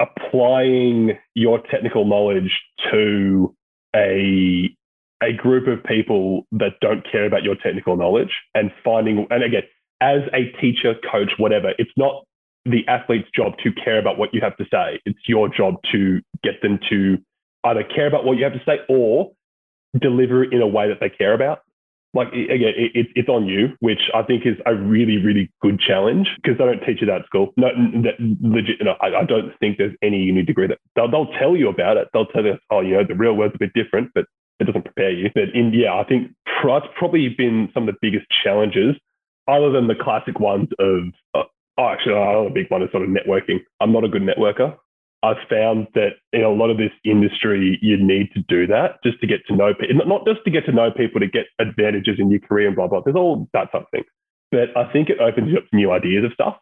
applying 0.00 1.18
your 1.34 1.60
technical 1.70 2.04
knowledge 2.04 2.58
to 2.90 3.54
a 3.94 4.74
a 5.20 5.32
group 5.32 5.66
of 5.66 5.82
people 5.84 6.46
that 6.52 6.78
don't 6.80 7.04
care 7.10 7.26
about 7.26 7.42
your 7.42 7.56
technical 7.56 7.96
knowledge 7.96 8.30
and 8.54 8.70
finding, 8.84 9.26
and 9.30 9.42
again, 9.42 9.62
as 10.00 10.20
a 10.32 10.52
teacher, 10.60 10.94
coach, 11.10 11.32
whatever, 11.38 11.72
it's 11.78 11.90
not 11.96 12.24
the 12.64 12.86
athlete's 12.86 13.28
job 13.34 13.54
to 13.64 13.72
care 13.72 13.98
about 13.98 14.16
what 14.18 14.32
you 14.32 14.40
have 14.40 14.56
to 14.58 14.64
say. 14.70 15.00
It's 15.06 15.18
your 15.26 15.48
job 15.48 15.74
to 15.92 16.20
get 16.44 16.62
them 16.62 16.78
to 16.90 17.18
either 17.64 17.82
care 17.82 18.06
about 18.06 18.24
what 18.24 18.36
you 18.36 18.44
have 18.44 18.52
to 18.52 18.62
say 18.64 18.78
or 18.88 19.32
deliver 19.98 20.44
it 20.44 20.52
in 20.52 20.62
a 20.62 20.66
way 20.66 20.88
that 20.88 20.98
they 21.00 21.10
care 21.10 21.34
about. 21.34 21.60
Like 22.14 22.28
again, 22.28 22.72
it, 22.76 22.92
it, 22.94 23.06
it's 23.14 23.28
on 23.28 23.46
you, 23.46 23.68
which 23.80 24.10
I 24.14 24.22
think 24.22 24.46
is 24.46 24.56
a 24.64 24.74
really, 24.74 25.18
really 25.18 25.50
good 25.60 25.78
challenge 25.78 26.28
because 26.36 26.56
they 26.58 26.64
don't 26.64 26.80
teach 26.80 27.00
you 27.00 27.06
that 27.06 27.20
at 27.20 27.26
school. 27.26 27.52
No, 27.56 27.68
that 28.02 28.16
legit. 28.40 28.76
No, 28.80 28.94
I, 29.02 29.20
I, 29.20 29.24
don't 29.24 29.52
think 29.60 29.76
there's 29.76 29.94
any 30.02 30.18
uni 30.18 30.42
degree 30.42 30.66
that 30.68 30.78
they'll, 30.96 31.10
they'll 31.10 31.32
tell 31.38 31.54
you 31.54 31.68
about 31.68 31.98
it. 31.98 32.08
They'll 32.12 32.26
tell 32.26 32.44
you, 32.44 32.54
oh, 32.70 32.80
you 32.80 32.94
know, 32.94 33.04
the 33.06 33.14
real 33.14 33.34
world's 33.34 33.56
a 33.56 33.58
bit 33.58 33.72
different, 33.74 34.10
but 34.14 34.24
it 34.58 34.64
doesn't 34.64 34.84
prepare 34.84 35.10
you. 35.10 35.28
But 35.34 35.54
in 35.54 35.72
yeah, 35.74 35.94
I 35.94 36.04
think 36.04 36.32
that's 36.64 36.86
probably 36.96 37.28
been 37.28 37.68
some 37.74 37.88
of 37.88 37.94
the 37.94 37.98
biggest 38.00 38.26
challenges, 38.42 38.96
other 39.46 39.70
than 39.70 39.86
the 39.86 39.94
classic 39.94 40.40
ones 40.40 40.68
of. 40.78 41.12
Uh, 41.34 41.44
oh, 41.76 41.88
actually, 41.88 42.14
another 42.14 42.50
big 42.50 42.70
one 42.70 42.82
is 42.82 42.90
sort 42.90 43.04
of 43.04 43.10
networking. 43.10 43.58
I'm 43.80 43.92
not 43.92 44.04
a 44.04 44.08
good 44.08 44.22
networker. 44.22 44.76
I've 45.22 45.48
found 45.50 45.88
that 45.94 46.10
in 46.32 46.42
a 46.42 46.50
lot 46.50 46.70
of 46.70 46.76
this 46.76 46.92
industry, 47.04 47.78
you 47.82 47.96
need 47.96 48.30
to 48.34 48.42
do 48.48 48.66
that 48.68 49.02
just 49.02 49.20
to 49.20 49.26
get 49.26 49.40
to 49.48 49.56
know 49.56 49.74
people, 49.74 50.06
not 50.06 50.24
just 50.26 50.44
to 50.44 50.50
get 50.50 50.64
to 50.66 50.72
know 50.72 50.90
people 50.90 51.20
to 51.20 51.26
get 51.26 51.46
advantages 51.58 52.16
in 52.18 52.30
your 52.30 52.40
career 52.40 52.68
and 52.68 52.76
blah, 52.76 52.86
blah. 52.86 53.00
There's 53.04 53.16
all 53.16 53.48
that 53.52 53.70
sort 53.72 53.84
of 53.84 53.90
thing. 53.90 54.04
But 54.52 54.76
I 54.76 54.90
think 54.92 55.10
it 55.10 55.20
opens 55.20 55.50
you 55.50 55.58
up 55.58 55.68
to 55.68 55.76
new 55.76 55.90
ideas 55.90 56.24
of 56.24 56.32
stuff. 56.32 56.56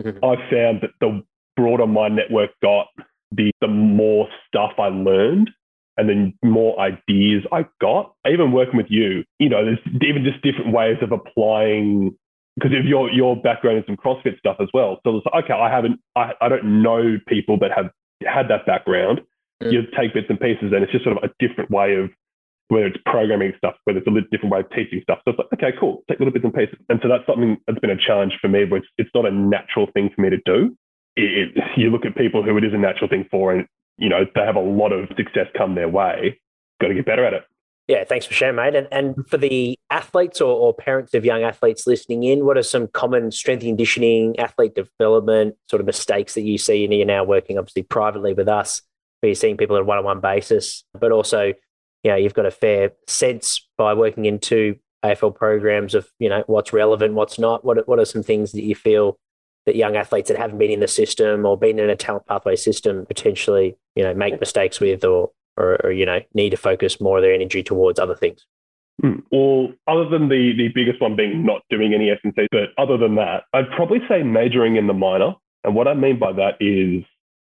Mm-hmm. 0.00 0.24
I 0.24 0.36
found 0.50 0.80
that 0.82 0.90
the 1.00 1.22
broader 1.56 1.86
my 1.86 2.08
network 2.08 2.50
got, 2.62 2.86
the, 3.32 3.50
the 3.60 3.68
more 3.68 4.28
stuff 4.46 4.72
I 4.78 4.88
learned 4.88 5.50
and 5.96 6.08
then 6.08 6.34
more 6.44 6.78
ideas 6.78 7.44
I 7.52 7.66
got. 7.80 8.14
Even 8.30 8.52
working 8.52 8.76
with 8.76 8.86
you, 8.88 9.24
you 9.38 9.48
know, 9.48 9.64
there's 9.64 9.78
even 10.02 10.24
just 10.24 10.42
different 10.42 10.72
ways 10.72 10.98
of 11.02 11.12
applying 11.12 12.16
because 12.56 12.72
if 12.72 12.86
your 12.86 13.10
your 13.10 13.36
background 13.36 13.78
is 13.78 13.84
some 13.86 13.96
CrossFit 13.96 14.38
stuff 14.38 14.56
as 14.60 14.68
well. 14.72 14.98
So 15.04 15.16
it's 15.16 15.26
like, 15.26 15.44
okay, 15.44 15.54
I 15.54 15.70
haven't, 15.70 16.00
I, 16.16 16.32
I 16.40 16.48
don't 16.48 16.82
know 16.82 17.18
people 17.28 17.58
that 17.60 17.70
have 17.76 17.90
had 18.24 18.48
that 18.48 18.66
background. 18.66 19.20
Mm. 19.62 19.72
You 19.72 19.82
take 19.96 20.14
bits 20.14 20.26
and 20.28 20.40
pieces, 20.40 20.72
and 20.72 20.82
it's 20.82 20.92
just 20.92 21.04
sort 21.04 21.16
of 21.16 21.22
a 21.22 21.32
different 21.38 21.70
way 21.70 21.94
of 21.96 22.10
whether 22.68 22.86
it's 22.86 22.96
programming 23.06 23.52
stuff, 23.58 23.74
whether 23.84 23.98
it's 23.98 24.08
a 24.08 24.10
little 24.10 24.28
different 24.30 24.52
way 24.52 24.60
of 24.60 24.70
teaching 24.70 25.00
stuff. 25.02 25.18
So 25.24 25.30
it's 25.30 25.38
like, 25.38 25.52
okay, 25.54 25.76
cool, 25.78 26.02
take 26.08 26.18
little 26.18 26.32
bits 26.32 26.44
and 26.44 26.52
pieces. 26.54 26.76
And 26.88 26.98
so 27.02 27.08
that's 27.08 27.24
something 27.26 27.56
that's 27.66 27.78
been 27.78 27.90
a 27.90 27.96
challenge 27.96 28.32
for 28.40 28.48
me, 28.48 28.64
but 28.64 28.76
it's, 28.76 28.88
it's 28.98 29.10
not 29.14 29.24
a 29.24 29.30
natural 29.30 29.86
thing 29.94 30.10
for 30.14 30.22
me 30.22 30.30
to 30.30 30.38
do. 30.44 30.76
It, 31.14 31.56
it, 31.56 31.64
you 31.76 31.90
look 31.90 32.04
at 32.04 32.16
people 32.16 32.42
who 32.42 32.56
it 32.56 32.64
is 32.64 32.74
a 32.74 32.78
natural 32.78 33.08
thing 33.08 33.26
for, 33.30 33.52
and 33.52 33.66
you 33.98 34.08
know 34.08 34.24
they 34.34 34.42
have 34.42 34.56
a 34.56 34.60
lot 34.60 34.92
of 34.92 35.08
success 35.16 35.46
come 35.56 35.74
their 35.74 35.88
way. 35.88 36.40
Got 36.80 36.88
to 36.88 36.94
get 36.94 37.06
better 37.06 37.24
at 37.24 37.34
it. 37.34 37.44
Yeah, 37.88 38.02
thanks 38.02 38.26
for 38.26 38.34
sharing, 38.34 38.56
mate. 38.56 38.74
And, 38.74 38.88
and 38.90 39.28
for 39.28 39.36
the 39.36 39.78
athletes 39.90 40.40
or, 40.40 40.52
or, 40.52 40.74
parents 40.74 41.14
of 41.14 41.24
young 41.24 41.44
athletes 41.44 41.86
listening 41.86 42.24
in, 42.24 42.44
what 42.44 42.58
are 42.58 42.64
some 42.64 42.88
common 42.88 43.30
strength 43.30 43.62
and 43.62 43.70
conditioning, 43.70 44.36
athlete 44.40 44.74
development 44.74 45.54
sort 45.70 45.78
of 45.78 45.86
mistakes 45.86 46.34
that 46.34 46.42
you 46.42 46.58
see? 46.58 46.84
And 46.84 46.92
you're 46.92 47.06
now 47.06 47.22
working 47.22 47.58
obviously 47.58 47.84
privately 47.84 48.34
with 48.34 48.48
us, 48.48 48.82
where 49.20 49.28
you're 49.28 49.36
seeing 49.36 49.56
people 49.56 49.76
on 49.76 49.82
a 49.82 49.84
one 49.84 49.98
on 49.98 50.04
one 50.04 50.20
basis, 50.20 50.82
but 50.98 51.12
also, 51.12 51.52
you 52.02 52.10
know, 52.10 52.16
you've 52.16 52.34
got 52.34 52.46
a 52.46 52.50
fair 52.50 52.90
sense 53.06 53.68
by 53.78 53.94
working 53.94 54.24
into 54.24 54.76
AFL 55.04 55.36
programs 55.36 55.94
of, 55.94 56.08
you 56.18 56.28
know, 56.28 56.42
what's 56.48 56.72
relevant, 56.72 57.14
what's 57.14 57.38
not. 57.38 57.64
What, 57.64 57.86
what 57.86 58.00
are 58.00 58.04
some 58.04 58.24
things 58.24 58.50
that 58.52 58.64
you 58.64 58.74
feel 58.74 59.16
that 59.64 59.76
young 59.76 59.96
athletes 59.96 60.28
that 60.28 60.38
haven't 60.38 60.58
been 60.58 60.72
in 60.72 60.80
the 60.80 60.88
system 60.88 61.46
or 61.46 61.56
been 61.56 61.78
in 61.78 61.90
a 61.90 61.96
talent 61.96 62.26
pathway 62.26 62.56
system 62.56 63.06
potentially, 63.06 63.76
you 63.94 64.02
know, 64.02 64.14
make 64.14 64.40
mistakes 64.40 64.80
with 64.80 65.04
or, 65.04 65.30
or, 65.56 65.76
or, 65.84 65.92
you 65.92 66.06
know 66.06 66.20
need 66.34 66.50
to 66.50 66.56
focus 66.56 67.00
more 67.00 67.18
of 67.18 67.22
their 67.22 67.32
energy 67.32 67.62
towards 67.62 67.98
other 67.98 68.14
things? 68.14 68.44
Hmm. 69.00 69.20
Well, 69.30 69.68
other 69.86 70.08
than 70.08 70.28
the 70.28 70.52
the 70.56 70.68
biggest 70.74 71.00
one 71.00 71.16
being 71.16 71.44
not 71.44 71.62
doing 71.70 71.94
any 71.94 72.10
S&C, 72.10 72.46
but 72.50 72.70
other 72.78 72.96
than 72.96 73.16
that, 73.16 73.44
I'd 73.52 73.70
probably 73.74 73.98
say 74.08 74.22
majoring 74.22 74.76
in 74.76 74.86
the 74.86 74.94
minor. 74.94 75.34
And 75.64 75.74
what 75.74 75.88
I 75.88 75.94
mean 75.94 76.18
by 76.18 76.32
that 76.32 76.56
is 76.60 77.04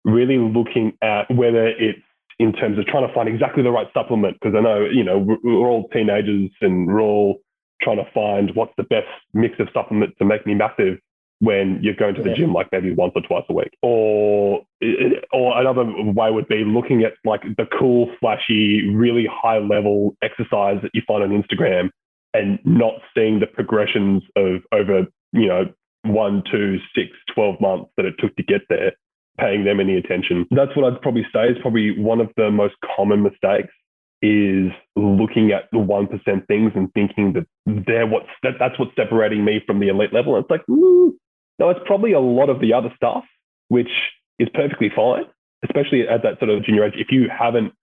really 0.05 0.37
looking 0.37 0.93
at 1.01 1.29
whether 1.33 1.67
it's 1.67 1.99
in 2.39 2.53
terms 2.53 2.77
of 2.77 2.85
trying 2.85 3.07
to 3.07 3.13
find 3.13 3.29
exactly 3.29 3.63
the 3.63 3.71
right 3.71 3.87
supplement. 3.93 4.37
Because 4.39 4.55
I 4.57 4.61
know, 4.61 4.85
you 4.85 5.03
know, 5.03 5.17
we're 5.43 5.67
all 5.67 5.87
teenagers 5.89 6.51
and 6.61 6.87
we're 6.87 7.01
all 7.01 7.41
trying 7.81 7.97
to 7.97 8.09
find 8.13 8.51
what's 8.55 8.73
the 8.77 8.83
best 8.83 9.07
mix 9.33 9.55
of 9.59 9.67
supplements 9.73 10.15
to 10.19 10.25
make 10.25 10.45
me 10.45 10.53
massive 10.53 10.97
when 11.45 11.79
you're 11.81 11.95
going 11.95 12.15
to 12.15 12.23
the 12.23 12.29
yeah. 12.29 12.35
gym 12.35 12.53
like 12.53 12.67
maybe 12.71 12.91
once 12.93 13.13
or 13.15 13.21
twice 13.21 13.45
a 13.49 13.53
week. 13.53 13.77
Or 13.81 14.65
or 15.31 15.59
another 15.59 15.85
way 15.85 16.31
would 16.31 16.47
be 16.47 16.63
looking 16.65 17.03
at 17.03 17.13
like 17.23 17.43
the 17.57 17.65
cool, 17.77 18.09
flashy, 18.19 18.89
really 18.93 19.27
high 19.31 19.59
level 19.59 20.15
exercise 20.21 20.79
that 20.81 20.91
you 20.93 21.01
find 21.07 21.23
on 21.23 21.29
Instagram 21.29 21.89
and 22.33 22.59
not 22.65 22.95
seeing 23.15 23.39
the 23.39 23.47
progressions 23.47 24.23
of 24.35 24.61
over, 24.73 25.05
you 25.31 25.47
know, 25.47 25.65
one, 26.03 26.43
two, 26.51 26.77
six, 26.93 27.09
12 27.33 27.61
months 27.61 27.89
that 27.97 28.05
it 28.05 28.15
took 28.19 28.35
to 28.35 28.43
get 28.43 28.61
there, 28.69 28.93
paying 29.39 29.63
them 29.63 29.79
any 29.79 29.95
attention. 29.95 30.45
That's 30.51 30.75
what 30.75 30.91
I'd 30.91 31.01
probably 31.01 31.25
say 31.33 31.47
is 31.47 31.57
probably 31.61 31.97
one 31.97 32.19
of 32.19 32.29
the 32.37 32.51
most 32.51 32.75
common 32.95 33.23
mistakes 33.23 33.73
is 34.21 34.71
looking 34.95 35.51
at 35.51 35.69
the 35.71 35.77
1% 35.77 36.47
things 36.47 36.71
and 36.75 36.91
thinking 36.93 37.33
that 37.33 37.45
they're 37.85 38.07
what's 38.07 38.29
that, 38.43 38.53
that's 38.59 38.77
what's 38.79 38.95
separating 38.95 39.43
me 39.45 39.61
from 39.65 39.79
the 39.79 39.89
elite 39.89 40.13
level. 40.13 40.35
And 40.35 40.43
it's 40.43 40.51
like, 40.51 40.63
no, 41.59 41.69
it's 41.69 41.79
probably 41.85 42.11
a 42.11 42.19
lot 42.19 42.49
of 42.49 42.59
the 42.59 42.73
other 42.73 42.91
stuff, 42.95 43.23
which 43.69 43.89
is 44.39 44.49
perfectly 44.53 44.91
fine, 44.93 45.23
especially 45.63 46.07
at 46.07 46.23
that 46.23 46.39
sort 46.39 46.49
of 46.49 46.63
junior 46.63 46.85
age. 46.85 46.93
If 46.95 47.07
you 47.11 47.27
haven't 47.29 47.73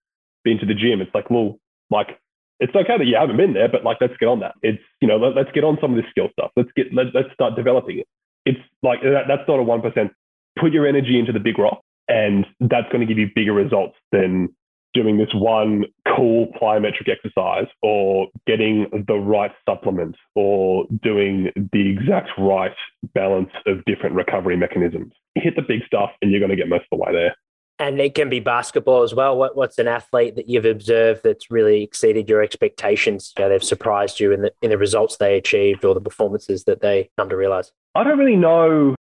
been 0.45 0.59
to 0.59 0.67
the 0.67 0.75
gym, 0.75 1.01
it's 1.01 1.15
like, 1.15 1.31
well, 1.31 1.59
like 1.91 2.19
it's 2.61 2.75
okay 2.75 2.97
that 2.97 3.07
you 3.07 3.17
haven't 3.19 3.37
been 3.37 3.55
there, 3.55 3.69
but 3.69 3.85
like 3.85 3.99
let's 4.01 4.17
get 4.19 4.29
on 4.29 4.41
that. 4.41 4.55
It's 4.63 4.83
you 5.01 5.09
know 5.09 5.17
let, 5.17 5.37
us 5.37 5.53
get 5.53 5.65
on 5.65 5.79
some 5.81 5.91
of 5.91 5.97
this 5.97 6.11
skill 6.11 6.29
stuff. 6.33 6.51
Let's 6.57 6.71
get 6.77 6.95
let, 6.95 7.07
let's 7.15 7.33
start 7.35 7.57
developing 7.57 7.99
it. 7.99 8.07
It's 8.45 8.61
like 8.83 9.03
that, 9.03 9.25
that's 9.29 9.47
not 9.49 9.59
a 9.59 9.63
one 9.63 9.83
percent. 9.83 10.13
Put 10.59 10.73
your 10.73 10.87
energy 10.87 11.19
into 11.19 11.33
the 11.33 11.41
big 11.41 11.59
rock, 11.59 11.81
and 12.09 12.47
that's 12.61 12.87
going 12.93 13.01
to 13.01 13.07
give 13.07 13.19
you 13.19 13.29
bigger 13.35 13.53
results 13.53 13.97
than 14.13 14.55
doing 14.95 15.19
this 15.19 15.33
one 15.35 15.85
cool 16.17 16.49
plyometric 16.61 17.09
exercise 17.09 17.67
or 17.83 18.29
getting 18.47 18.87
the 19.07 19.15
right 19.15 19.53
supplement 19.69 20.17
or 20.35 20.87
doing 21.03 21.51
the 21.73 21.91
exact 21.91 22.31
right 22.39 22.75
balance 23.15 23.51
of 23.67 23.85
different 23.85 24.15
recovery 24.15 24.57
mechanisms. 24.57 25.13
Hit 25.35 25.57
the 25.57 25.63
big 25.63 25.85
stuff 25.87 26.11
and 26.21 26.31
you're 26.31 26.41
going 26.41 26.51
to 26.51 26.57
get 26.57 26.69
most 26.69 26.83
of 26.91 26.99
the 26.99 27.05
way 27.05 27.13
there. 27.13 27.37
And 27.79 28.01
it 28.01 28.15
can 28.15 28.29
be 28.29 28.39
basketball 28.39 29.03
as 29.03 29.15
well. 29.15 29.37
What, 29.37 29.57
what's 29.57 29.79
an 29.79 29.89
athlete 29.89 30.37
that 30.37 30.49
you've 30.49 30.67
observed 30.67 31.23
that's 31.25 31.51
really 31.51 31.83
exceeded 31.83 32.29
your 32.29 32.43
expectations? 32.43 33.33
You 33.37 33.45
know, 33.45 33.49
they've 33.49 33.65
surprised 33.65 34.21
you 34.21 34.31
in 34.31 34.43
the 34.43 34.53
in 34.63 34.71
the 34.71 34.79
results 34.79 35.17
they 35.17 35.37
achieved 35.37 35.85
or 35.85 35.95
the 35.95 36.01
performances 36.01 36.65
that 36.65 36.81
they 36.81 37.11
come 37.19 37.29
to 37.31 37.37
realize. 37.37 37.73
I 37.95 38.05
don't 38.05 38.19
really 38.19 38.37
know. 38.37 38.95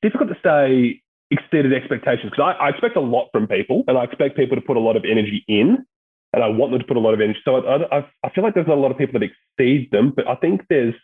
Difficult 0.00 0.30
to 0.30 0.36
say 0.42 1.02
exceeded 1.30 1.72
expectations 1.72 2.30
because 2.30 2.54
I, 2.58 2.66
I, 2.66 2.68
expect 2.70 2.96
a 2.96 3.00
lot 3.00 3.28
from 3.32 3.46
people, 3.46 3.84
and 3.86 3.96
I 3.96 4.04
expect 4.04 4.36
people 4.36 4.56
to 4.56 4.62
put 4.62 4.76
a 4.76 4.80
lot 4.80 4.96
of 4.96 5.04
energy 5.04 5.44
in, 5.48 5.84
and 6.32 6.42
I 6.42 6.48
want 6.48 6.72
them 6.72 6.80
to 6.80 6.86
put 6.86 6.96
a 6.96 7.00
lot 7.00 7.14
of 7.14 7.20
energy. 7.20 7.38
So 7.44 7.56
I, 7.56 7.98
I, 7.98 8.06
I 8.24 8.30
feel 8.30 8.44
like 8.44 8.54
there's 8.54 8.66
not 8.66 8.78
a 8.78 8.80
lot 8.80 8.90
of 8.90 8.98
people 8.98 9.18
that 9.20 9.26
exceed 9.26 9.90
them, 9.90 10.12
but 10.14 10.26
I 10.26 10.34
think 10.36 10.62
there's 10.68 10.94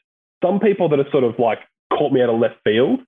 some 0.45 0.61
people 0.61 0.89
that 0.91 0.99
are 0.99 1.11
sort 1.11 1.25
of 1.25 1.39
like 1.39 1.59
caught 1.93 2.13
me 2.13 2.23
out 2.23 2.31
of 2.31 2.41
left 2.41 2.57
field. 2.65 3.01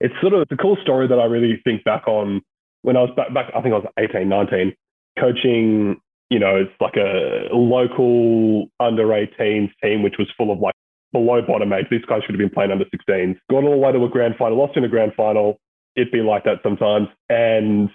It's 0.00 0.14
sort 0.20 0.34
of 0.34 0.42
it's 0.42 0.52
a 0.52 0.56
cool 0.56 0.76
story 0.82 1.08
that 1.08 1.18
I 1.18 1.24
really 1.24 1.60
think 1.64 1.84
back 1.84 2.06
on 2.06 2.42
when 2.82 2.96
I 2.96 3.00
was 3.00 3.10
back, 3.16 3.32
back 3.32 3.50
I 3.54 3.62
think 3.62 3.74
I 3.74 3.78
was 3.78 3.86
18, 3.98 4.28
19, 4.28 4.74
coaching, 5.18 6.00
you 6.30 6.38
know, 6.38 6.56
it's 6.56 6.72
like 6.80 6.96
a 6.96 7.48
local 7.54 8.66
under 8.80 9.06
18s 9.06 9.70
team, 9.82 10.02
which 10.02 10.16
was 10.18 10.28
full 10.36 10.52
of 10.52 10.58
like 10.58 10.74
below 11.12 11.40
bottom 11.42 11.72
age. 11.72 11.86
These 11.90 12.04
guys 12.08 12.22
should 12.22 12.34
have 12.34 12.38
been 12.38 12.50
playing 12.50 12.72
under 12.72 12.84
16s. 12.84 13.36
Got 13.50 13.64
all 13.64 13.70
the 13.70 13.76
way 13.76 13.92
to 13.92 14.04
a 14.04 14.08
grand 14.08 14.34
final, 14.36 14.58
lost 14.58 14.76
in 14.76 14.84
a 14.84 14.88
grand 14.88 15.12
final. 15.16 15.58
It'd 15.96 16.12
be 16.12 16.22
like 16.22 16.44
that 16.44 16.58
sometimes. 16.62 17.08
And 17.28 17.90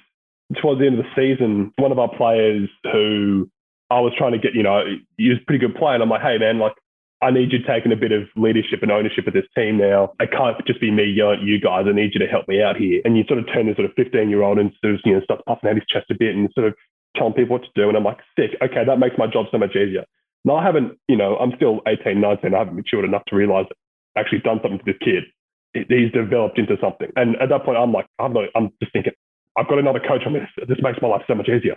towards 0.61 0.81
the 0.81 0.87
end 0.87 0.99
of 0.99 1.05
the 1.05 1.15
season, 1.15 1.71
one 1.77 1.91
of 1.91 1.99
our 1.99 2.13
players 2.15 2.69
who 2.91 3.49
I 3.89 3.99
was 3.99 4.13
trying 4.17 4.31
to 4.33 4.39
get, 4.39 4.55
you 4.55 4.63
know, 4.63 4.83
he 5.17 5.29
was 5.29 5.37
a 5.41 5.45
pretty 5.45 5.65
good 5.65 5.75
player. 5.75 5.95
And 5.95 6.03
I'm 6.03 6.09
like, 6.09 6.21
hey, 6.21 6.37
man, 6.37 6.59
like, 6.59 6.73
I 7.21 7.29
need 7.29 7.51
you 7.51 7.59
taking 7.61 7.91
a 7.91 7.95
bit 7.95 8.11
of 8.11 8.23
leadership 8.35 8.81
and 8.81 8.91
ownership 8.91 9.27
of 9.27 9.33
this 9.33 9.45
team 9.53 9.77
now. 9.77 10.13
It 10.19 10.31
can't 10.31 10.57
just 10.65 10.81
be 10.81 10.89
me 10.89 11.05
yelling 11.05 11.41
at 11.41 11.45
you 11.45 11.61
guys. 11.61 11.85
I 11.87 11.93
need 11.93 12.13
you 12.13 12.19
to 12.19 12.25
help 12.25 12.47
me 12.47 12.63
out 12.63 12.77
here. 12.77 13.01
And 13.05 13.15
you 13.15 13.23
sort 13.27 13.37
of 13.37 13.45
turn 13.53 13.67
this 13.67 13.75
sort 13.75 13.85
of 13.85 13.93
15 13.95 14.29
year 14.29 14.41
old 14.41 14.57
and 14.57 14.71
sort 14.81 14.95
of, 14.95 15.01
you 15.05 15.13
know, 15.13 15.21
starts 15.21 15.43
puffing 15.45 15.69
out 15.69 15.75
his 15.75 15.85
chest 15.87 16.09
a 16.09 16.15
bit 16.17 16.33
and 16.35 16.49
sort 16.55 16.67
of 16.67 16.73
telling 17.15 17.33
people 17.33 17.57
what 17.57 17.63
to 17.63 17.69
do. 17.75 17.87
And 17.87 17.95
I'm 17.95 18.03
like, 18.03 18.17
sick. 18.35 18.57
Okay, 18.61 18.83
that 18.85 18.97
makes 18.97 19.17
my 19.19 19.27
job 19.27 19.45
so 19.51 19.59
much 19.59 19.75
easier. 19.75 20.05
Now 20.45 20.55
I 20.55 20.65
haven't, 20.65 20.97
you 21.07 21.15
know, 21.15 21.37
I'm 21.37 21.53
still 21.55 21.81
18, 21.87 22.19
19. 22.19 22.55
I 22.55 22.57
haven't 22.57 22.75
matured 22.75 23.05
enough 23.05 23.25
to 23.27 23.35
realize 23.35 23.65
that 23.69 23.77
I've 24.15 24.25
actually 24.25 24.39
done 24.39 24.59
something 24.63 24.79
to 24.79 24.85
this 24.85 24.97
kid. 25.03 25.25
He's 25.73 26.11
developed 26.11 26.59
into 26.59 26.75
something. 26.81 27.09
And 27.15 27.35
at 27.41 27.49
that 27.49 27.63
point, 27.63 27.77
I'm 27.77 27.93
like, 27.93 28.05
I'm, 28.19 28.33
not, 28.33 28.45
I'm 28.55 28.71
just 28.81 28.91
thinking, 28.93 29.13
I've 29.57 29.67
got 29.67 29.79
another 29.79 29.99
coach 29.99 30.23
on 30.25 30.33
this. 30.33 30.47
This 30.67 30.77
makes 30.81 31.01
my 31.01 31.07
life 31.07 31.21
so 31.27 31.35
much 31.35 31.49
easier. 31.49 31.75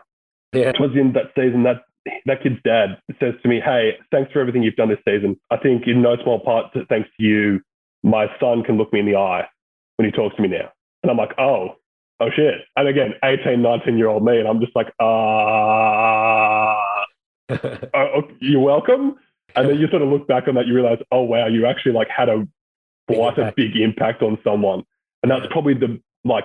Yeah. 0.52 0.72
Towards 0.72 0.94
the 0.94 1.00
end 1.00 1.16
of 1.16 1.22
that 1.22 1.40
season, 1.40 1.64
that 1.64 1.82
that 2.26 2.42
kid's 2.42 2.60
dad 2.64 2.98
says 3.20 3.34
to 3.42 3.48
me, 3.48 3.60
Hey, 3.64 3.92
thanks 4.10 4.32
for 4.32 4.40
everything 4.40 4.62
you've 4.62 4.76
done 4.76 4.88
this 4.88 4.98
season. 5.06 5.38
I 5.50 5.56
think 5.56 5.86
in 5.86 6.02
no 6.02 6.16
small 6.22 6.40
part, 6.40 6.66
thanks 6.88 7.08
to 7.16 7.22
you, 7.22 7.60
my 8.02 8.26
son 8.38 8.62
can 8.62 8.76
look 8.76 8.92
me 8.92 9.00
in 9.00 9.06
the 9.06 9.16
eye 9.16 9.46
when 9.96 10.06
he 10.06 10.12
talks 10.12 10.36
to 10.36 10.42
me 10.42 10.48
now. 10.48 10.70
And 11.02 11.10
I'm 11.10 11.16
like, 11.16 11.32
Oh, 11.38 11.76
oh 12.20 12.28
shit. 12.34 12.62
And 12.76 12.88
again, 12.88 13.14
18, 13.24 13.62
19 13.62 13.98
year 13.98 14.08
old 14.08 14.24
me. 14.24 14.38
And 14.38 14.48
I'm 14.48 14.60
just 14.60 14.76
like, 14.76 14.92
Ah, 15.00 16.76
uh, 17.50 17.56
oh, 17.94 18.22
you're 18.40 18.60
welcome. 18.60 19.16
And 19.56 19.68
then 19.68 19.78
you 19.78 19.88
sort 19.88 20.02
of 20.02 20.08
look 20.08 20.26
back 20.26 20.48
on 20.48 20.54
that, 20.56 20.66
you 20.66 20.74
realize, 20.74 20.98
oh, 21.12 21.22
wow, 21.22 21.46
you 21.46 21.66
actually 21.66 21.92
like 21.92 22.08
had 22.08 22.28
a 22.28 22.46
quite 23.08 23.38
a 23.38 23.52
big 23.56 23.76
impact 23.76 24.22
on 24.22 24.38
someone. 24.44 24.84
And 25.22 25.30
that's 25.30 25.46
probably 25.50 25.74
the, 25.74 26.00
like, 26.24 26.44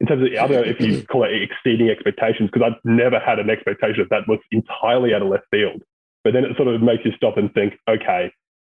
in 0.00 0.06
terms 0.06 0.22
of, 0.22 0.28
I 0.32 0.46
don't 0.46 0.50
know 0.50 0.70
if 0.70 0.80
you 0.80 1.02
call 1.10 1.24
it 1.24 1.42
exceeding 1.42 1.90
expectations, 1.90 2.50
because 2.52 2.70
I've 2.72 2.80
never 2.84 3.18
had 3.18 3.38
an 3.38 3.50
expectation 3.50 4.06
that 4.10 4.28
was 4.28 4.38
entirely 4.50 5.14
out 5.14 5.22
of 5.22 5.28
left 5.28 5.44
field. 5.50 5.82
But 6.24 6.34
then 6.34 6.44
it 6.44 6.56
sort 6.56 6.68
of 6.68 6.82
makes 6.82 7.04
you 7.04 7.12
stop 7.16 7.36
and 7.36 7.52
think, 7.54 7.74
okay, 7.88 8.32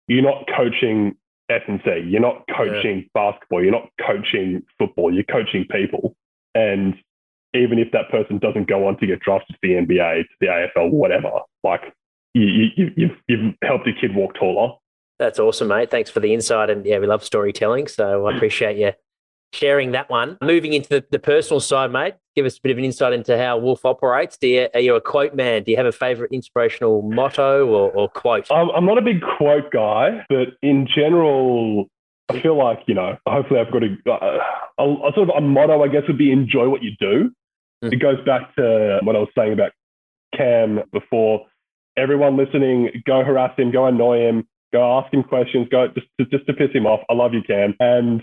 you're 0.07 0.23
not 0.23 0.45
coaching 0.55 1.15
S&C, 1.49 2.07
you're 2.07 2.21
not 2.21 2.43
coaching 2.55 2.97
yeah. 2.97 3.07
basketball, 3.13 3.61
you're 3.61 3.71
not 3.71 3.89
coaching 4.05 4.63
football, 4.79 5.13
you're 5.13 5.23
coaching 5.23 5.65
people. 5.69 6.15
And 6.53 6.95
even 7.53 7.79
if 7.79 7.91
that 7.91 8.09
person 8.09 8.39
doesn't 8.39 8.67
go 8.67 8.87
on 8.87 8.97
to 8.97 9.07
get 9.07 9.19
drafted 9.19 9.55
to 9.55 9.59
the 9.61 9.73
NBA, 9.73 10.23
to 10.23 10.35
the 10.41 10.47
AFL, 10.47 10.91
whatever, 10.91 11.31
like 11.63 11.81
you, 12.33 12.69
you, 12.75 12.91
you've, 12.95 13.17
you've 13.27 13.53
helped 13.63 13.87
a 13.87 13.93
kid 13.93 14.15
walk 14.15 14.35
taller. 14.35 14.75
That's 15.19 15.39
awesome, 15.39 15.69
mate. 15.69 15.91
Thanks 15.91 16.09
for 16.09 16.19
the 16.19 16.33
insight. 16.33 16.69
And 16.69 16.85
yeah, 16.85 16.99
we 16.99 17.07
love 17.07 17.23
storytelling. 17.23 17.87
So 17.87 18.27
I 18.27 18.35
appreciate 18.35 18.77
you 18.77 18.91
sharing 19.53 19.91
that 19.91 20.09
one. 20.09 20.37
Moving 20.41 20.73
into 20.73 20.89
the, 20.89 21.05
the, 21.11 21.19
personal 21.19 21.59
side, 21.59 21.91
mate, 21.91 22.15
give 22.35 22.45
us 22.45 22.57
a 22.57 22.61
bit 22.61 22.71
of 22.71 22.77
an 22.77 22.83
insight 22.83 23.13
into 23.13 23.37
how 23.37 23.57
Wolf 23.57 23.85
operates. 23.85 24.37
Do 24.37 24.47
you, 24.47 24.67
are 24.73 24.79
you 24.79 24.95
a 24.95 25.01
quote 25.01 25.33
man? 25.33 25.63
Do 25.63 25.71
you 25.71 25.77
have 25.77 25.85
a 25.85 25.91
favorite 25.91 26.31
inspirational 26.31 27.01
motto 27.01 27.65
or, 27.67 27.91
or 27.91 28.09
quote? 28.09 28.51
I'm, 28.51 28.69
I'm 28.71 28.85
not 28.85 28.97
a 28.97 29.01
big 29.01 29.21
quote 29.37 29.71
guy, 29.71 30.25
but 30.29 30.49
in 30.61 30.87
general, 30.93 31.85
I 32.29 32.41
feel 32.41 32.57
like, 32.57 32.79
you 32.87 32.95
know, 32.95 33.17
hopefully 33.27 33.59
I've 33.59 33.71
got 33.71 33.83
a, 33.83 33.95
uh, 34.11 34.39
a, 34.79 34.83
a 34.83 35.11
sort 35.15 35.29
of 35.29 35.35
a 35.37 35.41
motto, 35.41 35.83
I 35.83 35.87
guess, 35.87 36.03
would 36.07 36.17
be 36.17 36.31
enjoy 36.31 36.67
what 36.67 36.83
you 36.83 36.91
do. 36.99 37.31
Mm. 37.83 37.93
It 37.93 37.97
goes 37.97 38.23
back 38.25 38.53
to 38.55 38.99
what 39.03 39.15
I 39.15 39.19
was 39.19 39.29
saying 39.37 39.53
about 39.53 39.71
Cam 40.35 40.83
before. 40.91 41.45
Everyone 41.97 42.35
listening, 42.35 43.03
go 43.05 43.23
harass 43.23 43.57
him, 43.57 43.71
go 43.71 43.85
annoy 43.85 44.27
him, 44.27 44.47
go 44.75 44.99
ask 44.99 45.13
him 45.13 45.23
questions, 45.23 45.67
go 45.69 45.87
just, 45.87 46.07
just, 46.19 46.31
just 46.31 46.45
to 46.47 46.53
piss 46.53 46.71
him 46.73 46.85
off. 46.85 46.99
I 47.09 47.13
love 47.13 47.33
you, 47.33 47.41
Cam. 47.41 47.75
And 47.79 48.21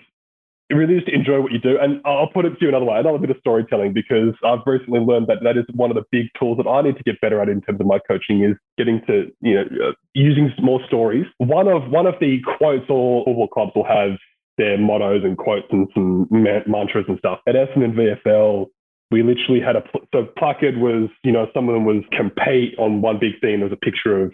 really 0.71 0.97
just 0.97 1.09
enjoy 1.09 1.41
what 1.41 1.53
you 1.53 1.59
do. 1.59 1.79
And 1.81 2.01
I'll 2.05 2.29
put 2.33 2.45
it 2.45 2.51
to 2.51 2.57
you 2.61 2.69
another 2.69 2.85
way, 2.85 2.99
another 2.99 3.19
bit 3.19 3.31
of 3.31 3.37
storytelling, 3.41 3.93
because 3.93 4.35
I've 4.45 4.65
recently 4.67 5.01
learned 5.01 5.27
that 5.29 5.39
that 5.43 5.57
is 5.57 5.65
one 5.75 5.91
of 5.91 5.97
the 5.97 6.05
big 6.11 6.27
tools 6.39 6.59
that 6.59 6.69
I 6.69 6.83
need 6.83 6.97
to 6.97 7.03
get 7.05 7.21
better 7.21 7.41
at 7.41 7.49
in 7.49 7.61
terms 7.61 7.81
of 7.81 7.87
my 7.87 7.99
coaching 8.07 8.45
is 8.45 8.57
getting 8.79 9.03
to, 9.07 9.31
you 9.41 9.55
know, 9.55 9.65
uh, 9.89 9.93
using 10.15 10.53
more 10.61 10.81
stories. 10.87 11.27
One 11.39 11.69
of 11.69 11.91
one 11.91 12.07
of 12.07 12.15
the 12.21 12.39
quotes 12.59 12.89
all, 12.89 13.25
all 13.27 13.49
clubs 13.49 13.73
will 13.75 13.87
have 13.87 14.19
their 14.59 14.79
mottos 14.79 15.25
and 15.25 15.37
quotes 15.37 15.67
and 15.71 15.89
some 15.95 16.29
mantras 16.31 17.07
and 17.09 17.19
stuff. 17.19 17.41
At 17.49 17.55
Essendon 17.55 17.95
VFL, 17.95 18.67
we 19.11 19.23
literally 19.23 19.61
had 19.61 19.77
a 19.77 19.83
so 20.13 20.27
placard 20.39 20.79
was 20.79 21.09
you 21.23 21.33
know 21.33 21.47
some 21.55 21.69
of 21.69 21.75
them 21.75 21.85
was 21.85 22.03
compete 22.17 22.75
on 22.79 23.03
one 23.03 23.19
big 23.19 23.41
thing. 23.41 23.61
There 23.61 23.69
was 23.69 23.73
a 23.73 23.85
picture 23.85 24.23
of 24.25 24.33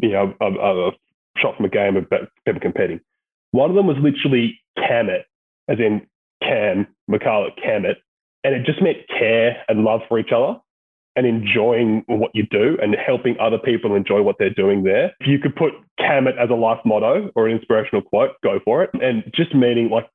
you 0.00 0.10
know 0.10 0.34
a, 0.40 0.46
a 0.46 0.90
shot 1.36 1.56
from 1.56 1.66
a 1.66 1.70
game 1.70 1.96
of 1.96 2.06
people 2.44 2.60
competing. 2.60 3.00
One 3.52 3.70
of 3.70 3.76
them 3.76 3.86
was 3.86 3.96
literally 4.00 4.58
Cam 4.76 5.08
it, 5.08 5.26
as 5.68 5.78
in 5.78 6.06
Cam 6.42 6.86
McCall 7.10 7.48
Cam 7.62 7.84
it, 7.84 7.98
and 8.44 8.54
it 8.54 8.64
just 8.64 8.82
meant 8.82 8.98
care 9.08 9.62
and 9.68 9.84
love 9.84 10.00
for 10.08 10.18
each 10.18 10.32
other 10.34 10.58
and 11.14 11.26
enjoying 11.26 12.04
what 12.06 12.30
you 12.34 12.44
do 12.50 12.78
and 12.80 12.94
helping 12.94 13.36
other 13.38 13.58
people 13.58 13.94
enjoy 13.94 14.22
what 14.22 14.36
they're 14.38 14.50
doing 14.50 14.82
there. 14.82 15.12
If 15.20 15.26
you 15.26 15.38
could 15.38 15.54
put 15.54 15.72
Cam 15.98 16.26
it 16.26 16.36
as 16.38 16.50
a 16.50 16.54
life 16.54 16.80
motto 16.84 17.30
or 17.34 17.46
an 17.46 17.56
inspirational 17.56 18.02
quote, 18.02 18.30
go 18.42 18.60
for 18.64 18.82
it. 18.82 18.90
And 18.94 19.22
just 19.34 19.54
meaning 19.54 19.90
like 19.90 20.08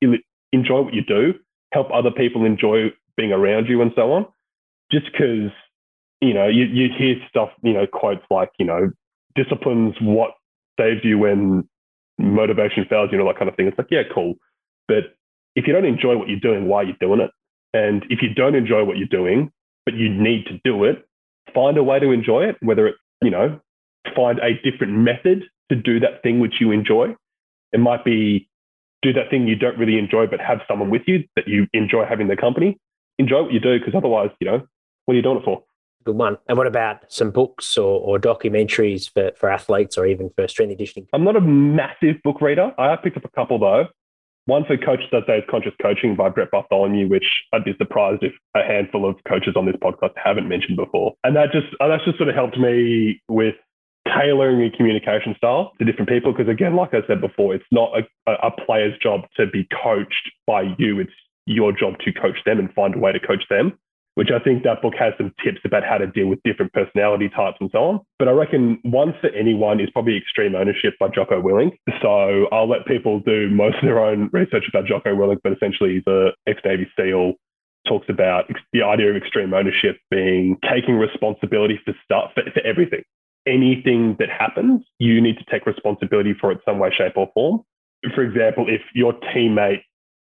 enjoy 0.52 0.80
what 0.82 0.94
you 0.94 1.02
do, 1.04 1.34
help 1.72 1.88
other 1.92 2.10
people 2.10 2.44
enjoy 2.44 2.88
being 3.16 3.32
around 3.32 3.66
you 3.68 3.80
and 3.80 3.92
so 3.94 4.12
on. 4.12 4.26
Just 4.90 5.06
because, 5.12 5.52
you 6.20 6.34
know, 6.34 6.48
you, 6.48 6.64
you 6.64 6.88
hear 6.96 7.14
stuff, 7.28 7.50
you 7.62 7.74
know, 7.74 7.86
quotes 7.86 8.24
like, 8.30 8.50
you 8.58 8.66
know, 8.66 8.90
discipline's 9.36 9.94
what 10.00 10.32
saves 10.78 11.00
you 11.04 11.18
when 11.18 11.68
motivation 12.18 12.86
fails, 12.88 13.10
you 13.12 13.18
know, 13.18 13.26
that 13.26 13.38
kind 13.38 13.48
of 13.48 13.56
thing. 13.56 13.66
It's 13.66 13.78
like, 13.78 13.90
yeah, 13.90 14.02
cool. 14.14 14.34
But 14.86 15.14
if 15.54 15.66
you 15.66 15.72
don't 15.72 15.84
enjoy 15.84 16.16
what 16.16 16.28
you're 16.28 16.40
doing, 16.40 16.66
why 16.68 16.78
are 16.78 16.84
you 16.84 16.94
doing 17.00 17.20
it? 17.20 17.30
And 17.74 18.04
if 18.08 18.22
you 18.22 18.32
don't 18.32 18.54
enjoy 18.54 18.84
what 18.84 18.96
you're 18.96 19.08
doing, 19.08 19.50
but 19.84 19.94
you 19.94 20.08
need 20.08 20.46
to 20.46 20.58
do 20.64 20.84
it, 20.84 21.06
find 21.54 21.76
a 21.76 21.82
way 21.82 21.98
to 21.98 22.10
enjoy 22.10 22.44
it, 22.44 22.56
whether 22.60 22.86
it's, 22.86 22.98
you 23.22 23.30
know, 23.30 23.60
find 24.16 24.38
a 24.38 24.54
different 24.68 24.94
method 24.94 25.44
to 25.70 25.76
do 25.76 26.00
that 26.00 26.22
thing 26.22 26.40
which 26.40 26.54
you 26.60 26.70
enjoy. 26.70 27.14
It 27.72 27.80
might 27.80 28.04
be 28.04 28.48
do 29.02 29.12
that 29.12 29.30
thing 29.30 29.46
you 29.46 29.56
don't 29.56 29.78
really 29.78 29.98
enjoy, 29.98 30.26
but 30.26 30.40
have 30.40 30.60
someone 30.66 30.90
with 30.90 31.02
you 31.06 31.24
that 31.36 31.46
you 31.46 31.66
enjoy 31.72 32.04
having 32.06 32.28
the 32.28 32.36
company 32.36 32.78
enjoy 33.18 33.42
what 33.42 33.52
you 33.52 33.60
do 33.60 33.78
because 33.78 33.94
otherwise, 33.94 34.30
you 34.40 34.46
know, 34.46 34.66
what 35.04 35.14
are 35.14 35.16
you 35.16 35.22
doing 35.22 35.38
it 35.38 35.44
for? 35.44 35.62
Good 36.04 36.16
one. 36.16 36.38
And 36.48 36.56
what 36.56 36.66
about 36.66 37.12
some 37.12 37.30
books 37.30 37.76
or, 37.76 38.00
or 38.00 38.18
documentaries 38.18 39.12
for, 39.12 39.32
for 39.36 39.50
athletes 39.50 39.98
or 39.98 40.06
even 40.06 40.30
for 40.30 40.48
strength 40.48 40.70
conditioning? 40.70 41.08
I'm 41.12 41.24
not 41.24 41.36
a 41.36 41.40
massive 41.40 42.16
book 42.24 42.40
reader. 42.40 42.72
I 42.78 42.90
have 42.90 43.02
picked 43.02 43.16
up 43.16 43.24
a 43.24 43.30
couple 43.30 43.58
though. 43.58 43.86
One 44.46 44.64
for 44.64 44.78
Coach 44.78 45.00
That 45.12 45.26
Day's 45.26 45.42
Conscious 45.50 45.74
Coaching 45.82 46.16
by 46.16 46.30
Brett 46.30 46.50
Bartholomew, 46.50 47.06
which 47.08 47.26
I'd 47.52 47.64
be 47.64 47.74
surprised 47.76 48.22
if 48.22 48.32
a 48.54 48.62
handful 48.62 49.06
of 49.06 49.16
coaches 49.28 49.52
on 49.56 49.66
this 49.66 49.76
podcast 49.76 50.12
haven't 50.16 50.48
mentioned 50.48 50.78
before. 50.78 51.12
And 51.22 51.36
that 51.36 51.52
just 51.52 51.66
that's 51.78 52.04
just 52.06 52.16
sort 52.16 52.30
of 52.30 52.34
helped 52.34 52.56
me 52.56 53.20
with 53.28 53.56
tailoring 54.06 54.60
your 54.60 54.70
communication 54.70 55.34
style 55.36 55.72
to 55.78 55.84
different 55.84 56.08
people. 56.08 56.32
Because 56.32 56.48
again, 56.50 56.76
like 56.76 56.94
I 56.94 57.06
said 57.06 57.20
before, 57.20 57.54
it's 57.54 57.66
not 57.70 57.92
a, 58.26 58.32
a 58.42 58.50
player's 58.50 58.98
job 59.02 59.26
to 59.36 59.46
be 59.46 59.68
coached 59.82 60.30
by 60.46 60.74
you. 60.78 60.98
It's 60.98 61.12
your 61.44 61.72
job 61.72 61.98
to 62.06 62.12
coach 62.12 62.38
them 62.46 62.58
and 62.58 62.72
find 62.72 62.94
a 62.94 62.98
way 62.98 63.12
to 63.12 63.20
coach 63.20 63.42
them, 63.50 63.78
which 64.18 64.30
I 64.34 64.42
think 64.42 64.64
that 64.64 64.82
book 64.82 64.94
has 64.98 65.12
some 65.16 65.32
tips 65.44 65.60
about 65.64 65.84
how 65.84 65.96
to 65.96 66.08
deal 66.08 66.26
with 66.26 66.42
different 66.42 66.72
personality 66.72 67.28
types 67.28 67.58
and 67.60 67.70
so 67.70 67.78
on. 67.78 68.00
But 68.18 68.26
I 68.26 68.32
reckon 68.32 68.80
one 68.82 69.14
for 69.20 69.28
anyone 69.30 69.78
is 69.78 69.90
probably 69.90 70.16
Extreme 70.16 70.56
Ownership 70.56 70.94
by 70.98 71.06
Jocko 71.06 71.40
Willink. 71.40 71.78
So 72.02 72.48
I'll 72.50 72.68
let 72.68 72.84
people 72.84 73.20
do 73.20 73.48
most 73.48 73.76
of 73.76 73.82
their 73.82 74.04
own 74.04 74.28
research 74.32 74.64
about 74.68 74.86
Jocko 74.86 75.14
Willink, 75.14 75.38
but 75.44 75.52
essentially 75.52 76.02
the 76.04 76.32
ex-Navy 76.48 76.90
SEAL 76.98 77.34
talks 77.86 78.06
about 78.08 78.50
the 78.72 78.82
idea 78.82 79.08
of 79.08 79.14
extreme 79.14 79.54
ownership 79.54 79.98
being 80.10 80.58
taking 80.68 80.96
responsibility 80.96 81.78
for 81.84 81.94
stuff, 82.02 82.32
for, 82.34 82.42
for 82.50 82.60
everything. 82.66 83.04
Anything 83.46 84.16
that 84.18 84.30
happens, 84.30 84.82
you 84.98 85.20
need 85.20 85.38
to 85.38 85.44
take 85.48 85.64
responsibility 85.64 86.34
for 86.40 86.50
it 86.50 86.58
some 86.64 86.80
way, 86.80 86.90
shape, 86.90 87.12
or 87.14 87.30
form. 87.34 87.60
For 88.16 88.24
example, 88.24 88.66
if 88.68 88.82
your 88.94 89.12
teammate 89.12 89.82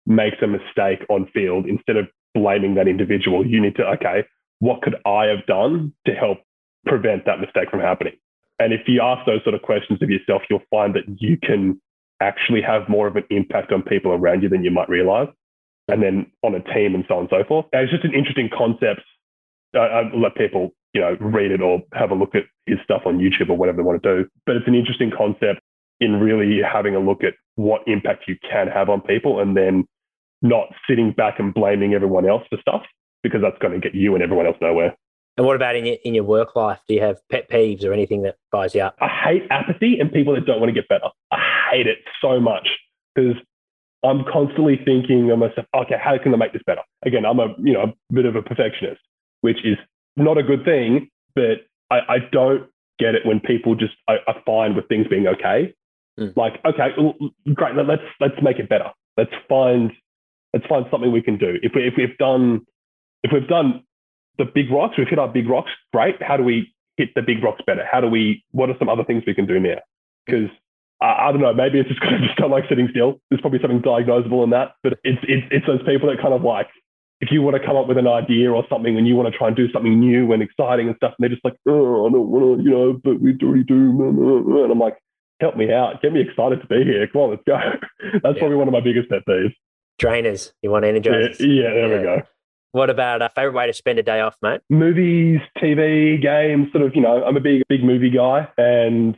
makes 0.06 0.36
a 0.42 0.46
mistake 0.46 1.04
on 1.08 1.26
field, 1.34 1.66
instead 1.66 1.96
of 1.96 2.06
blaming 2.34 2.74
that 2.74 2.88
individual, 2.88 3.46
you 3.46 3.60
need 3.60 3.76
to, 3.76 3.84
okay, 3.84 4.24
what 4.60 4.82
could 4.82 4.96
I 5.06 5.26
have 5.26 5.46
done 5.46 5.92
to 6.06 6.12
help 6.14 6.38
prevent 6.86 7.24
that 7.26 7.40
mistake 7.40 7.70
from 7.70 7.80
happening? 7.80 8.14
And 8.58 8.72
if 8.72 8.82
you 8.86 9.00
ask 9.02 9.24
those 9.26 9.42
sort 9.42 9.54
of 9.54 9.62
questions 9.62 10.02
of 10.02 10.10
yourself, 10.10 10.42
you'll 10.50 10.62
find 10.70 10.94
that 10.94 11.04
you 11.20 11.38
can 11.42 11.80
actually 12.20 12.60
have 12.60 12.88
more 12.88 13.06
of 13.06 13.16
an 13.16 13.24
impact 13.30 13.72
on 13.72 13.82
people 13.82 14.12
around 14.12 14.42
you 14.42 14.48
than 14.48 14.62
you 14.62 14.70
might 14.70 14.88
realize. 14.88 15.28
And 15.88 16.02
then 16.02 16.30
on 16.44 16.54
a 16.54 16.60
team 16.74 16.94
and 16.94 17.04
so 17.08 17.14
on 17.14 17.20
and 17.20 17.28
so 17.30 17.42
forth. 17.48 17.66
And 17.72 17.82
it's 17.82 17.90
just 17.90 18.04
an 18.04 18.14
interesting 18.14 18.48
concept. 18.56 19.00
I, 19.74 19.78
I 19.78 20.14
let 20.14 20.36
people, 20.36 20.70
you 20.92 21.00
know, 21.00 21.16
read 21.20 21.50
it 21.50 21.62
or 21.62 21.82
have 21.94 22.10
a 22.10 22.14
look 22.14 22.34
at 22.34 22.44
his 22.66 22.78
stuff 22.84 23.02
on 23.06 23.18
YouTube 23.18 23.48
or 23.48 23.56
whatever 23.56 23.78
they 23.78 23.82
want 23.82 24.00
to 24.02 24.22
do. 24.22 24.28
But 24.46 24.56
it's 24.56 24.68
an 24.68 24.74
interesting 24.74 25.10
concept 25.10 25.60
in 25.98 26.20
really 26.20 26.60
having 26.62 26.94
a 26.94 27.00
look 27.00 27.24
at 27.24 27.34
what 27.56 27.82
impact 27.86 28.24
you 28.28 28.36
can 28.48 28.68
have 28.68 28.88
on 28.88 29.00
people 29.00 29.40
and 29.40 29.56
then 29.56 29.84
not 30.42 30.68
sitting 30.88 31.12
back 31.12 31.38
and 31.38 31.52
blaming 31.52 31.94
everyone 31.94 32.28
else 32.28 32.42
for 32.48 32.58
stuff 32.60 32.82
because 33.22 33.40
that's 33.42 33.58
going 33.58 33.74
to 33.74 33.80
get 33.80 33.94
you 33.94 34.14
and 34.14 34.22
everyone 34.22 34.46
else 34.46 34.56
nowhere. 34.60 34.96
And 35.36 35.46
what 35.46 35.56
about 35.56 35.76
in 35.76 35.86
your, 35.86 35.96
in 36.04 36.14
your 36.14 36.24
work 36.24 36.56
life? 36.56 36.78
Do 36.88 36.94
you 36.94 37.02
have 37.02 37.16
pet 37.30 37.48
peeves 37.50 37.84
or 37.84 37.92
anything 37.92 38.22
that 38.22 38.36
fires 38.50 38.74
you 38.74 38.82
up? 38.82 38.96
I 39.00 39.08
hate 39.08 39.42
apathy 39.50 39.98
and 40.00 40.12
people 40.12 40.34
that 40.34 40.46
don't 40.46 40.60
want 40.60 40.68
to 40.68 40.74
get 40.74 40.88
better. 40.88 41.08
I 41.30 41.38
hate 41.70 41.86
it 41.86 41.98
so 42.20 42.40
much 42.40 42.68
because 43.14 43.36
I'm 44.04 44.24
constantly 44.30 44.80
thinking 44.84 45.30
of 45.30 45.38
myself, 45.38 45.66
okay, 45.74 45.96
how 46.02 46.16
can 46.18 46.34
I 46.34 46.36
make 46.36 46.52
this 46.52 46.62
better? 46.66 46.82
Again, 47.04 47.24
I'm 47.24 47.38
a 47.38 47.54
you 47.58 47.72
know 47.72 47.82
a 47.82 48.12
bit 48.12 48.24
of 48.24 48.34
a 48.34 48.42
perfectionist, 48.42 49.00
which 49.42 49.58
is 49.64 49.76
not 50.16 50.38
a 50.38 50.42
good 50.42 50.64
thing, 50.64 51.08
but 51.34 51.66
I, 51.90 51.98
I 52.08 52.18
don't 52.32 52.68
get 52.98 53.14
it 53.14 53.26
when 53.26 53.40
people 53.40 53.74
just 53.74 53.94
are, 54.08 54.18
are 54.26 54.36
fine 54.46 54.74
with 54.74 54.88
things 54.88 55.06
being 55.08 55.26
okay. 55.26 55.74
Mm. 56.18 56.36
Like, 56.36 56.60
okay, 56.64 56.88
great, 57.54 57.74
let's 57.76 58.02
let's 58.20 58.42
make 58.42 58.58
it 58.58 58.68
better. 58.68 58.90
Let's 59.16 59.32
find 59.48 59.92
let's 60.52 60.66
find 60.66 60.86
something 60.90 61.12
we 61.12 61.22
can 61.22 61.36
do. 61.36 61.56
If 61.62 61.72
we 61.74 61.86
if 61.86 61.94
we've 61.96 62.16
done 62.18 62.66
if 63.22 63.32
we've 63.32 63.48
done 63.48 63.84
the 64.38 64.44
big 64.44 64.70
rocks, 64.70 64.96
we've 64.96 65.08
hit 65.08 65.18
our 65.18 65.28
big 65.28 65.48
rocks, 65.48 65.70
great. 65.92 66.22
How 66.22 66.36
do 66.36 66.44
we 66.44 66.72
hit 66.96 67.10
the 67.14 67.22
big 67.22 67.42
rocks 67.42 67.62
better? 67.66 67.84
How 67.90 68.00
do 68.00 68.08
we? 68.08 68.44
What 68.52 68.70
are 68.70 68.76
some 68.78 68.88
other 68.88 69.04
things 69.04 69.24
we 69.26 69.34
can 69.34 69.46
do 69.46 69.60
now? 69.60 69.80
Because 70.26 70.50
I, 71.00 71.28
I 71.28 71.32
don't 71.32 71.40
know, 71.40 71.54
maybe 71.54 71.78
it's 71.78 71.88
just 71.88 72.00
because 72.02 72.14
I 72.20 72.26
just 72.26 72.38
don't 72.38 72.50
like 72.50 72.64
sitting 72.68 72.88
still. 72.90 73.20
There's 73.30 73.40
probably 73.40 73.60
something 73.60 73.82
diagnosable 73.82 74.44
in 74.44 74.50
that, 74.50 74.74
but 74.82 74.94
it's 75.04 75.20
it's 75.24 75.46
it's 75.50 75.66
those 75.66 75.82
people 75.84 76.08
that 76.08 76.20
kind 76.20 76.34
of 76.34 76.42
like 76.42 76.68
if 77.20 77.30
you 77.30 77.42
want 77.42 77.56
to 77.60 77.64
come 77.64 77.76
up 77.76 77.86
with 77.86 77.98
an 77.98 78.08
idea 78.08 78.50
or 78.50 78.64
something 78.70 78.96
and 78.96 79.06
you 79.06 79.14
want 79.14 79.30
to 79.30 79.36
try 79.36 79.48
and 79.48 79.56
do 79.56 79.70
something 79.72 80.00
new 80.00 80.32
and 80.32 80.42
exciting 80.42 80.88
and 80.88 80.96
stuff, 80.96 81.12
and 81.18 81.22
they're 81.22 81.28
just 81.28 81.44
like, 81.44 81.56
oh, 81.68 82.06
I 82.06 82.10
don't 82.10 82.28
want 82.28 82.58
to, 82.58 82.64
you 82.64 82.70
know, 82.70 82.98
but 83.04 83.20
we 83.20 83.36
already 83.42 83.64
do. 83.64 83.76
And 83.76 84.72
I'm 84.72 84.78
like, 84.78 84.96
help 85.38 85.56
me 85.56 85.70
out, 85.70 86.00
get 86.00 86.12
me 86.12 86.22
excited 86.22 86.60
to 86.62 86.66
be 86.66 86.82
here. 86.84 87.06
Come 87.08 87.22
on, 87.22 87.30
let's 87.30 87.42
go. 87.46 87.56
That's 88.22 88.36
yeah. 88.36 88.38
probably 88.38 88.56
one 88.56 88.68
of 88.68 88.72
my 88.72 88.80
biggest 88.80 89.10
pet 89.10 89.20
peeves. 89.28 89.52
Drainers, 90.00 90.52
you 90.62 90.70
want 90.70 90.84
energizers? 90.84 91.38
Yeah, 91.40 91.46
yeah 91.46 91.74
there 91.74 91.88
yeah. 91.88 91.98
we 91.98 92.02
go. 92.02 92.22
What 92.72 92.88
about 92.88 93.20
a 93.20 93.28
favorite 93.28 93.54
way 93.54 93.66
to 93.66 93.72
spend 93.72 93.98
a 93.98 94.02
day 94.02 94.20
off, 94.20 94.36
mate? 94.42 94.60
Movies, 94.70 95.40
TV, 95.58 96.20
games, 96.22 96.68
sort 96.72 96.84
of, 96.84 96.94
you 96.94 97.02
know, 97.02 97.24
I'm 97.24 97.36
a 97.36 97.40
big, 97.40 97.62
big 97.68 97.82
movie 97.82 98.10
guy. 98.10 98.48
And 98.56 99.16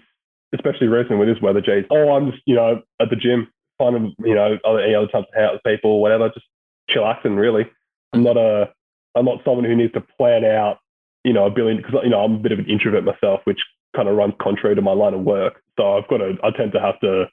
especially 0.54 0.88
recently 0.88 1.18
with 1.18 1.28
this 1.28 1.42
weather, 1.42 1.60
geez, 1.60 1.84
oh, 1.90 2.14
I'm 2.14 2.30
just, 2.30 2.42
you 2.46 2.54
know, 2.54 2.80
at 3.00 3.10
the 3.10 3.16
gym, 3.16 3.48
finding, 3.78 4.14
you 4.24 4.34
know, 4.34 4.58
other, 4.64 4.80
any 4.80 4.94
other 4.94 5.06
times 5.06 5.26
to 5.30 5.38
hang 5.38 5.44
out 5.44 5.52
with 5.52 5.62
people, 5.64 6.00
whatever, 6.00 6.30
just 6.30 6.46
chillaxing, 6.90 7.36
really. 7.36 7.70
I'm 8.14 8.22
not 8.22 8.38
a, 8.38 8.70
I'm 9.14 9.26
not 9.26 9.44
someone 9.44 9.64
who 9.64 9.76
needs 9.76 9.92
to 9.92 10.00
plan 10.00 10.44
out, 10.44 10.78
you 11.22 11.34
know, 11.34 11.46
a 11.46 11.50
billion, 11.50 11.76
because, 11.76 11.94
you 12.02 12.10
know, 12.10 12.24
I'm 12.24 12.36
a 12.36 12.38
bit 12.38 12.52
of 12.52 12.58
an 12.58 12.70
introvert 12.70 13.04
myself, 13.04 13.40
which 13.44 13.60
kind 13.94 14.08
of 14.08 14.16
runs 14.16 14.34
contrary 14.40 14.74
to 14.76 14.82
my 14.82 14.92
line 14.92 15.12
of 15.12 15.20
work. 15.20 15.62
So 15.78 15.98
I've 15.98 16.08
got 16.08 16.18
to, 16.18 16.36
I 16.42 16.50
tend 16.56 16.72
to 16.72 16.80
have 16.80 16.98
to 17.00 17.26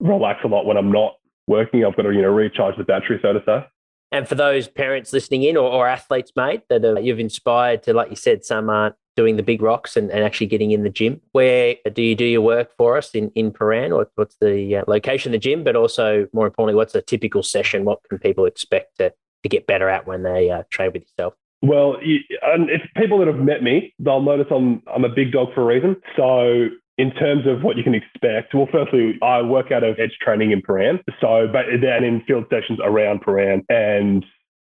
relax 0.00 0.40
a 0.42 0.48
lot 0.48 0.64
when 0.64 0.78
I'm 0.78 0.90
not 0.90 1.16
working. 1.46 1.84
I've 1.84 1.96
got 1.96 2.02
to, 2.02 2.12
you 2.12 2.22
know, 2.22 2.28
recharge 2.28 2.76
the 2.76 2.84
battery, 2.84 3.18
so 3.22 3.32
to 3.32 3.42
say. 3.46 3.66
And 4.12 4.26
for 4.26 4.34
those 4.34 4.66
parents 4.66 5.12
listening 5.12 5.44
in 5.44 5.56
or, 5.56 5.70
or 5.70 5.86
athletes, 5.86 6.32
mate, 6.34 6.62
that 6.68 6.84
uh, 6.84 6.98
you've 6.98 7.20
inspired 7.20 7.82
to, 7.84 7.92
like 7.92 8.10
you 8.10 8.16
said, 8.16 8.44
some 8.44 8.68
aren't 8.68 8.96
doing 9.16 9.36
the 9.36 9.42
big 9.42 9.62
rocks 9.62 9.96
and, 9.96 10.10
and 10.10 10.24
actually 10.24 10.46
getting 10.46 10.72
in 10.72 10.82
the 10.82 10.90
gym. 10.90 11.20
Where 11.32 11.76
do 11.92 12.02
you 12.02 12.16
do 12.16 12.24
your 12.24 12.40
work 12.40 12.70
for 12.76 12.96
us 12.96 13.10
in, 13.14 13.30
in 13.34 13.52
Prahran? 13.52 13.94
Or 13.94 14.10
what's 14.16 14.36
the 14.40 14.76
uh, 14.76 14.84
location 14.88 15.30
of 15.30 15.32
the 15.32 15.38
gym? 15.38 15.62
But 15.62 15.76
also, 15.76 16.26
more 16.32 16.46
importantly, 16.46 16.76
what's 16.76 16.94
a 16.94 17.02
typical 17.02 17.42
session? 17.42 17.84
What 17.84 18.00
can 18.08 18.18
people 18.18 18.46
expect 18.46 18.98
to, 18.98 19.12
to 19.42 19.48
get 19.48 19.66
better 19.66 19.88
at 19.88 20.06
when 20.06 20.22
they 20.22 20.50
uh, 20.50 20.64
train 20.70 20.90
with 20.92 21.02
yourself? 21.02 21.34
Well, 21.62 21.96
and 22.42 22.70
if 22.70 22.80
people 22.96 23.18
that 23.18 23.26
have 23.26 23.36
met 23.36 23.62
me, 23.62 23.92
they'll 23.98 24.22
notice 24.22 24.46
I'm 24.50 24.82
I'm 24.92 25.04
a 25.04 25.10
big 25.10 25.30
dog 25.30 25.54
for 25.54 25.60
a 25.60 25.66
reason. 25.66 25.96
So 26.16 26.68
in 27.00 27.10
terms 27.12 27.46
of 27.46 27.62
what 27.62 27.78
you 27.78 27.82
can 27.82 27.94
expect, 27.94 28.54
well, 28.54 28.68
firstly, 28.70 29.18
I 29.22 29.40
work 29.40 29.72
out 29.72 29.82
of 29.82 29.98
Edge 29.98 30.18
Training 30.20 30.50
in 30.50 30.60
Prahran. 30.60 30.98
So, 31.18 31.48
but 31.50 31.64
then 31.80 32.04
in 32.04 32.22
field 32.26 32.44
sessions 32.50 32.78
around 32.84 33.22
Prahran. 33.22 33.64
And 33.70 34.22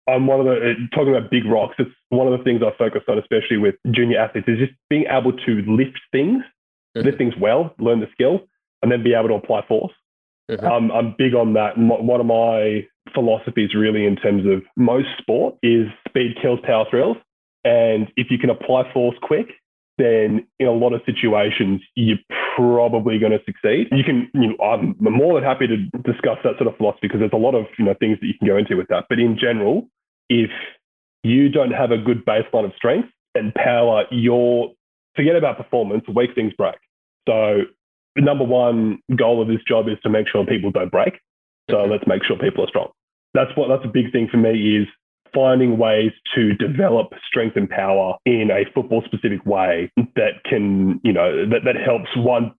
I'm 0.09 0.27
one 0.27 0.41
of 0.41 0.47
the, 0.47 0.75
talking 0.95 1.14
about 1.14 1.31
big 1.31 1.45
rocks, 1.45 1.75
it's 1.79 1.91
one 2.09 2.27
of 2.27 2.39
the 2.39 2.43
things 2.43 2.62
I 2.62 2.75
focus 2.79 3.03
on, 3.09 3.18
especially 3.18 3.59
with 3.59 3.75
junior 3.91 4.18
athletes, 4.18 4.49
is 4.49 4.59
just 4.59 4.72
being 4.89 5.05
able 5.11 5.33
to 5.33 5.53
lift 5.68 6.01
things, 6.12 6.43
mm-hmm. 6.97 7.05
lift 7.05 7.18
things 7.18 7.35
well, 7.39 7.75
learn 7.79 8.01
the 8.01 8.09
skill, 8.12 8.41
and 8.83 8.91
then 8.91 9.05
be 9.05 9.12
able 9.12 9.29
to 9.29 9.35
apply 9.35 9.61
force. 9.68 9.93
Mm-hmm. 10.51 10.66
Um, 10.66 10.91
I'm 10.93 11.14
big 11.18 11.35
on 11.35 11.53
that. 11.55 11.77
One 11.77 12.20
of 12.20 12.27
my 12.27 12.87
philosophies, 13.12 13.75
really, 13.75 14.07
in 14.07 14.16
terms 14.16 14.47
of 14.47 14.62
most 14.79 15.09
sport, 15.18 15.57
is 15.62 15.89
speed 16.09 16.39
kills 16.41 16.61
power 16.64 16.87
thrills. 16.89 17.18
And 17.64 18.09
if 18.16 18.31
you 18.31 18.39
can 18.39 18.49
apply 18.49 18.91
force 18.95 19.16
quick, 19.20 19.49
then 19.99 20.47
in 20.59 20.66
a 20.66 20.72
lot 20.72 20.92
of 20.92 21.01
situations, 21.07 21.80
you're 21.95 22.18
probably 22.57 23.18
going 23.18 23.32
to 23.32 23.42
succeed. 23.45 23.88
You 23.92 24.05
can, 24.05 24.28
you 24.34 24.49
know, 24.49 24.64
I'm 24.64 24.97
more 24.99 25.34
than 25.34 25.45
happy 25.45 25.66
to 25.66 25.76
discuss 26.03 26.38
that 26.45 26.57
sort 26.59 26.66
of 26.66 26.76
philosophy 26.76 27.09
because 27.09 27.20
there's 27.20 27.32
a 27.32 27.36
lot 27.36 27.55
of, 27.55 27.66
you 27.78 27.84
know, 27.84 27.95
things 27.99 28.18
that 28.20 28.26
you 28.26 28.34
can 28.38 28.49
go 28.49 28.57
into 28.57 28.76
with 28.76 28.88
that. 28.88 29.05
But 29.09 29.18
in 29.18 29.38
general, 29.38 29.88
if 30.28 30.51
you 31.22 31.49
don't 31.49 31.72
have 31.72 31.90
a 31.90 31.99
good 31.99 32.24
baseline 32.24 32.64
of 32.64 32.72
strength 32.76 33.09
and 33.34 33.55
power, 33.55 34.05
your 34.11 34.72
forget 35.16 35.36
about 35.36 35.57
performance, 35.57 36.05
weak 36.14 36.34
things 36.34 36.53
break. 36.57 36.76
So 37.28 37.62
the 38.16 38.22
number 38.22 38.45
one 38.45 38.99
goal 39.16 39.40
of 39.40 39.49
this 39.49 39.62
job 39.66 39.88
is 39.88 39.99
to 40.03 40.11
make 40.11 40.28
sure 40.28 40.45
people 40.45 40.70
don't 40.70 40.90
break. 40.90 41.20
So 41.70 41.84
let's 41.84 42.05
make 42.07 42.24
sure 42.24 42.36
people 42.36 42.64
are 42.64 42.68
strong. 42.68 42.90
That's 43.32 43.51
what 43.57 43.68
that's 43.68 43.84
a 43.84 43.88
big 43.88 44.12
thing 44.12 44.28
for 44.30 44.36
me 44.36 44.76
is 44.76 44.88
finding 45.35 45.76
ways 45.78 46.12
to 46.35 46.55
develop 46.55 47.12
strength 47.26 47.57
and 47.57 47.68
power 47.68 48.14
in 48.24 48.51
a 48.51 48.64
football 48.72 49.03
specific 49.05 49.45
way 49.45 49.91
that 50.16 50.45
can, 50.45 51.01
you 51.03 51.12
know, 51.12 51.49
that, 51.49 51.61
that 51.64 51.76
helps 51.76 52.09
one, 52.16 52.53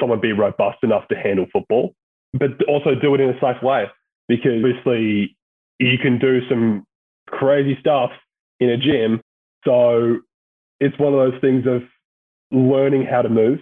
someone 0.00 0.20
be 0.20 0.32
robust 0.32 0.78
enough 0.82 1.06
to 1.08 1.16
handle 1.16 1.46
football, 1.52 1.94
but 2.32 2.50
also 2.68 2.94
do 2.94 3.14
it 3.14 3.20
in 3.20 3.30
a 3.30 3.40
safe 3.40 3.62
way. 3.62 3.84
Because 4.28 4.62
obviously 4.64 5.36
you 5.78 5.98
can 6.00 6.18
do 6.18 6.40
some 6.48 6.84
crazy 7.26 7.76
stuff 7.80 8.10
in 8.60 8.70
a 8.70 8.76
gym. 8.76 9.20
So 9.64 10.18
it's 10.78 10.98
one 10.98 11.12
of 11.12 11.32
those 11.32 11.40
things 11.40 11.66
of 11.66 11.82
learning 12.50 13.06
how 13.06 13.22
to 13.22 13.28
move, 13.28 13.58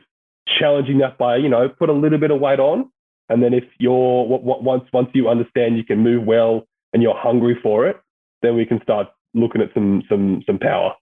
challenging 0.58 0.98
that 0.98 1.18
by, 1.18 1.36
you 1.36 1.48
know, 1.48 1.68
put 1.68 1.88
a 1.88 1.92
little 1.92 2.18
bit 2.18 2.30
of 2.30 2.40
weight 2.40 2.60
on. 2.60 2.90
And 3.28 3.42
then 3.42 3.52
if 3.52 3.64
you're 3.78 4.24
once 4.26 4.84
once 4.92 5.08
you 5.12 5.28
understand 5.28 5.76
you 5.76 5.84
can 5.84 5.98
move 5.98 6.24
well 6.24 6.66
and 6.92 7.02
you're 7.02 7.16
hungry 7.16 7.58
for 7.62 7.86
it, 7.86 8.00
then 8.42 8.56
we 8.56 8.66
can 8.66 8.80
start 8.82 9.08
looking 9.34 9.62
at 9.62 9.72
some 9.74 10.02
some 10.08 10.42
some 10.46 10.58
power. 10.58 10.94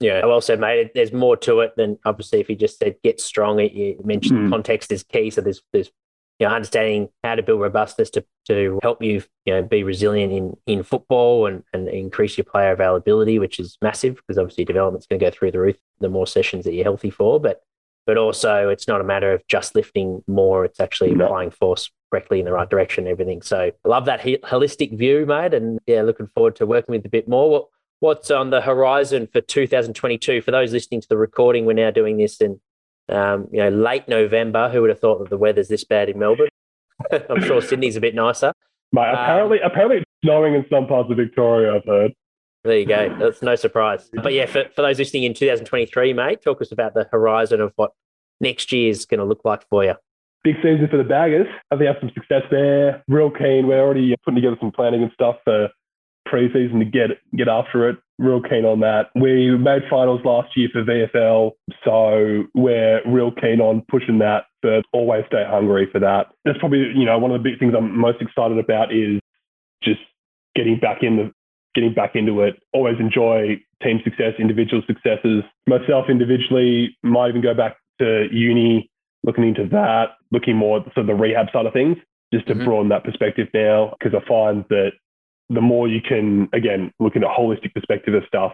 Yeah, 0.00 0.24
well 0.26 0.40
said, 0.40 0.60
mate. 0.60 0.92
There's 0.94 1.12
more 1.12 1.36
to 1.38 1.60
it 1.60 1.74
than 1.76 1.98
obviously 2.04 2.40
if 2.40 2.48
you 2.48 2.56
just 2.56 2.78
said 2.78 2.96
get 3.02 3.20
strong. 3.20 3.58
You 3.60 4.00
mentioned 4.04 4.48
mm. 4.48 4.50
context 4.50 4.92
is 4.92 5.02
key, 5.02 5.30
so 5.30 5.40
there's 5.40 5.62
there's 5.72 5.90
you 6.38 6.48
know 6.48 6.54
understanding 6.54 7.08
how 7.22 7.36
to 7.36 7.42
build 7.42 7.60
robustness 7.60 8.10
to 8.10 8.24
to 8.48 8.78
help 8.82 9.02
you 9.02 9.22
you 9.46 9.54
know 9.54 9.62
be 9.62 9.82
resilient 9.82 10.32
in 10.32 10.56
in 10.66 10.82
football 10.82 11.46
and 11.46 11.62
and 11.72 11.88
increase 11.88 12.36
your 12.36 12.44
player 12.44 12.72
availability, 12.72 13.38
which 13.38 13.60
is 13.60 13.78
massive 13.82 14.16
because 14.16 14.38
obviously 14.38 14.64
development's 14.64 15.06
going 15.06 15.20
to 15.20 15.24
go 15.24 15.30
through 15.30 15.52
the 15.52 15.60
roof 15.60 15.76
the 16.00 16.08
more 16.08 16.26
sessions 16.26 16.64
that 16.64 16.74
you're 16.74 16.84
healthy 16.84 17.10
for, 17.10 17.40
but 17.40 17.62
but 18.06 18.18
also 18.18 18.68
it's 18.68 18.88
not 18.88 19.00
a 19.00 19.04
matter 19.04 19.32
of 19.32 19.46
just 19.46 19.74
lifting 19.74 20.22
more; 20.26 20.64
it's 20.64 20.80
actually 20.80 21.14
no. 21.14 21.26
applying 21.26 21.50
force 21.50 21.90
correctly 22.14 22.38
in 22.38 22.44
the 22.44 22.52
right 22.52 22.70
direction 22.70 23.04
and 23.04 23.10
everything. 23.10 23.42
So 23.42 23.72
love 23.84 24.04
that 24.04 24.20
holistic 24.20 24.96
view, 24.96 25.26
mate. 25.26 25.52
And 25.52 25.80
yeah, 25.86 26.02
looking 26.02 26.28
forward 26.28 26.54
to 26.56 26.66
working 26.66 26.92
with 26.92 27.04
a 27.04 27.08
bit 27.08 27.26
more. 27.26 27.50
What, 27.50 27.66
what's 27.98 28.30
on 28.30 28.50
the 28.50 28.60
horizon 28.60 29.26
for 29.32 29.40
2022? 29.40 30.40
For 30.40 30.52
those 30.52 30.72
listening 30.72 31.00
to 31.00 31.08
the 31.08 31.16
recording, 31.16 31.66
we're 31.66 31.72
now 31.72 31.90
doing 31.90 32.16
this 32.16 32.40
in 32.40 32.60
um, 33.08 33.48
you 33.50 33.58
know 33.58 33.68
late 33.68 34.06
November. 34.06 34.68
Who 34.68 34.82
would 34.82 34.90
have 34.90 35.00
thought 35.00 35.18
that 35.18 35.30
the 35.30 35.36
weather's 35.36 35.66
this 35.66 35.82
bad 35.82 36.08
in 36.08 36.20
Melbourne? 36.20 36.48
I'm 37.28 37.42
sure 37.42 37.60
Sydney's 37.60 37.96
a 37.96 38.00
bit 38.00 38.14
nicer. 38.14 38.52
Mate, 38.92 39.10
apparently, 39.12 39.60
um, 39.60 39.70
apparently 39.72 39.96
it's 39.98 40.10
snowing 40.24 40.54
in 40.54 40.64
some 40.70 40.86
parts 40.86 41.10
of 41.10 41.16
Victoria. 41.16 41.74
I've 41.74 41.84
heard. 41.84 42.12
There 42.62 42.78
you 42.78 42.86
go. 42.86 43.14
That's 43.18 43.42
no 43.42 43.56
surprise. 43.56 44.08
But 44.22 44.32
yeah, 44.32 44.46
for, 44.46 44.64
for 44.74 44.82
those 44.82 44.98
listening 44.98 45.24
in 45.24 45.34
2023, 45.34 46.14
mate, 46.14 46.42
talk 46.42 46.62
us 46.62 46.70
about 46.70 46.94
the 46.94 47.08
horizon 47.10 47.60
of 47.60 47.72
what 47.74 47.90
next 48.40 48.72
year 48.72 48.88
is 48.88 49.04
going 49.04 49.18
to 49.18 49.24
look 49.24 49.44
like 49.44 49.68
for 49.68 49.84
you 49.84 49.96
big 50.44 50.56
season 50.56 50.86
for 50.90 50.98
the 50.98 51.04
baggers. 51.04 51.48
Have 51.70 51.80
they 51.80 51.86
have 51.86 51.96
some 52.00 52.10
success 52.14 52.42
there? 52.50 53.02
Real 53.08 53.30
keen. 53.30 53.66
We're 53.66 53.80
already 53.80 54.14
putting 54.24 54.36
together 54.36 54.56
some 54.60 54.70
planning 54.70 55.02
and 55.02 55.10
stuff 55.12 55.36
for 55.42 55.70
pre-season 56.26 56.78
to 56.78 56.84
get 56.84 57.10
get 57.36 57.48
after 57.48 57.88
it. 57.88 57.98
Real 58.18 58.40
keen 58.40 58.64
on 58.64 58.80
that. 58.80 59.10
We 59.14 59.56
made 59.56 59.82
finals 59.90 60.20
last 60.24 60.56
year 60.56 60.68
for 60.72 60.84
VFL, 60.84 61.52
so 61.84 62.44
we're 62.54 63.00
real 63.06 63.32
keen 63.32 63.60
on 63.60 63.82
pushing 63.88 64.18
that. 64.18 64.44
But 64.62 64.84
always 64.92 65.24
stay 65.26 65.44
hungry 65.48 65.88
for 65.90 65.98
that. 66.00 66.28
That's 66.44 66.58
probably 66.58 66.92
you 66.94 67.04
know 67.04 67.18
one 67.18 67.32
of 67.32 67.42
the 67.42 67.50
big 67.50 67.58
things 67.58 67.74
I'm 67.76 67.98
most 67.98 68.20
excited 68.20 68.58
about 68.58 68.92
is 68.94 69.20
just 69.82 70.00
getting 70.54 70.78
back 70.78 71.02
in 71.02 71.16
the 71.16 71.32
getting 71.74 71.92
back 71.92 72.14
into 72.14 72.40
it. 72.42 72.62
Always 72.72 73.00
enjoy 73.00 73.60
team 73.82 74.00
success, 74.04 74.34
individual 74.38 74.82
successes. 74.86 75.42
Myself 75.66 76.06
individually 76.08 76.96
might 77.02 77.30
even 77.30 77.42
go 77.42 77.54
back 77.54 77.76
to 78.00 78.26
uni, 78.30 78.90
looking 79.24 79.48
into 79.48 79.66
that, 79.70 80.10
looking 80.30 80.56
more 80.56 80.78
at 80.78 80.84
sort 80.94 80.98
of 80.98 81.06
the 81.06 81.14
rehab 81.14 81.46
side 81.52 81.66
of 81.66 81.72
things, 81.72 81.96
just 82.32 82.46
to 82.46 82.54
mm-hmm. 82.54 82.64
broaden 82.64 82.88
that 82.90 83.04
perspective 83.04 83.48
now. 83.52 83.94
Because 83.98 84.14
I 84.14 84.26
find 84.28 84.64
that 84.68 84.92
the 85.48 85.60
more 85.60 85.88
you 85.88 86.00
can, 86.00 86.48
again, 86.52 86.92
look 87.00 87.16
at 87.16 87.22
a 87.22 87.26
holistic 87.26 87.74
perspective 87.74 88.14
of 88.14 88.22
stuff, 88.28 88.52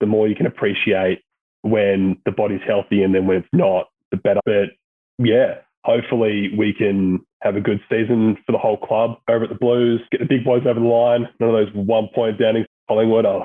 the 0.00 0.06
more 0.06 0.28
you 0.28 0.36
can 0.36 0.46
appreciate 0.46 1.20
when 1.62 2.18
the 2.24 2.32
body's 2.32 2.60
healthy 2.66 3.02
and 3.02 3.14
then 3.14 3.26
when 3.26 3.38
it's 3.38 3.48
not, 3.52 3.88
the 4.10 4.16
better. 4.16 4.40
But 4.44 4.70
yeah, 5.18 5.56
hopefully 5.84 6.50
we 6.56 6.72
can 6.72 7.20
have 7.42 7.56
a 7.56 7.60
good 7.60 7.80
season 7.90 8.36
for 8.46 8.52
the 8.52 8.58
whole 8.58 8.76
club 8.76 9.18
over 9.28 9.44
at 9.44 9.50
the 9.50 9.56
Blues, 9.56 10.00
get 10.10 10.20
the 10.20 10.26
big 10.26 10.44
boys 10.44 10.62
over 10.66 10.80
the 10.80 10.86
line. 10.86 11.28
None 11.40 11.50
of 11.50 11.54
those 11.54 11.74
one 11.74 12.08
point 12.14 12.38
down 12.38 12.56
in 12.56 12.66
Collingwood. 12.88 13.26
Oh, 13.26 13.44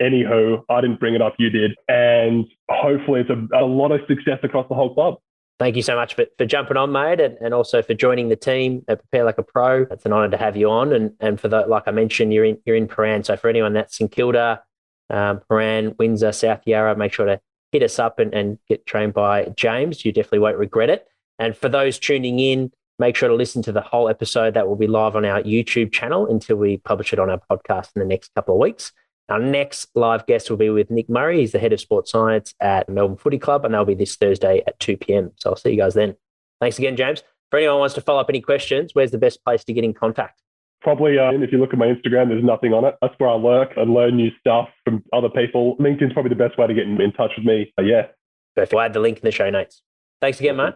anywho, 0.00 0.62
I 0.68 0.80
didn't 0.80 1.00
bring 1.00 1.14
it 1.14 1.22
up, 1.22 1.34
you 1.38 1.50
did. 1.50 1.72
And 1.88 2.46
hopefully 2.70 3.20
it's 3.20 3.30
a, 3.30 3.56
a 3.56 3.66
lot 3.66 3.92
of 3.92 4.00
success 4.08 4.38
across 4.42 4.68
the 4.68 4.74
whole 4.74 4.94
club. 4.94 5.16
Thank 5.58 5.74
you 5.74 5.82
so 5.82 5.96
much 5.96 6.14
for, 6.14 6.24
for 6.36 6.46
jumping 6.46 6.76
on, 6.76 6.92
mate, 6.92 7.20
and, 7.20 7.36
and 7.40 7.52
also 7.52 7.82
for 7.82 7.92
joining 7.92 8.28
the 8.28 8.36
team 8.36 8.84
at 8.86 9.00
Prepare 9.00 9.24
Like 9.24 9.38
a 9.38 9.42
Pro. 9.42 9.86
It's 9.90 10.06
an 10.06 10.12
honour 10.12 10.30
to 10.30 10.36
have 10.36 10.56
you 10.56 10.70
on. 10.70 10.92
And 10.92 11.12
and 11.18 11.40
for 11.40 11.48
the 11.48 11.66
like 11.66 11.84
I 11.86 11.90
mentioned, 11.90 12.32
you're 12.32 12.44
in 12.44 12.58
you're 12.64 12.76
in 12.76 12.86
Prahran. 12.86 13.24
So 13.26 13.36
for 13.36 13.48
anyone 13.48 13.72
that's 13.72 13.96
St 13.96 14.10
Kilda, 14.10 14.62
um, 15.10 15.40
Prahran, 15.50 15.98
Windsor, 15.98 16.30
South 16.30 16.62
Yarra, 16.64 16.96
make 16.96 17.12
sure 17.12 17.26
to 17.26 17.40
hit 17.72 17.82
us 17.82 17.98
up 17.98 18.20
and, 18.20 18.32
and 18.32 18.58
get 18.68 18.86
trained 18.86 19.14
by 19.14 19.52
James. 19.56 20.04
You 20.04 20.12
definitely 20.12 20.38
won't 20.38 20.58
regret 20.58 20.90
it. 20.90 21.08
And 21.40 21.56
for 21.56 21.68
those 21.68 21.98
tuning 21.98 22.38
in, 22.38 22.70
make 22.98 23.16
sure 23.16 23.28
to 23.28 23.34
listen 23.34 23.62
to 23.62 23.72
the 23.72 23.80
whole 23.80 24.08
episode 24.08 24.54
that 24.54 24.68
will 24.68 24.76
be 24.76 24.86
live 24.86 25.16
on 25.16 25.24
our 25.24 25.42
YouTube 25.42 25.92
channel 25.92 26.26
until 26.26 26.56
we 26.56 26.76
publish 26.78 27.12
it 27.12 27.18
on 27.18 27.30
our 27.30 27.40
podcast 27.50 27.90
in 27.96 28.00
the 28.00 28.06
next 28.06 28.32
couple 28.34 28.54
of 28.54 28.60
weeks. 28.60 28.92
Our 29.28 29.38
next 29.38 29.88
live 29.94 30.26
guest 30.26 30.48
will 30.48 30.56
be 30.56 30.70
with 30.70 30.90
Nick 30.90 31.10
Murray. 31.10 31.40
He's 31.40 31.52
the 31.52 31.58
head 31.58 31.72
of 31.72 31.80
sports 31.80 32.10
science 32.10 32.54
at 32.60 32.88
Melbourne 32.88 33.18
Footy 33.18 33.38
Club, 33.38 33.64
and 33.64 33.74
that'll 33.74 33.84
be 33.84 33.94
this 33.94 34.16
Thursday 34.16 34.62
at 34.66 34.78
2 34.80 34.96
p.m. 34.96 35.32
So 35.36 35.50
I'll 35.50 35.56
see 35.56 35.70
you 35.70 35.76
guys 35.76 35.94
then. 35.94 36.16
Thanks 36.60 36.78
again, 36.78 36.96
James. 36.96 37.22
For 37.50 37.58
anyone 37.58 37.76
who 37.76 37.80
wants 37.80 37.94
to 37.96 38.00
follow 38.00 38.20
up 38.20 38.30
any 38.30 38.40
questions, 38.40 38.94
where's 38.94 39.10
the 39.10 39.18
best 39.18 39.44
place 39.44 39.64
to 39.64 39.72
get 39.72 39.84
in 39.84 39.92
contact? 39.92 40.42
Probably, 40.80 41.18
uh, 41.18 41.32
if 41.32 41.52
you 41.52 41.58
look 41.58 41.72
at 41.72 41.78
my 41.78 41.86
Instagram, 41.86 42.28
there's 42.28 42.44
nothing 42.44 42.72
on 42.72 42.84
it. 42.84 42.94
That's 43.02 43.14
where 43.18 43.28
I 43.28 43.34
lurk 43.34 43.72
and 43.76 43.92
learn 43.92 44.16
new 44.16 44.30
stuff 44.40 44.68
from 44.84 45.02
other 45.12 45.28
people. 45.28 45.76
LinkedIn's 45.78 46.12
probably 46.12 46.30
the 46.30 46.36
best 46.36 46.56
way 46.56 46.66
to 46.66 46.74
get 46.74 46.84
in, 46.84 47.00
in 47.00 47.12
touch 47.12 47.32
with 47.36 47.44
me. 47.44 47.72
Uh, 47.78 47.82
yeah. 47.82 48.06
Perfect. 48.54 48.74
I'll 48.74 48.80
add 48.80 48.92
the 48.92 49.00
link 49.00 49.18
in 49.18 49.24
the 49.24 49.32
show 49.32 49.50
notes. 49.50 49.82
Thanks 50.20 50.40
again, 50.40 50.56
mate. 50.56 50.74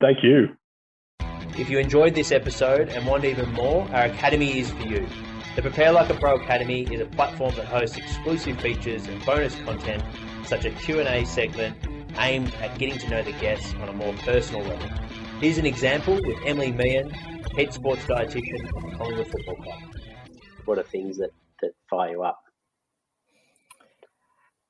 Thank 0.00 0.18
you. 0.22 0.56
If 1.58 1.68
you 1.68 1.78
enjoyed 1.78 2.14
this 2.14 2.32
episode 2.32 2.88
and 2.88 3.06
want 3.06 3.24
even 3.24 3.52
more, 3.52 3.86
our 3.92 4.04
academy 4.04 4.58
is 4.58 4.70
for 4.70 4.82
you. 4.86 5.06
The 5.54 5.60
Prepare 5.60 5.92
Like 5.92 6.08
a 6.08 6.14
Pro 6.14 6.36
Academy 6.36 6.84
is 6.84 7.02
a 7.02 7.04
platform 7.04 7.54
that 7.56 7.66
hosts 7.66 7.98
exclusive 7.98 8.58
features 8.58 9.06
and 9.06 9.22
bonus 9.26 9.54
content, 9.66 10.02
such 10.46 10.64
as 10.64 10.82
Q&A 10.82 11.26
segment 11.26 11.76
aimed 12.18 12.54
at 12.62 12.78
getting 12.78 12.96
to 12.98 13.08
know 13.10 13.22
the 13.22 13.32
guests 13.32 13.74
on 13.74 13.90
a 13.90 13.92
more 13.92 14.14
personal 14.24 14.62
level. 14.62 14.88
Here's 15.40 15.58
an 15.58 15.66
example 15.66 16.14
with 16.14 16.38
Emily 16.46 16.72
Meehan, 16.72 17.10
head 17.10 17.74
sports 17.74 18.02
dietitian 18.04 18.66
at 18.66 18.74
the 18.74 18.96
Collingwood 18.96 19.26
Football 19.26 19.56
Club. 19.56 19.78
What 20.64 20.78
are 20.78 20.84
things 20.84 21.18
that, 21.18 21.32
that 21.60 21.72
fire 21.90 22.12
you 22.12 22.22
up? 22.22 22.42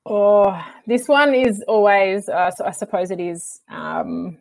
Oh, 0.04 0.60
this 0.88 1.06
one 1.06 1.32
is 1.32 1.62
always, 1.68 2.28
uh, 2.28 2.50
so 2.50 2.64
I 2.64 2.72
suppose 2.72 3.12
it 3.12 3.20
is, 3.20 3.60
um, 3.70 4.38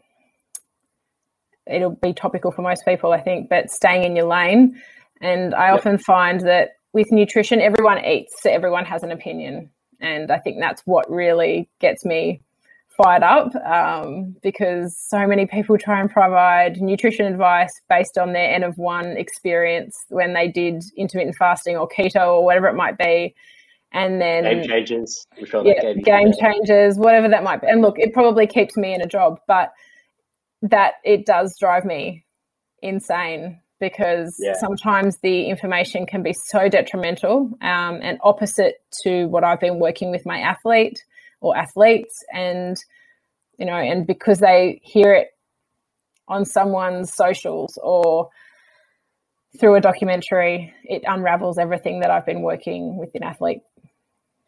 it'll 1.68 1.92
be 1.92 2.14
topical 2.14 2.52
for 2.52 2.64
most 2.64 2.84
people, 2.84 3.14
I 3.14 3.22
think, 3.22 3.48
but 3.48 3.70
staying 3.70 4.06
in 4.06 4.16
your 4.16 4.26
lane. 4.26 4.82
And 5.22 5.54
I 5.54 5.68
yep. 5.68 5.80
often 5.80 5.98
find 5.98 6.42
that 6.42 6.72
with 6.94 7.12
nutrition, 7.12 7.62
everyone 7.62 8.04
eats, 8.04 8.42
so 8.42 8.50
everyone 8.50 8.86
has 8.86 9.04
an 9.04 9.12
opinion. 9.12 9.70
And 10.00 10.32
I 10.32 10.40
think 10.40 10.58
that's 10.60 10.82
what 10.86 11.10
really 11.10 11.70
gets 11.80 12.04
me 12.04 12.42
fired 12.98 13.24
up 13.24 13.56
um, 13.56 14.36
because 14.42 14.98
so 14.98 15.26
many 15.26 15.46
people 15.46 15.78
try 15.78 16.02
and 16.02 16.10
provide 16.10 16.82
nutrition 16.82 17.26
advice 17.26 17.72
based 17.90 18.18
on 18.18 18.34
their 18.34 18.52
N 18.54 18.64
of 18.64 18.78
one 18.78 19.18
experience 19.18 19.96
when 20.10 20.34
they 20.34 20.48
did 20.48 20.84
intermittent 20.98 21.36
fasting 21.38 21.78
or 21.78 21.88
keto 21.88 22.36
or 22.36 22.46
whatever 22.46 22.68
it 22.68 22.76
might 22.76 22.98
be. 22.98 23.34
And 23.94 24.22
then 24.22 24.44
Game 24.44 24.68
Changers, 24.68 25.28
sure 25.46 25.66
yeah, 25.66 25.94
Game 25.94 26.32
Changers, 26.40 26.96
whatever 26.98 27.28
that 27.30 27.44
might 27.44 27.62
be. 27.62 27.68
And 27.68 27.82
look, 27.82 28.00
it 28.00 28.14
probably 28.14 28.48
keeps 28.48 28.78
me 28.78 28.94
in 28.94 29.02
a 29.02 29.08
job, 29.08 29.40
but 29.48 29.72
that 30.62 30.94
it 31.04 31.26
does 31.26 31.58
drive 31.60 31.86
me 31.86 32.26
insane 32.82 33.60
because 33.82 34.38
yeah. 34.40 34.54
sometimes 34.54 35.18
the 35.18 35.50
information 35.50 36.06
can 36.06 36.24
be 36.24 36.32
so 36.32 36.70
detrimental 36.70 37.50
um, 37.62 38.00
and 38.02 38.20
opposite 38.22 38.76
to 39.04 39.26
what 39.26 39.44
I've 39.44 39.60
been 39.60 39.80
working 39.80 40.12
with 40.12 40.26
my 40.26 40.40
athlete 40.40 41.04
or 41.42 41.58
athletes. 41.58 42.24
And, 42.32 42.78
you 43.58 43.66
know, 43.66 43.74
and 43.74 44.08
because 44.08 44.40
they 44.40 44.80
hear 44.84 45.14
it 45.14 45.30
on 46.30 46.46
someone's 46.46 47.14
socials 47.14 47.78
or 47.84 48.30
through 49.60 49.76
a 49.76 49.82
documentary, 49.82 50.74
it 50.84 51.02
unravels 51.06 51.58
everything 51.58 52.00
that 52.02 52.12
I've 52.12 52.26
been 52.26 52.44
working 52.44 52.98
with 52.98 53.10
an 53.16 53.24
athlete 53.24 53.62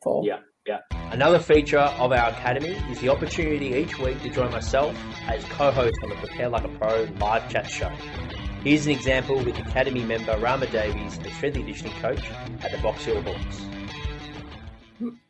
for. 0.01 0.23
Yeah. 0.23 0.38
Yeah. 0.65 0.79
Another 1.11 1.39
feature 1.39 1.79
of 1.79 2.13
our 2.13 2.29
academy 2.29 2.75
is 2.89 2.99
the 3.01 3.09
opportunity 3.09 3.73
each 3.73 3.99
week 3.99 4.21
to 4.21 4.29
join 4.29 4.49
myself 4.49 4.97
as 5.27 5.43
co-host 5.45 5.97
on 6.03 6.09
the 6.09 6.15
Prepare 6.15 6.47
Like 6.47 6.63
a 6.63 6.69
Pro 6.69 7.05
live 7.19 7.49
chat 7.49 7.69
show. 7.69 7.91
Here's 8.64 8.86
an 8.86 8.93
example 8.93 9.43
with 9.43 9.59
Academy 9.59 10.05
member 10.05 10.38
Rama 10.38 10.68
Davies, 10.68 11.20
the 11.20 11.30
strength 11.32 11.57
and 11.57 11.66
conditioning 11.66 11.91
coach 11.99 12.24
at 12.64 12.72
the 12.72 12.78
Box 12.78 13.03
Hill 13.03 13.22
Hawks. 13.22 13.66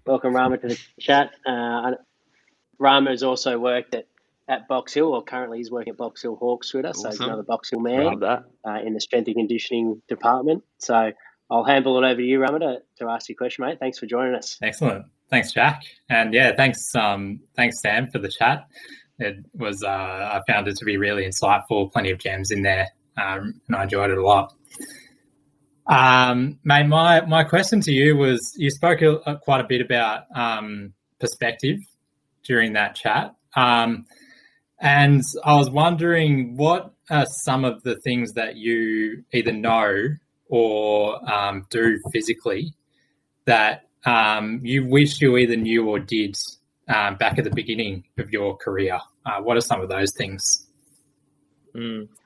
Welcome, 0.06 0.36
Rama, 0.36 0.60
to 0.60 0.68
the 0.68 0.80
chat. 1.00 1.32
Uh, 1.44 1.94
Rama 2.78 3.10
has 3.10 3.24
also 3.24 3.58
worked 3.58 3.96
at, 3.96 4.06
at 4.48 4.68
Box 4.68 4.94
Hill, 4.94 5.16
or 5.16 5.24
currently 5.24 5.58
he's 5.58 5.72
working 5.72 5.94
at 5.94 5.98
Box 5.98 6.22
Hill 6.22 6.36
Hawks 6.36 6.76
with 6.76 6.86
us, 6.86 7.00
awesome. 7.00 7.12
so 7.12 7.18
he's 7.18 7.28
another 7.28 7.42
Box 7.42 7.72
Hill 7.72 7.80
man 7.80 8.24
uh, 8.24 8.42
in 8.86 8.94
the 8.94 9.02
strength 9.02 9.26
and 9.26 9.36
conditioning 9.36 10.00
department. 10.08 10.64
So 10.78 11.12
I'll 11.50 11.64
handle 11.64 11.98
it 11.98 12.08
over 12.08 12.22
to 12.22 12.24
you, 12.24 12.40
Rama, 12.40 12.60
to, 12.60 12.78
to 13.00 13.10
ask 13.10 13.30
your 13.30 13.36
question, 13.36 13.66
mate. 13.66 13.80
Thanks 13.80 13.98
for 13.98 14.06
joining 14.06 14.36
us. 14.36 14.60
Excellent. 14.62 15.08
Thanks, 15.32 15.52
Jack. 15.52 15.82
And 16.08 16.36
yeah, 16.36 16.52
thanks, 16.56 16.94
um, 16.94 17.40
thanks, 17.56 17.82
Sam, 17.82 18.12
for 18.12 18.20
the 18.20 18.30
chat. 18.30 18.68
It 19.18 19.38
was, 19.56 19.82
uh, 19.84 19.90
I 19.90 20.42
found 20.48 20.68
it 20.68 20.76
to 20.76 20.86
be 20.86 20.98
really 20.98 21.28
insightful, 21.28 21.92
plenty 21.92 22.12
of 22.12 22.20
gems 22.20 22.52
in 22.52 22.62
there 22.62 22.90
um, 23.18 23.62
and 23.68 23.76
I 23.76 23.84
enjoyed 23.84 24.12
it 24.12 24.18
a 24.18 24.26
lot. 24.26 24.54
Um, 25.88 26.60
mate, 26.64 26.88
my 26.88 27.22
my 27.22 27.44
question 27.44 27.82
to 27.82 27.92
you 27.92 28.16
was: 28.16 28.40
you 28.58 28.70
spoke 28.70 29.02
a, 29.02 29.40
quite 29.42 29.62
a 29.62 29.68
bit 29.68 29.82
about 29.82 30.24
um, 30.36 30.94
perspective 31.20 31.80
during 32.44 32.74
that 32.74 32.96
chat, 32.96 33.36
um, 33.56 34.06
and 34.80 35.22
I 35.44 35.56
was 35.56 35.70
wondering 35.70 36.56
what 36.58 36.94
are 37.10 37.26
some 37.44 37.66
of 37.66 37.84
the 37.84 37.96
things 37.98 38.34
that 38.34 38.56
you 38.56 39.24
either 39.34 39.52
know 39.52 40.16
or 40.48 41.32
um, 41.32 41.66
do 41.70 42.00
physically 42.12 42.74
that 43.46 43.88
um, 44.06 44.62
you 44.64 44.86
wish 44.86 45.22
you 45.22 45.38
either 45.38 45.56
knew 45.56 45.90
or 45.90 46.00
did 46.00 46.36
um, 46.88 47.16
back 47.16 47.38
at 47.38 47.44
the 47.44 47.52
beginning 47.52 48.04
of 48.18 48.32
your 48.32 48.56
career. 48.58 49.00
Uh, 49.26 49.42
what 49.42 49.58
are 49.58 49.62
some 49.62 49.82
of 49.82 49.90
those 49.90 50.12
things? 50.18 50.68
Mm. 51.76 52.08